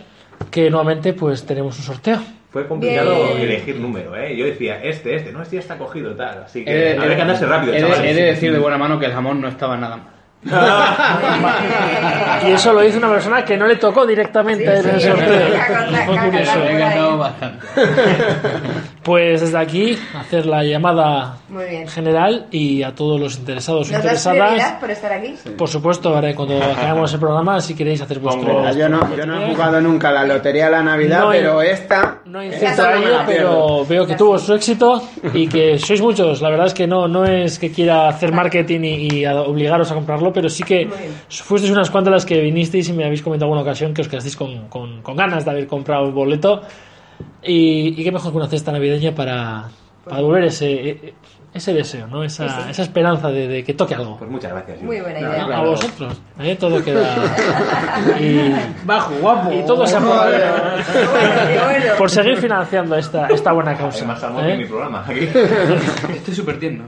que 0.51 0.71
nuevamente 0.71 1.13
pues 1.15 1.45
tenemos 1.47 1.77
un 1.79 1.85
sorteo. 1.85 2.19
Fue 2.51 2.67
complicado 2.69 3.15
Bien. 3.29 3.41
elegir 3.41 3.77
número, 3.81 4.15
¿eh? 4.15 4.37
Yo 4.37 4.45
decía, 4.45 4.79
este, 4.83 5.15
este, 5.17 5.33
no, 5.33 5.41
este 5.43 5.57
ya 5.57 5.61
está 5.61 5.79
cogido, 5.79 6.15
tal. 6.15 6.43
Así 6.45 6.63
que 6.65 6.71
de- 6.71 6.99
había 6.99 7.17
que 7.17 7.23
andarse 7.23 7.47
rápido, 7.47 7.73
he 7.73 7.77
de- 7.77 7.83
chavales. 7.83 8.11
he 8.11 8.15
de 8.15 8.23
decir 8.25 8.53
de 8.53 8.59
buena 8.59 8.77
mano 8.77 8.99
que 8.99 9.07
el 9.07 9.13
jamón 9.13 9.41
no 9.41 9.49
estaba 9.49 9.77
nada 9.79 9.97
mal. 9.97 10.09
Y 12.47 12.51
eso 12.53 12.73
lo 12.73 12.81
dice 12.81 12.99
una 12.99 13.09
persona 13.11 13.45
que 13.45 13.57
no 13.57 13.67
le 13.67 13.77
tocó 13.77 14.05
directamente 14.05 14.65
en 14.65 14.89
el 14.91 15.01
sí, 15.01 15.07
sorteo. 15.09 15.49
Fue 16.07 16.17
curioso. 16.19 16.59
Me 16.59 16.67
he 16.67 16.75
encantado 16.75 17.19
bastante. 17.19 17.67
Pues 19.03 19.41
desde 19.41 19.59
aquí 19.59 19.99
hacer 20.17 20.47
la 20.47 20.63
llamada 20.63 21.39
Muy 21.49 21.65
bien. 21.65 21.89
general 21.89 22.47
y 22.53 22.83
a 22.85 22.95
todos 22.95 23.21
los 23.21 23.37
interesados 23.37 23.89
o 23.91 23.93
¿Nos 23.93 24.03
das 24.05 24.25
interesadas. 24.27 24.73
por 24.81 24.91
estar 24.93 25.13
aquí? 25.13 25.35
Por 25.59 25.69
supuesto, 25.69 26.15
ahora 26.15 26.33
cuando 26.37 26.63
acabemos 26.63 27.13
el 27.13 27.19
programa, 27.19 27.61
si 27.61 27.75
queréis 27.75 28.01
hacer 28.01 28.21
vuestro. 28.21 28.73
Yo, 28.75 28.89
no, 28.89 29.17
yo 29.17 29.27
no 29.27 29.43
he 29.43 29.51
jugado 29.51 29.81
nunca 29.81 30.13
la 30.13 30.25
lotería 30.25 30.67
de 30.67 30.71
la 30.71 30.83
Navidad, 30.85 31.21
No, 31.25 31.31
pero 31.31 31.63
esta. 31.63 32.19
No 32.27 32.41
esta 32.41 32.65
incito 32.67 32.83
a 32.83 32.97
ello, 32.97 33.19
pero 33.27 33.85
veo 33.87 34.07
que 34.07 34.15
tuvo 34.15 34.39
su 34.39 34.55
éxito 34.55 35.03
y 35.35 35.49
que 35.49 35.79
sois 35.81 36.01
muchos. 36.01 36.41
La 36.41 36.51
verdad 36.51 36.67
es 36.67 36.75
que 36.75 36.87
no, 36.87 37.09
no 37.09 37.25
es 37.25 37.59
que 37.59 37.73
quiera 37.73 38.09
hacer 38.09 38.33
marketing 38.33 38.81
y, 38.85 39.15
y 39.15 39.25
a- 39.25 39.41
obligaros 39.43 39.91
a 39.91 39.95
comprarlo, 39.95 40.33
pero 40.33 40.49
sí 40.49 40.63
que 40.63 40.89
fuisteis 41.29 41.73
unas 41.73 41.91
cuantas 41.91 42.13
las 42.13 42.25
que 42.25 42.41
vinisteis 42.41 42.89
y 42.89 42.93
me 42.93 43.05
habéis 43.05 43.23
comentado 43.23 43.47
alguna 43.47 43.63
ocasión 43.63 43.93
que 43.93 44.03
os 44.03 44.09
quedasteis 44.09 44.37
con, 44.37 44.69
con- 44.69 45.03
con 45.03 45.17
ganas 45.17 45.45
de 45.45 45.51
haber 45.51 45.67
comprado 45.67 46.07
el 46.07 46.13
boleto. 46.13 46.63
Y, 47.43 48.01
y 48.01 48.05
qué 48.05 48.13
mejor 48.13 48.31
que 48.33 48.37
una 48.39 48.49
cesta 48.49 48.73
navideña 48.73 49.15
para, 49.15 49.69
para 50.05 50.17
devolver 50.19 50.45
ese, 50.45 51.15
ese 51.55 51.75
deseo, 51.75 52.07
¿no? 52.07 52.23
esa, 52.25 52.49
Sí, 52.49 52.55
sí. 52.65 52.71
esa 52.71 52.83
esperanza 52.83 53.29
de, 53.31 53.47
de 53.49 53.65
que 53.65 53.75
toque 53.75 53.95
algo. 53.95 54.17
Pues 54.19 54.31
muchas 54.31 54.53
gracias. 54.53 54.81
Muy 54.83 55.01
buena 55.01 55.21
No, 55.21 55.29
idea. 55.29 55.45
claro. 55.47 55.63
A 55.63 55.67
vosotros, 55.67 56.21
¿eh? 56.41 56.57
todo 56.59 56.83
queda. 56.85 57.15
Y, 58.21 58.53
Bajo, 58.85 59.15
guapo. 59.21 59.53
y 59.53 59.63
todo 59.67 59.87
se 59.87 59.99
Bueno, 59.99 60.23
qué 60.23 61.61
bueno. 61.65 61.93
por 61.99 62.11
seguir 62.11 62.37
financiando 62.39 62.97
esta, 62.97 63.27
esta 63.29 63.53
buena 63.53 63.73
Hay 63.73 63.77
causa. 63.77 64.05
más 64.07 64.23
amor 64.23 64.45
¿eh? 64.45 64.47
que 64.47 64.53
en 64.55 64.59
mi 64.61 64.65
programa. 64.67 65.05
Aquí. 65.07 65.29
Estoy 66.15 66.35
súper 66.35 66.59
tierno. 66.59 66.85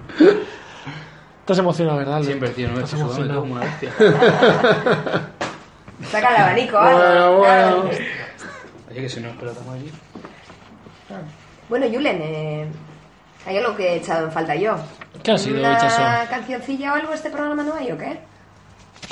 Estás 1.40 1.58
emocionado, 1.58 1.98
¿verdad? 1.98 2.14
Albert? 2.14 2.26
Siempre 2.30 2.48
tierno, 2.50 2.76
me 2.78 2.84
Estás 2.84 2.98
emocionado. 3.00 3.40
como 3.40 3.52
una 3.54 3.64
bestia. 3.64 3.90
Saca 6.10 6.28
el 6.30 6.36
abanico, 6.42 6.78
Bueno, 6.80 6.98
algo. 6.98 7.38
bueno. 7.38 7.84
Oye, 8.90 9.00
que 9.02 9.08
si 9.08 9.20
no, 9.20 9.28
pero 9.38 9.52
estamos 9.52 9.74
Bueno, 11.68 11.86
Julen, 11.92 12.20
eh, 12.22 12.66
hay 13.46 13.56
algo 13.58 13.76
que 13.76 13.92
he 13.92 13.96
echado 13.96 14.26
en 14.26 14.32
falta 14.32 14.54
yo. 14.54 14.76
¿Qué 15.22 15.32
ha 15.32 15.38
sido, 15.38 15.60
¿Una 15.60 16.26
cancioncilla 16.28 16.92
o 16.92 16.96
algo 16.96 17.12
este 17.12 17.30
programa 17.30 17.62
no 17.62 17.74
hay 17.74 17.92
o 17.92 17.98
qué? 17.98 18.18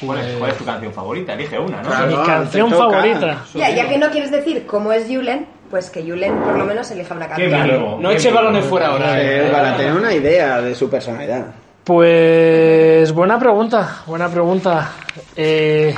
¿Cuál 0.05 0.19
es, 0.21 0.37
cuál 0.37 0.51
es 0.51 0.59
tu 0.59 0.65
canción 0.65 0.93
favorita? 0.93 1.35
Elige 1.35 1.59
una, 1.59 1.83
¿no? 1.83 1.89
Claro. 1.89 2.07
Mi 2.07 2.27
canción 2.27 2.71
favorita. 2.71 3.45
Ya, 3.55 3.71
ya 3.71 3.89
que 3.89 3.99
no 3.99 4.11
quieres 4.11 4.31
decir 4.31 4.67
cómo 4.67 4.93
es 4.93 5.07
Julen, 5.07 5.47
pues 5.71 5.91
que 5.91 6.03
Julen 6.03 6.39
por 6.41 6.57
lo 6.57 6.65
menos 6.65 6.91
elija 6.91 7.15
una 7.15 7.29
Qué 7.29 7.51
canción. 7.51 8.03
No 8.03 8.09
qué 8.09 8.15
eche 8.17 8.31
balones 8.33 8.65
fuera 8.65 8.89
ahora. 8.89 9.21
Eh, 9.23 9.51
para 9.53 9.77
tener 9.77 9.93
una 9.93 10.13
idea 10.13 10.61
de 10.61 10.75
su 10.75 10.89
personalidad. 10.91 11.47
Pues 11.85 13.13
buena 13.13 13.39
pregunta, 13.39 14.03
buena 14.07 14.29
pregunta. 14.29 14.93
Eh, 15.37 15.95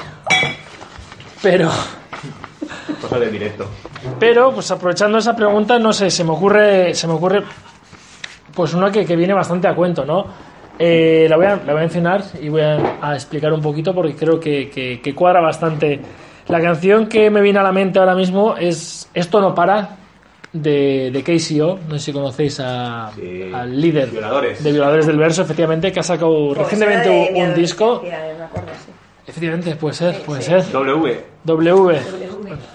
Pero, 1.43 1.71
Cosa 3.15 3.25
de 3.27 3.31
directo. 3.31 3.67
pero 4.19 4.53
pues 4.53 4.71
aprovechando 4.71 5.19
esa 5.19 5.35
pregunta, 5.37 5.79
no 5.79 5.93
sé, 5.93 6.11
se 6.11 6.25
me 6.25 6.31
ocurre, 6.33 6.95
se 6.95 7.07
me 7.07 7.15
ocurre 7.15 7.43
pues 8.55 8.75
una 8.75 8.91
que, 8.93 9.05
que 9.05 9.17
viene 9.17 9.33
bastante 9.35 9.67
a 9.69 9.75
cuento, 9.75 10.05
¿no? 10.05 10.27
Eh, 10.79 11.27
la, 11.29 11.37
voy 11.37 11.47
a, 11.47 11.51
la 11.57 11.73
voy 11.73 11.77
a 11.77 11.81
mencionar 11.81 12.23
y 12.41 12.49
voy 12.49 12.63
a, 12.63 12.99
a 13.01 13.15
explicar 13.15 13.53
un 13.53 13.61
poquito 13.61 13.95
porque 13.95 14.15
creo 14.15 14.39
que, 14.41 14.69
que- 14.71 15.01
que 15.01 15.15
cuadra 15.15 15.41
bastante. 15.41 16.01
La 16.49 16.61
canción 16.61 17.07
que 17.09 17.31
me 17.31 17.41
viene 17.41 17.59
a 17.59 17.63
la 17.63 17.73
mente 17.73 17.99
ahora 17.99 18.15
mismo 18.15 18.57
es 18.57 19.09
Esto 19.15 19.41
no 19.41 19.55
para 19.55 19.97
de, 20.53 21.11
de 21.13 21.23
KCO. 21.23 21.79
No 21.89 21.95
sé 21.99 22.07
si 22.07 22.13
conocéis 22.13 22.61
a- 22.61 23.09
al 23.09 23.81
líder 23.81 24.11
Violadores. 24.11 24.63
de 24.63 24.73
Violadores 24.73 25.07
del 25.07 25.17
Verso, 25.17 25.43
efectivamente, 25.43 25.91
que 25.93 26.01
ha 26.01 26.03
sacado 26.03 26.49
Pues 26.49 26.59
recientemente 26.59 27.09
un, 27.35 27.55
disco. 27.55 27.85
adolescencia, 28.03 28.35
me 28.39 28.45
acuerdo, 28.45 28.69
sí. 28.85 28.93
Efectivamente, 29.27 29.75
puede 29.77 29.95
ser, 29.95 30.21
puede 30.23 30.43
ser. 30.43 30.71
W. 30.71 31.21
W, 31.45 31.99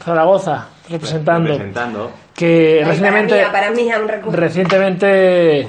Zaragoza, 0.04 0.68
representando. 0.90 1.50
Representando. 1.52 2.12
Que 2.36 2.80
Ay, 2.80 2.86
recientemente, 2.86 3.36
Para 3.36 3.48
mí, 3.48 3.52
para 3.52 3.72
mí 3.72 3.92
aún 3.92 4.08
recuerdo. 4.08 4.38
recientemente 4.40 5.68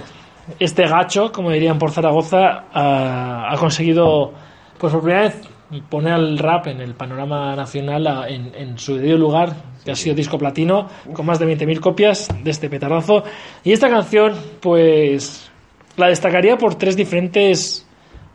este 0.59 0.87
gacho, 0.87 1.33
como 1.33 1.51
dirían 1.51 1.79
por 1.79 1.91
Zaragoza, 1.91 2.65
ha, 2.73 3.53
ha 3.53 3.57
conseguido, 3.57 4.33
pues 4.79 4.93
por 4.93 5.03
primera 5.03 5.23
vez, 5.25 5.41
poner 5.89 6.13
al 6.15 6.39
rap 6.39 6.67
en 6.69 6.81
el 6.81 6.95
panorama 6.95 7.55
nacional 7.55 8.07
a- 8.07 8.29
en, 8.29 8.53
en 8.57 8.79
su 8.79 8.97
debido 8.97 9.17
lugar, 9.19 9.53
que 9.85 9.93
ha 9.93 9.97
sido 9.97 10.15
disco 10.17 10.39
platino, 10.39 10.89
con 11.13 11.25
más 11.27 11.39
de 11.39 11.47
20.000 11.47 11.81
copias 11.81 12.29
de 12.43 12.51
este 12.51 12.69
petardazo. 12.69 13.23
Y 13.65 13.73
esta 13.73 13.89
canción, 13.89 14.35
pues, 14.61 15.51
la 15.97 16.09
destacaría 16.09 16.57
por 16.57 16.75
tres 16.77 16.97
diferentes 16.97 17.87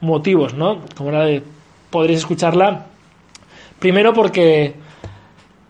motivos, 0.01 0.53
¿no? 0.53 0.82
Como 0.95 1.09
era 1.09 1.26
de, 1.26 1.43
podréis 1.89 2.19
escucharla. 2.19 2.86
Primero 3.80 4.13
porque 4.13 4.73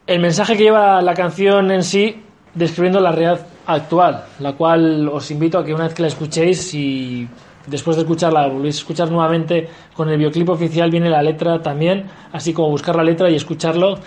el 0.08 0.20
mensaje 0.20 0.56
que 0.58 0.64
lleva 0.64 1.02
la 1.02 1.14
canción 1.14 1.72
en 1.72 1.84
sí, 1.84 2.24
describiendo 2.54 3.00
la 3.00 3.12
realidad 3.12 3.46
actual, 3.68 4.26
la 4.40 4.54
cual 4.54 5.10
os 5.10 5.30
invito 5.32 5.58
a 5.58 5.66
que 5.66 5.74
una 5.74 5.86
vez 5.86 5.94
que 5.94 6.02
la 6.04 6.08
escuchéis 6.08 6.74
y 6.74 7.28
después 7.68 7.98
de 7.98 8.04
escucharla 8.04 8.48
volvéis 8.48 8.76
a 8.76 8.80
escuchar 8.80 9.10
nuevamente 9.10 9.68
con 9.96 10.08
el 10.10 10.18
videoclip 10.18 10.50
oficial 10.50 10.92
viene 10.92 11.10
la 11.10 11.24
letra 11.24 11.62
también, 11.62 12.06
así 12.32 12.54
como 12.54 12.70
buscar 12.70 12.96
la 12.96 13.04
letra 13.04 13.30
y 13.30 13.36
escucharlo 13.36 13.98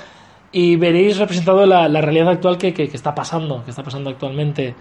y 0.52 0.76
veréis 0.76 1.18
representado 1.18 1.66
la, 1.66 1.88
la 1.88 2.00
realidad 2.00 2.28
actual 2.28 2.56
que, 2.56 2.72
que- 2.72 2.88
que 2.88 2.96
está 2.96 3.14
pasando, 3.14 3.64
que 3.64 3.70
está 3.70 3.82
pasando 3.82 4.08
actualmente. 4.10 4.74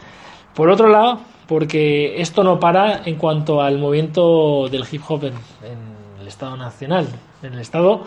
Por 0.53 0.69
otro 0.69 0.87
lado, 0.87 1.19
porque 1.47 2.21
esto 2.21 2.43
no 2.43 2.59
para 2.59 3.01
en 3.05 3.15
cuanto 3.15 3.61
al 3.61 3.77
movimiento 3.79 4.67
del 4.69 4.85
hip 4.89 5.01
hop 5.09 5.25
en, 5.25 5.33
en 5.33 6.21
el 6.21 6.27
Estado 6.27 6.55
Nacional, 6.55 7.07
en 7.43 7.53
el 7.53 7.59
Estado. 7.59 8.03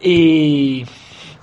Y 0.00 0.84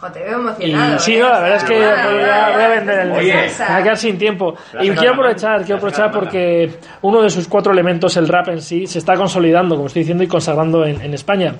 Jo, 0.04 0.12
te 0.12 0.20
veo 0.20 0.40
emocionado. 0.40 0.96
y 0.96 1.00
sí, 1.00 1.16
¿eh? 1.16 1.20
no, 1.20 1.30
la 1.30 1.40
verdad 1.40 1.58
es 1.58 1.64
que 1.64 1.76
voy 1.76 1.86
a, 1.86 2.52
voy 2.52 2.64
a 2.64 2.68
vender 2.68 3.00
el 3.00 3.12
Oye. 3.12 3.34
Me 3.34 3.42
voy 3.42 3.76
a 3.76 3.84
quedar 3.84 3.98
sin 3.98 4.18
tiempo. 4.18 4.56
Y 4.82 4.90
quiero 4.92 5.14
aprovechar, 5.14 5.62
quiero 5.62 5.78
aprovechar 5.78 6.12
porque 6.12 6.72
uno 7.02 7.22
de 7.22 7.30
sus 7.30 7.48
cuatro 7.48 7.72
elementos, 7.72 8.18
el 8.18 8.28
rap 8.28 8.50
en 8.50 8.62
sí, 8.62 8.88
se 8.88 9.00
está 9.00 9.16
consolidando, 9.16 9.76
como 9.76 9.88
estoy 9.88 10.02
diciendo, 10.02 10.24
y 10.24 10.28
consagrando 10.28 10.86
en, 10.86 11.02
en 11.02 11.14
España. 11.14 11.56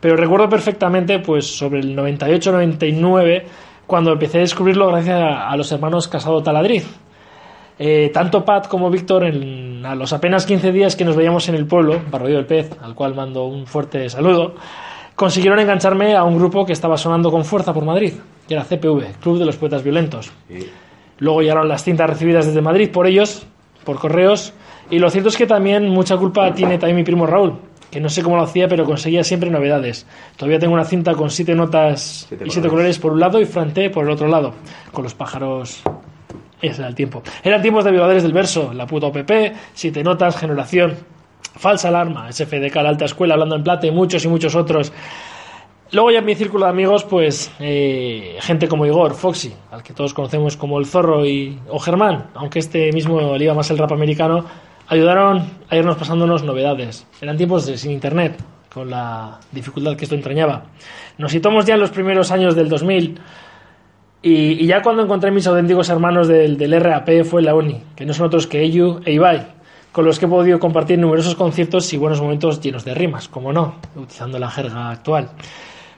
Pero 0.00 0.16
recuerdo 0.16 0.48
perfectamente, 0.48 1.20
pues, 1.20 1.46
sobre 1.46 1.80
el 1.80 1.96
98-99, 1.96 3.44
cuando 3.86 4.12
empecé 4.12 4.38
a 4.38 4.40
descubrirlo 4.40 4.88
gracias 4.88 5.20
a, 5.20 5.48
a 5.48 5.56
los 5.56 5.70
hermanos 5.70 6.08
Casado 6.08 6.42
Taladriz. 6.42 7.02
Eh, 7.78 8.10
tanto 8.12 8.44
Pat 8.44 8.68
como 8.68 8.90
Víctor, 8.90 9.24
a 9.24 9.94
los 9.94 10.12
apenas 10.12 10.46
15 10.46 10.72
días 10.72 10.94
que 10.94 11.04
nos 11.04 11.16
veíamos 11.16 11.48
en 11.48 11.54
el 11.54 11.66
pueblo, 11.66 12.00
Barrio 12.10 12.36
del 12.36 12.46
Pez, 12.46 12.70
al 12.82 12.94
cual 12.94 13.14
mando 13.14 13.44
un 13.46 13.66
fuerte 13.66 14.08
saludo, 14.08 14.54
consiguieron 15.22 15.60
engancharme 15.60 16.16
a 16.16 16.24
un 16.24 16.36
grupo 16.36 16.66
que 16.66 16.72
estaba 16.72 16.96
sonando 16.96 17.30
con 17.30 17.44
fuerza 17.44 17.72
por 17.72 17.84
Madrid, 17.84 18.14
que 18.48 18.54
era 18.54 18.64
CPV, 18.64 19.20
Club 19.20 19.38
de 19.38 19.44
los 19.44 19.54
Poetas 19.54 19.84
Violentos. 19.84 20.32
Luego 21.18 21.42
llegaron 21.42 21.68
las 21.68 21.84
cintas 21.84 22.10
recibidas 22.10 22.46
desde 22.46 22.60
Madrid 22.60 22.90
por 22.90 23.06
ellos, 23.06 23.46
por 23.84 24.00
correos, 24.00 24.52
y 24.90 24.98
lo 24.98 25.08
cierto 25.10 25.28
es 25.28 25.36
que 25.36 25.46
también 25.46 25.88
mucha 25.88 26.16
culpa 26.16 26.52
tiene 26.52 26.76
también 26.76 26.96
mi 26.96 27.04
primo 27.04 27.24
Raúl, 27.24 27.54
que 27.88 28.00
no 28.00 28.08
sé 28.08 28.24
cómo 28.24 28.34
lo 28.34 28.42
hacía, 28.42 28.66
pero 28.66 28.84
conseguía 28.84 29.22
siempre 29.22 29.48
novedades. 29.48 30.08
Todavía 30.34 30.58
tengo 30.58 30.74
una 30.74 30.84
cinta 30.84 31.14
con 31.14 31.30
siete 31.30 31.54
notas 31.54 32.26
Siete 32.28 32.44
y 32.44 32.50
siete 32.50 32.68
colores. 32.68 32.98
colores 32.98 32.98
por 32.98 33.12
un 33.12 33.20
lado 33.20 33.40
y 33.40 33.44
Franté 33.44 33.90
por 33.90 34.04
el 34.04 34.10
otro 34.10 34.26
lado, 34.26 34.54
con 34.90 35.04
los 35.04 35.14
pájaros 35.14 35.84
ese 36.60 36.80
era 36.80 36.88
el 36.88 36.96
tiempo. 36.96 37.22
Eran 37.44 37.62
tiempos 37.62 37.84
de 37.84 37.92
violadores 37.92 38.24
del 38.24 38.32
verso, 38.32 38.72
la 38.72 38.88
puta 38.88 39.06
OPP, 39.06 39.30
siete 39.72 40.02
notas, 40.02 40.36
generación, 40.36 40.96
falsa 41.56 41.88
alarma, 41.88 42.32
SFDK, 42.32 42.74
la 42.76 42.88
alta 42.88 43.04
escuela, 43.04 43.34
hablando 43.34 43.56
en 43.56 43.62
plata 43.62 43.86
y 43.86 43.90
muchos 43.90 44.24
y 44.24 44.28
muchos 44.28 44.54
otros. 44.54 44.92
Luego 45.92 46.10
ya 46.10 46.20
en 46.20 46.24
mi 46.24 46.34
círculo 46.34 46.64
de 46.64 46.70
amigos, 46.70 47.04
pues 47.04 47.52
eh, 47.60 48.38
gente 48.40 48.66
como 48.66 48.86
Igor, 48.86 49.14
Foxy, 49.14 49.52
al 49.70 49.82
que 49.82 49.92
todos 49.92 50.14
conocemos 50.14 50.56
como 50.56 50.78
el 50.78 50.86
Zorro 50.86 51.26
y, 51.26 51.58
o 51.68 51.78
Germán, 51.78 52.28
aunque 52.34 52.60
este 52.60 52.90
mismo 52.92 53.36
le 53.36 53.44
iba 53.44 53.52
más 53.52 53.70
el 53.70 53.76
rap 53.76 53.92
americano, 53.92 54.46
ayudaron 54.88 55.44
a 55.68 55.76
irnos 55.76 55.96
pasándonos 55.96 56.44
novedades. 56.44 57.06
Eran 57.20 57.36
tiempos 57.36 57.64
sin 57.64 57.90
internet, 57.90 58.42
con 58.72 58.88
la 58.88 59.38
dificultad 59.50 59.96
que 59.96 60.04
esto 60.04 60.14
entrañaba. 60.14 60.64
Nos 61.18 61.32
situamos 61.32 61.66
ya 61.66 61.74
en 61.74 61.80
los 61.80 61.90
primeros 61.90 62.30
años 62.30 62.56
del 62.56 62.70
2000 62.70 63.18
y, 64.22 64.30
y 64.32 64.66
ya 64.66 64.80
cuando 64.80 65.02
encontré 65.02 65.30
mis 65.30 65.46
auténticos 65.46 65.90
hermanos 65.90 66.26
del, 66.26 66.56
del 66.56 66.80
RAP 66.80 67.24
fue 67.24 67.42
la 67.42 67.54
UNI, 67.54 67.82
que 67.94 68.06
no 68.06 68.14
son 68.14 68.26
otros 68.26 68.46
que 68.46 68.62
Eyu 68.62 69.00
e 69.04 69.12
Ibai, 69.12 69.46
con 69.92 70.04
los 70.04 70.18
que 70.18 70.24
he 70.24 70.28
podido 70.28 70.58
compartir 70.58 70.98
numerosos 70.98 71.34
conciertos 71.34 71.92
y 71.92 71.98
buenos 71.98 72.20
momentos 72.20 72.60
llenos 72.60 72.84
de 72.84 72.94
rimas, 72.94 73.28
como 73.28 73.52
no, 73.52 73.76
utilizando 73.94 74.38
la 74.38 74.50
jerga 74.50 74.90
actual. 74.90 75.30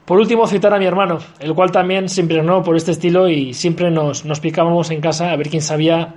Por 0.05 0.19
último, 0.19 0.47
citar 0.47 0.75
a 0.75 0.79
mi 0.79 0.85
hermano, 0.85 1.19
el 1.39 1.55
cual 1.55 1.71
también 1.71 2.09
se 2.09 2.21
impregnó 2.21 2.63
por 2.63 2.77
este 2.77 2.91
estilo 2.91 3.29
y 3.29 3.55
siempre 3.55 3.91
nos, 3.91 4.25
nos 4.25 4.41
picábamos 4.41 4.91
en 4.91 5.01
casa 5.01 5.31
a 5.31 5.37
ver 5.37 5.49
quién 5.49 5.63
sabía 5.63 6.15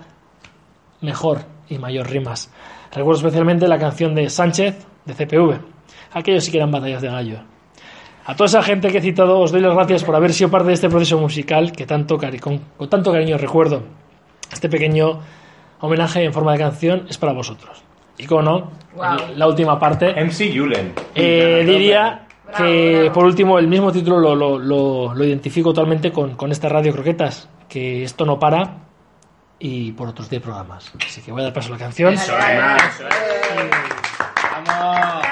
mejor 1.01 1.41
y 1.69 1.77
mayor 1.77 2.09
rimas. 2.09 2.51
Recuerdo 2.93 3.19
especialmente 3.19 3.67
la 3.67 3.77
canción 3.77 4.15
de 4.15 4.29
Sánchez, 4.29 4.85
de 5.05 5.13
CPV. 5.13 5.59
Aquellos 6.13 6.45
sí 6.45 6.51
que 6.51 6.57
eran 6.57 6.71
batallas 6.71 7.01
de 7.01 7.09
gallo. 7.09 7.39
A 8.25 8.35
toda 8.35 8.47
esa 8.47 8.61
gente 8.63 8.89
que 8.89 8.97
he 8.97 9.01
citado 9.01 9.39
os 9.39 9.51
doy 9.51 9.61
las 9.61 9.73
gracias 9.73 10.03
por 10.03 10.15
haber 10.15 10.33
sido 10.33 10.49
parte 10.49 10.67
de 10.69 10.73
este 10.73 10.89
proceso 10.89 11.17
musical 11.19 11.71
que 11.71 11.85
tanto 11.85 12.17
cari- 12.17 12.39
con, 12.39 12.57
con 12.77 12.89
tanto 12.89 13.11
cariño 13.11 13.37
recuerdo. 13.37 13.83
Este 14.51 14.67
pequeño 14.67 15.19
homenaje 15.79 16.23
en 16.23 16.33
forma 16.33 16.53
de 16.53 16.59
canción 16.59 17.05
es 17.09 17.17
para 17.17 17.33
vosotros. 17.33 17.83
Y 18.17 18.25
como 18.25 18.41
no, 18.41 18.71
la 19.35 19.47
última 19.47 19.79
parte. 19.79 20.13
MC 20.23 20.51
Julen. 20.55 20.93
Eh, 21.13 21.63
diría 21.65 22.27
que 22.55 23.11
por 23.13 23.25
último 23.25 23.59
el 23.59 23.67
mismo 23.67 23.91
título 23.91 24.19
lo, 24.19 24.35
lo, 24.35 25.13
lo, 25.13 25.23
identifico 25.23 25.73
totalmente 25.73 26.11
con, 26.11 26.35
con, 26.35 26.51
esta 26.51 26.69
radio 26.69 26.93
croquetas, 26.93 27.49
que 27.67 28.03
esto 28.03 28.25
no 28.25 28.39
para 28.39 28.77
y 29.59 29.91
por 29.91 30.07
otros 30.07 30.29
10 30.29 30.41
programas. 30.41 30.91
Así 31.05 31.21
que 31.21 31.31
voy 31.31 31.41
a 31.41 31.45
dar 31.45 31.53
paso 31.53 31.69
a 31.69 31.71
la 31.73 31.77
canción. 31.77 32.13
Eso, 32.13 32.33
eso. 32.37 33.03
Vamos. 34.65 35.25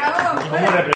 Vamos 0.52 0.95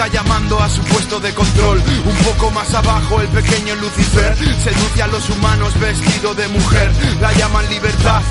está 0.00 0.22
llamando 0.22 0.58
a 0.58 0.68
su 0.70 0.80
puesto 0.84 1.20
de 1.20 1.34
control. 1.34 1.78
Un 2.06 2.16
poco 2.24 2.50
más 2.52 2.72
abajo 2.72 3.20
el 3.20 3.28
pequeño 3.28 3.74
Lucifer 3.74 4.34
seduce 4.34 5.02
a 5.02 5.06
los 5.08 5.28
humanos 5.28 5.78
vestido 5.78 6.34
de 6.34 6.48
mujer. 6.48 6.90
La 7.20 7.30
llaman 7.34 7.68
libertad, 7.68 8.22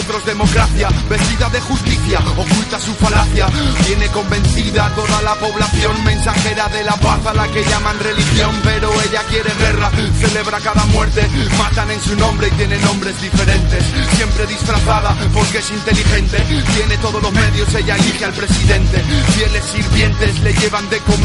otros 0.00 0.24
democracia. 0.24 0.88
Vestida 1.10 1.50
de 1.50 1.60
justicia, 1.60 2.20
oculta 2.34 2.80
su 2.80 2.94
falacia. 2.94 3.46
Tiene 3.84 4.06
convencida 4.08 4.90
toda 4.94 5.20
la 5.20 5.34
población 5.34 6.02
mensajera 6.02 6.66
de 6.68 6.84
la 6.84 6.96
paz 6.96 7.26
a 7.26 7.34
la 7.34 7.46
que 7.48 7.62
llaman 7.62 7.98
religión. 7.98 8.58
Pero 8.64 8.90
ella 9.02 9.22
quiere 9.28 9.52
guerra, 9.58 9.90
celebra 10.18 10.60
cada 10.60 10.86
muerte. 10.86 11.28
Matan 11.58 11.90
en 11.90 12.00
su 12.00 12.16
nombre 12.16 12.48
y 12.48 12.52
tiene 12.52 12.78
nombres 12.78 13.20
diferentes. 13.20 13.84
Siempre 14.16 14.46
disfrazada 14.46 15.14
porque 15.34 15.58
es 15.58 15.70
inteligente. 15.72 16.38
Tiene 16.74 16.96
todos 16.98 17.22
los 17.22 17.32
medios, 17.32 17.74
ella 17.74 17.96
elige 17.96 18.24
al 18.24 18.32
presidente. 18.32 19.02
Fieles 19.36 19.64
sirvientes 19.66 20.40
le 20.40 20.54
llevan 20.54 20.88
de 20.88 20.98
comer. 21.00 21.17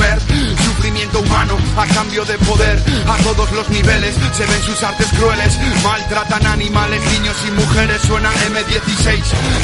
Sufrimiento 0.83 1.19
humano 1.19 1.57
a 1.77 1.85
cambio 1.87 2.25
de 2.25 2.37
poder. 2.39 2.81
A 3.07 3.17
todos 3.23 3.51
los 3.51 3.69
niveles 3.69 4.15
se 4.33 4.45
ven 4.45 4.63
sus 4.63 4.81
artes 4.83 5.07
crueles. 5.17 5.57
Maltratan 5.83 6.45
animales, 6.47 7.01
niños 7.13 7.35
y 7.47 7.51
mujeres. 7.51 8.01
Suena 8.01 8.31
M16, 8.31 9.21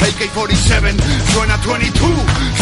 AK-47, 0.08 0.94
suena 1.32 1.56
22, 1.56 2.10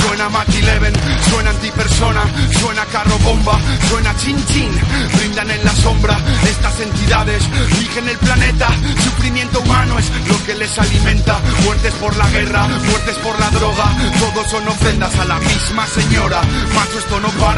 suena 0.02 0.28
Mach 0.28 0.48
11, 0.48 0.92
suena 1.30 1.50
antipersona, 1.50 2.22
suena 2.58 2.84
carro 2.86 3.18
bomba, 3.18 3.58
suena 3.88 4.16
chin 4.16 4.36
chin. 4.46 4.70
Brindan 5.16 5.50
en 5.50 5.64
la 5.64 5.72
sombra 5.72 6.16
estas 6.48 6.80
entidades, 6.80 7.42
rigen 7.78 8.08
el 8.08 8.18
planeta. 8.18 8.68
Sufrimiento 9.04 9.60
humano 9.60 9.98
es 9.98 10.10
lo 10.28 10.44
que 10.44 10.54
les 10.54 10.78
alimenta. 10.78 11.38
Muertes 11.64 11.94
por 11.94 12.16
la 12.16 12.28
guerra, 12.30 12.66
muertes 12.66 13.16
por 13.16 13.38
la 13.38 13.50
droga. 13.50 13.84
Todos 14.18 14.50
son 14.50 14.66
ofrendas 14.68 15.14
a 15.18 15.24
la 15.24 15.38
misma 15.38 15.86
señora. 15.86 16.40
Macho, 16.74 16.98
esto 16.98 17.20
no 17.20 17.28
para, 17.30 17.57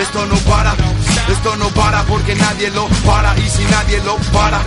esto 0.00 0.26
no 0.26 0.36
para. 0.50 0.74
Esto 1.28 1.56
no 1.56 1.68
para 1.70 2.02
porque 2.04 2.34
nadie 2.34 2.70
lo 2.70 2.86
para. 3.04 3.36
Y 3.38 3.48
si 3.48 3.64
nadie 3.64 4.00
lo 4.04 4.16
para, 4.32 4.60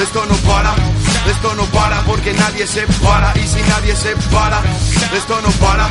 esto 0.00 0.24
no 0.26 0.34
para. 0.36 0.74
Esto 1.28 1.54
no 1.54 1.64
para 1.64 2.00
porque 2.02 2.32
nadie 2.32 2.66
se 2.66 2.86
para. 3.02 3.32
Y 3.36 3.46
si 3.46 3.60
nadie 3.68 3.94
se 3.94 4.16
para, 4.32 4.60
esto 5.12 5.40
no 5.42 5.50
para. 5.64 5.88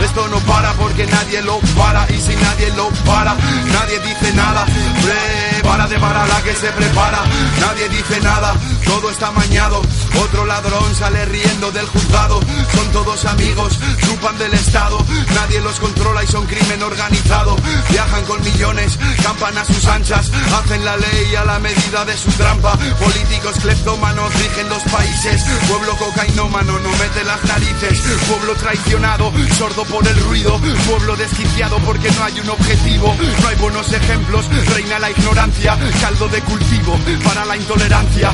Esto 0.00 0.28
no 0.28 0.38
para 0.40 0.72
porque 0.74 1.06
nadie 1.06 1.42
lo 1.42 1.58
para. 1.76 2.06
Y 2.10 2.20
si 2.20 2.36
nadie 2.36 2.70
lo 2.76 2.88
para, 3.04 3.34
nadie 3.72 3.98
dice 4.00 4.32
nada. 4.34 4.64
Prepárate 5.02 5.98
para 5.98 6.26
la 6.26 6.42
que 6.42 6.54
se 6.54 6.70
prepara. 6.70 7.20
Nadie 7.60 7.88
dice 7.88 8.20
nada, 8.20 8.54
todo 8.86 9.10
está 9.10 9.30
mañado. 9.32 9.82
Otro 10.22 10.46
ladrón 10.46 10.94
sale 10.94 11.24
riendo 11.26 11.70
del 11.72 11.86
juzgado. 11.86 12.40
Son 12.74 12.92
todos 12.92 13.24
amigos, 13.26 13.78
chupan 14.06 14.38
del 14.38 14.54
Estado. 14.54 14.98
Nadie 15.34 15.60
los 15.60 15.78
controla 15.78 16.24
y 16.24 16.26
son 16.26 16.46
crimen 16.46 16.82
organizado. 16.82 17.56
Viajan 17.90 18.24
con 18.24 18.42
millones, 18.42 18.98
campan 19.22 19.58
a 19.58 19.64
sus 19.64 19.84
anchas. 19.86 20.30
Hacen 20.58 20.84
la 20.84 20.96
ley 20.96 21.34
a 21.36 21.44
la 21.44 21.58
medida 21.58 22.04
de 22.04 22.16
su 22.16 22.30
trampa. 22.32 22.76
Políticos 22.98 23.56
cleptómanos 23.60 24.32
rigen 24.34 24.68
los 24.68 24.82
países. 24.84 25.42
Pueblo 25.68 25.96
cocainómano 25.96 26.78
no 26.78 26.90
mete 26.90 27.24
las 27.24 27.42
narices. 27.44 28.00
Pueblo 28.28 28.54
traicionado, 28.54 29.32
sordo 29.58 29.84
por 29.84 30.06
el 30.06 30.18
ruido. 30.24 30.58
Pueblo 30.88 31.16
desquiciado 31.16 31.78
porque 31.84 32.10
no 32.12 32.24
hay 32.24 32.40
un 32.40 32.50
objetivo. 32.50 33.14
No 33.42 33.48
hay 33.48 33.56
buenos 33.56 33.92
ejemplos, 33.92 34.46
reina 34.74 34.98
la 34.98 35.10
ignorancia. 35.10 35.76
Caldo 36.00 36.28
de 36.28 36.40
cultivo 36.42 36.98
para 37.24 37.44
la 37.44 37.56
intolerancia. 37.56 38.32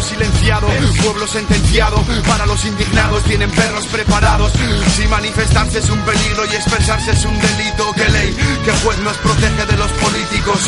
Silenciado, 0.00 0.68
pueblo 1.02 1.26
sentenciado. 1.26 2.02
Para 2.26 2.46
los 2.46 2.64
indignados 2.64 3.22
tienen 3.24 3.50
perros 3.50 3.86
preparados. 3.86 4.52
Si 4.96 5.06
manifestarse 5.08 5.78
es 5.78 5.90
un 5.90 6.00
peligro 6.00 6.46
y 6.46 6.54
expresarse 6.54 7.10
es 7.10 7.24
un 7.24 7.38
delito, 7.38 7.92
¿qué 7.94 8.08
ley? 8.08 8.36
¿Qué 8.64 8.72
juez 8.84 8.98
nos 9.00 9.16
protege 9.18 9.66
de 9.66 9.76
los 9.76 9.90
políticos? 9.92 10.60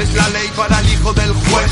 ¿Es 0.00 0.14
la 0.14 0.28
ley 0.30 0.50
para 0.56 0.78
el 0.80 0.88
hijo 0.88 1.12
del 1.12 1.32
juez? 1.32 1.70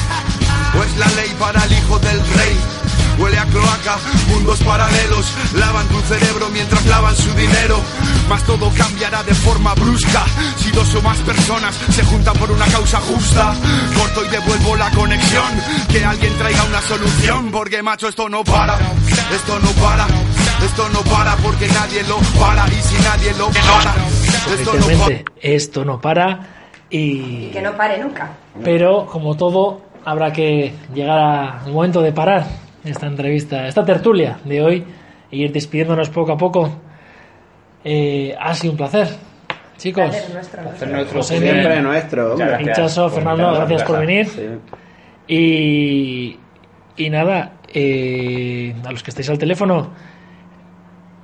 ¿O 0.79 0.85
es 0.85 0.97
la 0.97 1.07
ley 1.17 1.35
para 1.39 1.65
el 1.65 1.73
hijo 1.73 1.99
del 1.99 2.19
rey? 2.19 2.88
Huele 3.19 3.39
a 3.39 3.45
cloaca, 3.47 3.97
mundos 4.29 4.63
paralelos 4.63 5.33
Lavan 5.55 5.87
tu 5.89 6.01
cerebro 6.03 6.49
mientras 6.51 6.85
lavan 6.87 7.17
su 7.17 7.33
dinero. 7.35 7.81
Mas 8.29 8.45
todo 8.45 8.71
cambiará 8.77 9.23
de 9.23 9.35
forma 9.35 9.75
brusca 9.75 10.25
Si 10.57 10.71
dos 10.71 10.95
o 10.95 11.03
más 11.03 11.19
personas 11.19 11.75
se 11.91 12.05
juntan 12.05 12.35
por 12.35 12.51
una 12.51 12.67
causa 12.67 13.01
justa. 13.01 13.55
Corto 13.97 14.25
y 14.25 14.29
devuelvo 14.29 14.77
la 14.77 14.91
conexión 14.91 15.63
Que 15.89 16.05
alguien 16.05 16.33
traiga 16.39 16.65
una 16.65 16.81
solución. 16.83 17.51
Porque 17.51 17.83
macho 17.83 18.09
esto 18.09 18.29
no 18.29 18.45
para 18.45 18.79
Esto 19.35 19.59
no 19.59 19.71
para 19.83 20.07
Esto 20.65 20.89
no 20.91 21.01
para 21.01 21.37
porque 21.37 21.69
nadie 21.69 22.03
lo 22.05 22.19
para. 22.39 22.69
Y 22.69 22.83
si 22.83 23.03
nadie 23.03 23.35
lo 23.35 23.49
para 23.51 23.95
Esto 24.55 24.75
no 24.75 24.99
para. 24.99 25.23
esto 25.41 25.85
no 25.85 26.01
para 26.01 26.59
y... 26.91 27.51
Que 27.51 27.61
no 27.61 27.77
pare 27.77 27.99
nunca. 27.99 28.31
Pero, 28.65 29.07
como 29.07 29.37
todo, 29.37 29.83
habrá 30.05 30.33
que 30.33 30.73
llegar 30.95 31.61
al 31.65 31.73
momento 31.73 32.01
de 32.01 32.13
parar 32.13 32.68
esta 32.91 33.07
entrevista, 33.07 33.67
esta 33.67 33.85
tertulia 33.85 34.39
de 34.45 34.63
hoy 34.63 34.85
e 35.31 35.37
ir 35.37 35.53
despidiéndonos 35.53 36.11
poco 36.11 36.33
a 36.33 36.37
poco. 36.37 36.71
Eh, 37.85 38.35
ha 38.39 38.55
sido 38.55 38.73
un 38.73 38.77
placer, 38.77 39.09
chicos. 39.77 40.11
Placer 40.11 40.35
nuestro, 40.35 40.63
nuestro. 40.63 40.63
Placer 40.63 40.89
nuestro, 40.91 41.19
José 41.19 41.39
siempre 41.39 41.83
nuestro, 41.83 42.61
Hinchazo, 42.61 43.03
por 43.05 43.13
Fernando, 43.13 43.53
gracias 43.55 43.83
por 43.85 43.99
venir. 44.01 44.29
Y, 45.27 46.39
y 46.97 47.11
nada, 47.11 47.53
eh, 47.73 48.75
a 48.85 48.91
los 48.93 49.03
que 49.03 49.11
estáis 49.11 49.29
al 49.31 49.39
teléfono, 49.39 49.93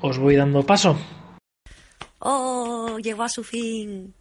os 0.01 0.19
voy 0.19 0.37
dando 0.37 0.62
paso. 0.62 0.99
Oh, 2.19 2.99
llegó 3.03 3.23
a 3.23 3.29
su 3.29 3.43
fin. 3.43 4.15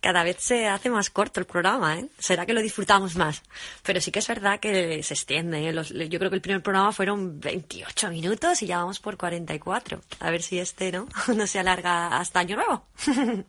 Cada 0.00 0.22
vez 0.24 0.36
se 0.40 0.66
hace 0.68 0.90
más 0.90 1.10
corto 1.10 1.40
el 1.40 1.46
programa, 1.46 1.98
¿eh? 1.98 2.06
Será 2.18 2.46
que 2.46 2.52
lo 2.54 2.60
disfrutamos 2.62 3.16
más. 3.16 3.42
Pero 3.82 4.00
sí 4.00 4.10
que 4.10 4.18
es 4.20 4.28
verdad 4.28 4.60
que 4.60 5.02
se 5.02 5.14
extiende. 5.14 5.68
¿eh? 5.68 5.72
Los- 5.72 5.90
yo 5.90 6.18
creo 6.18 6.30
que 6.30 6.36
el 6.36 6.42
primer 6.42 6.62
programa 6.62 6.92
fueron 6.92 7.40
28 7.40 8.10
minutos 8.10 8.62
y 8.62 8.66
ya 8.66 8.78
vamos 8.78 9.00
por 9.00 9.16
44. 9.16 10.00
A 10.20 10.30
ver 10.30 10.42
si 10.42 10.58
este, 10.58 10.92
¿no? 10.92 11.06
No 11.36 11.46
se 11.46 11.58
alarga 11.58 12.16
hasta 12.18 12.40
Año 12.40 12.56
Nuevo. 12.56 12.84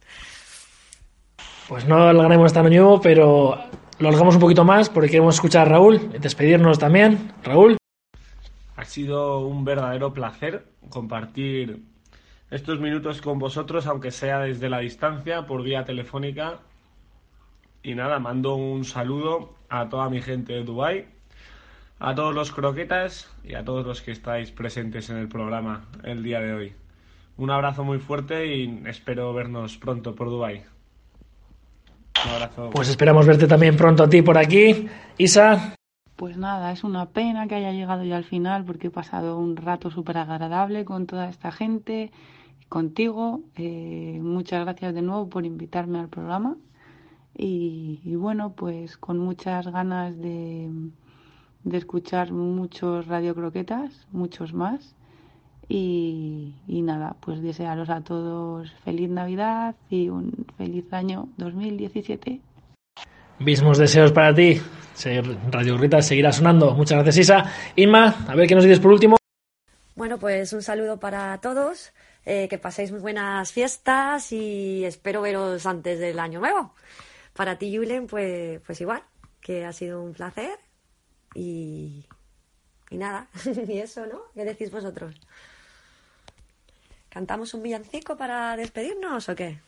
Pues 1.67 1.85
no 1.85 1.97
alargaremos 2.07 2.45
hasta 2.45 2.61
año 2.61 2.81
nuevo, 2.83 3.01
pero 3.01 3.57
lo 3.99 4.07
alargamos 4.07 4.35
un 4.35 4.39
poquito 4.41 4.63
más 4.63 4.89
porque 4.89 5.09
queremos 5.09 5.35
escuchar 5.35 5.67
a 5.67 5.71
Raúl, 5.71 6.13
despedirnos 6.19 6.79
también. 6.79 7.33
Raúl. 7.43 7.77
Ha 8.77 8.85
sido 8.85 9.39
un 9.45 9.65
verdadero 9.65 10.13
placer 10.13 10.65
compartir 10.89 11.81
estos 12.49 12.79
minutos 12.79 13.21
con 13.21 13.39
vosotros, 13.39 13.87
aunque 13.87 14.11
sea 14.11 14.39
desde 14.39 14.69
la 14.69 14.79
distancia, 14.79 15.45
por 15.45 15.63
vía 15.63 15.83
telefónica. 15.83 16.59
Y 17.83 17.95
nada, 17.95 18.19
mando 18.19 18.55
un 18.55 18.85
saludo 18.85 19.53
a 19.69 19.89
toda 19.89 20.09
mi 20.09 20.21
gente 20.21 20.53
de 20.53 20.63
Dubai, 20.63 21.05
a 21.99 22.15
todos 22.15 22.33
los 22.33 22.51
croquetas 22.51 23.33
y 23.43 23.55
a 23.55 23.63
todos 23.63 23.85
los 23.85 24.01
que 24.01 24.11
estáis 24.11 24.51
presentes 24.51 25.09
en 25.09 25.17
el 25.17 25.27
programa 25.27 25.85
el 26.03 26.23
día 26.23 26.39
de 26.39 26.53
hoy. 26.53 26.73
Un 27.37 27.51
abrazo 27.51 27.83
muy 27.83 27.99
fuerte 27.99 28.55
y 28.55 28.81
espero 28.87 29.33
vernos 29.33 29.77
pronto 29.77 30.15
por 30.15 30.29
Dubai. 30.29 30.63
Un 32.25 32.31
abrazo. 32.31 32.69
Pues 32.71 32.89
esperamos 32.89 33.27
verte 33.27 33.47
también 33.47 33.77
pronto 33.77 34.03
a 34.03 34.09
ti 34.09 34.21
por 34.21 34.37
aquí. 34.37 34.87
Isa, 35.17 35.75
Pues 36.15 36.35
nada, 36.35 36.71
es 36.71 36.83
una 36.83 37.07
pena 37.07 37.47
que 37.47 37.55
haya 37.55 37.71
llegado 37.71 38.03
ya 38.03 38.17
al 38.17 38.23
final 38.23 38.65
porque 38.65 38.87
he 38.87 38.91
pasado 38.91 39.37
un 39.37 39.55
rato 39.55 39.91
súper 39.91 40.17
agradable 40.17 40.83
con 40.83 41.05
toda 41.05 41.29
esta 41.29 41.51
gente, 41.51 42.11
contigo. 42.69 43.41
Eh, 43.55 44.19
muchas 44.21 44.63
gracias 44.63 44.93
de 44.93 45.01
nuevo 45.01 45.29
por 45.29 45.45
invitarme 45.45 45.99
al 45.99 46.09
programa. 46.09 46.57
Y, 47.35 48.01
y 48.03 48.15
bueno, 48.15 48.53
pues 48.53 48.97
con 48.97 49.19
muchas 49.19 49.67
ganas 49.67 50.17
de, 50.17 50.69
de 51.63 51.77
escuchar 51.77 52.31
muchos 52.31 53.07
Radio 53.07 53.35
Croquetas, 53.35 54.07
muchos 54.11 54.53
más. 54.53 54.95
Y, 55.69 56.55
y 56.65 56.81
nada, 56.81 57.17
pues 57.19 57.41
desearos 57.41 57.89
a 57.89 58.01
todos 58.01 58.71
feliz 58.85 59.09
Navidad 59.09 59.75
y 59.89 60.07
un 60.09 60.45
feliz 60.57 60.91
año 60.93 61.27
2017. 61.37 62.39
mismos 63.39 63.77
deseos 63.77 64.11
para 64.11 64.33
ti. 64.33 64.61
Radio 65.51 65.77
Rita 65.77 66.01
seguirá 66.01 66.31
sonando. 66.31 66.73
Muchas 66.73 67.03
gracias, 67.03 67.17
Isa. 67.17 67.51
Inma, 67.75 68.15
a 68.27 68.35
ver 68.35 68.47
qué 68.47 68.55
nos 68.55 68.63
dices 68.63 68.79
por 68.79 68.91
último. 68.91 69.17
Bueno, 69.95 70.17
pues 70.17 70.53
un 70.53 70.61
saludo 70.61 70.99
para 70.99 71.37
todos. 71.39 71.91
Eh, 72.29 72.49
que 72.49 72.57
paséis 72.57 72.91
muy 72.91 72.99
buenas 72.99 73.53
fiestas 73.53 74.33
y 74.33 74.83
espero 74.83 75.21
veros 75.21 75.65
antes 75.65 75.97
del 75.97 76.19
año 76.19 76.41
nuevo. 76.41 76.73
Para 77.33 77.57
ti, 77.57 77.73
Julen, 77.73 78.05
pues, 78.05 78.59
pues 78.65 78.81
igual, 78.81 79.01
que 79.39 79.63
ha 79.63 79.71
sido 79.71 80.03
un 80.03 80.13
placer. 80.13 80.59
Y, 81.33 82.05
y 82.89 82.97
nada, 82.97 83.29
y 83.67 83.77
eso, 83.77 84.05
¿no? 84.07 84.23
¿Qué 84.33 84.43
decís 84.43 84.69
vosotros? 84.69 85.15
¿Cantamos 87.07 87.53
un 87.53 87.63
villancico 87.63 88.17
para 88.17 88.57
despedirnos 88.57 89.29
o 89.29 89.35
qué? 89.35 89.61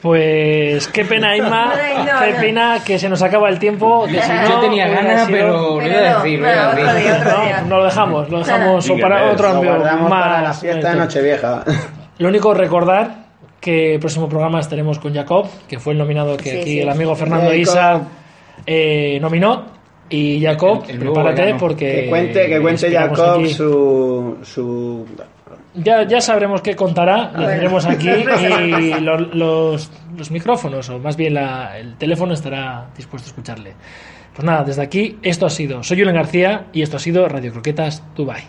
Pues 0.00 0.86
qué 0.88 1.04
pena, 1.04 1.36
Inma. 1.36 1.72
Ay, 1.82 1.96
no, 2.06 2.20
qué 2.24 2.32
no. 2.34 2.40
pena 2.40 2.78
que 2.84 2.98
se 2.98 3.08
nos 3.08 3.20
acaba 3.22 3.48
el 3.48 3.58
tiempo. 3.58 4.04
Que 4.06 4.22
si 4.22 4.32
no, 4.32 4.48
Yo 4.48 4.60
tenía 4.60 4.88
ganas, 4.88 5.26
sido- 5.26 5.38
pero 5.38 5.80
lo 5.80 5.86
iba 5.86 5.96
a 5.98 6.22
decir. 6.22 6.40
Pero 6.42 6.68
otro 6.70 6.94
día, 6.94 7.16
otro 7.20 7.42
día. 7.42 7.60
No, 7.62 7.66
no 7.68 7.78
lo 7.78 7.84
dejamos, 7.84 8.30
lo 8.30 8.38
dejamos 8.38 8.90
o 8.90 8.98
para 8.98 9.22
ves, 9.24 9.32
otro 9.34 9.52
Lo 9.52 9.58
año 9.58 9.68
guardamos 9.70 10.10
más. 10.10 10.22
para 10.22 10.42
la 10.42 10.52
fiesta 10.54 10.90
de 10.90 10.96
Nochevieja. 10.96 11.64
Lo 12.18 12.28
único 12.28 12.52
recordar 12.52 13.26
que 13.60 13.94
el 13.94 14.00
próximo 14.00 14.28
programa 14.28 14.58
estaremos 14.60 14.98
con 14.98 15.14
Jacob, 15.14 15.46
que 15.68 15.78
fue 15.78 15.92
el 15.92 15.98
nominado 16.00 16.36
que 16.36 16.50
Sí, 16.50 16.56
aquí 16.58 16.64
sí. 16.64 16.80
el 16.80 16.88
amigo 16.88 17.14
Fernando 17.14 17.46
Jacob. 17.46 17.60
Isa 17.60 18.00
eh, 18.66 19.18
nominó. 19.20 19.66
Y 20.10 20.40
Jacob, 20.42 20.84
El- 20.84 20.90
el 20.94 20.98
nuevo 21.00 21.14
prepárate 21.22 21.54
porque. 21.54 22.02
Que 22.02 22.08
cuente, 22.08 22.46
que 22.48 22.60
cuente 22.60 22.90
Jacob 22.90 23.40
aquí- 23.40 23.52
su, 23.52 24.38
su... 24.42 25.06
Ya, 25.82 26.02
ya 26.04 26.20
sabremos 26.20 26.62
qué 26.62 26.74
contará, 26.76 27.30
lo 27.34 27.46
tendremos 27.46 27.86
aquí 27.86 28.08
y 28.98 29.00
lo- 29.00 29.18
los, 29.18 29.90
los 30.16 30.30
micrófonos, 30.30 30.88
o 30.90 30.98
más 30.98 31.16
bien 31.16 31.34
la- 31.34 31.78
el 31.78 31.96
teléfono, 31.96 32.34
estará 32.34 32.86
dispuesto 32.96 33.28
a 33.28 33.30
escucharle. 33.30 33.74
Pues 34.34 34.44
nada, 34.44 34.64
desde 34.64 34.82
aquí, 34.82 35.18
esto 35.22 35.46
ha 35.46 35.50
sido. 35.50 35.82
Soy 35.82 35.98
Julen 35.98 36.14
García 36.14 36.66
y 36.72 36.82
esto 36.82 36.96
ha 36.96 37.00
sido 37.00 37.28
Radio 37.28 37.52
Croquetas 37.52 38.02
Dubai. 38.14 38.42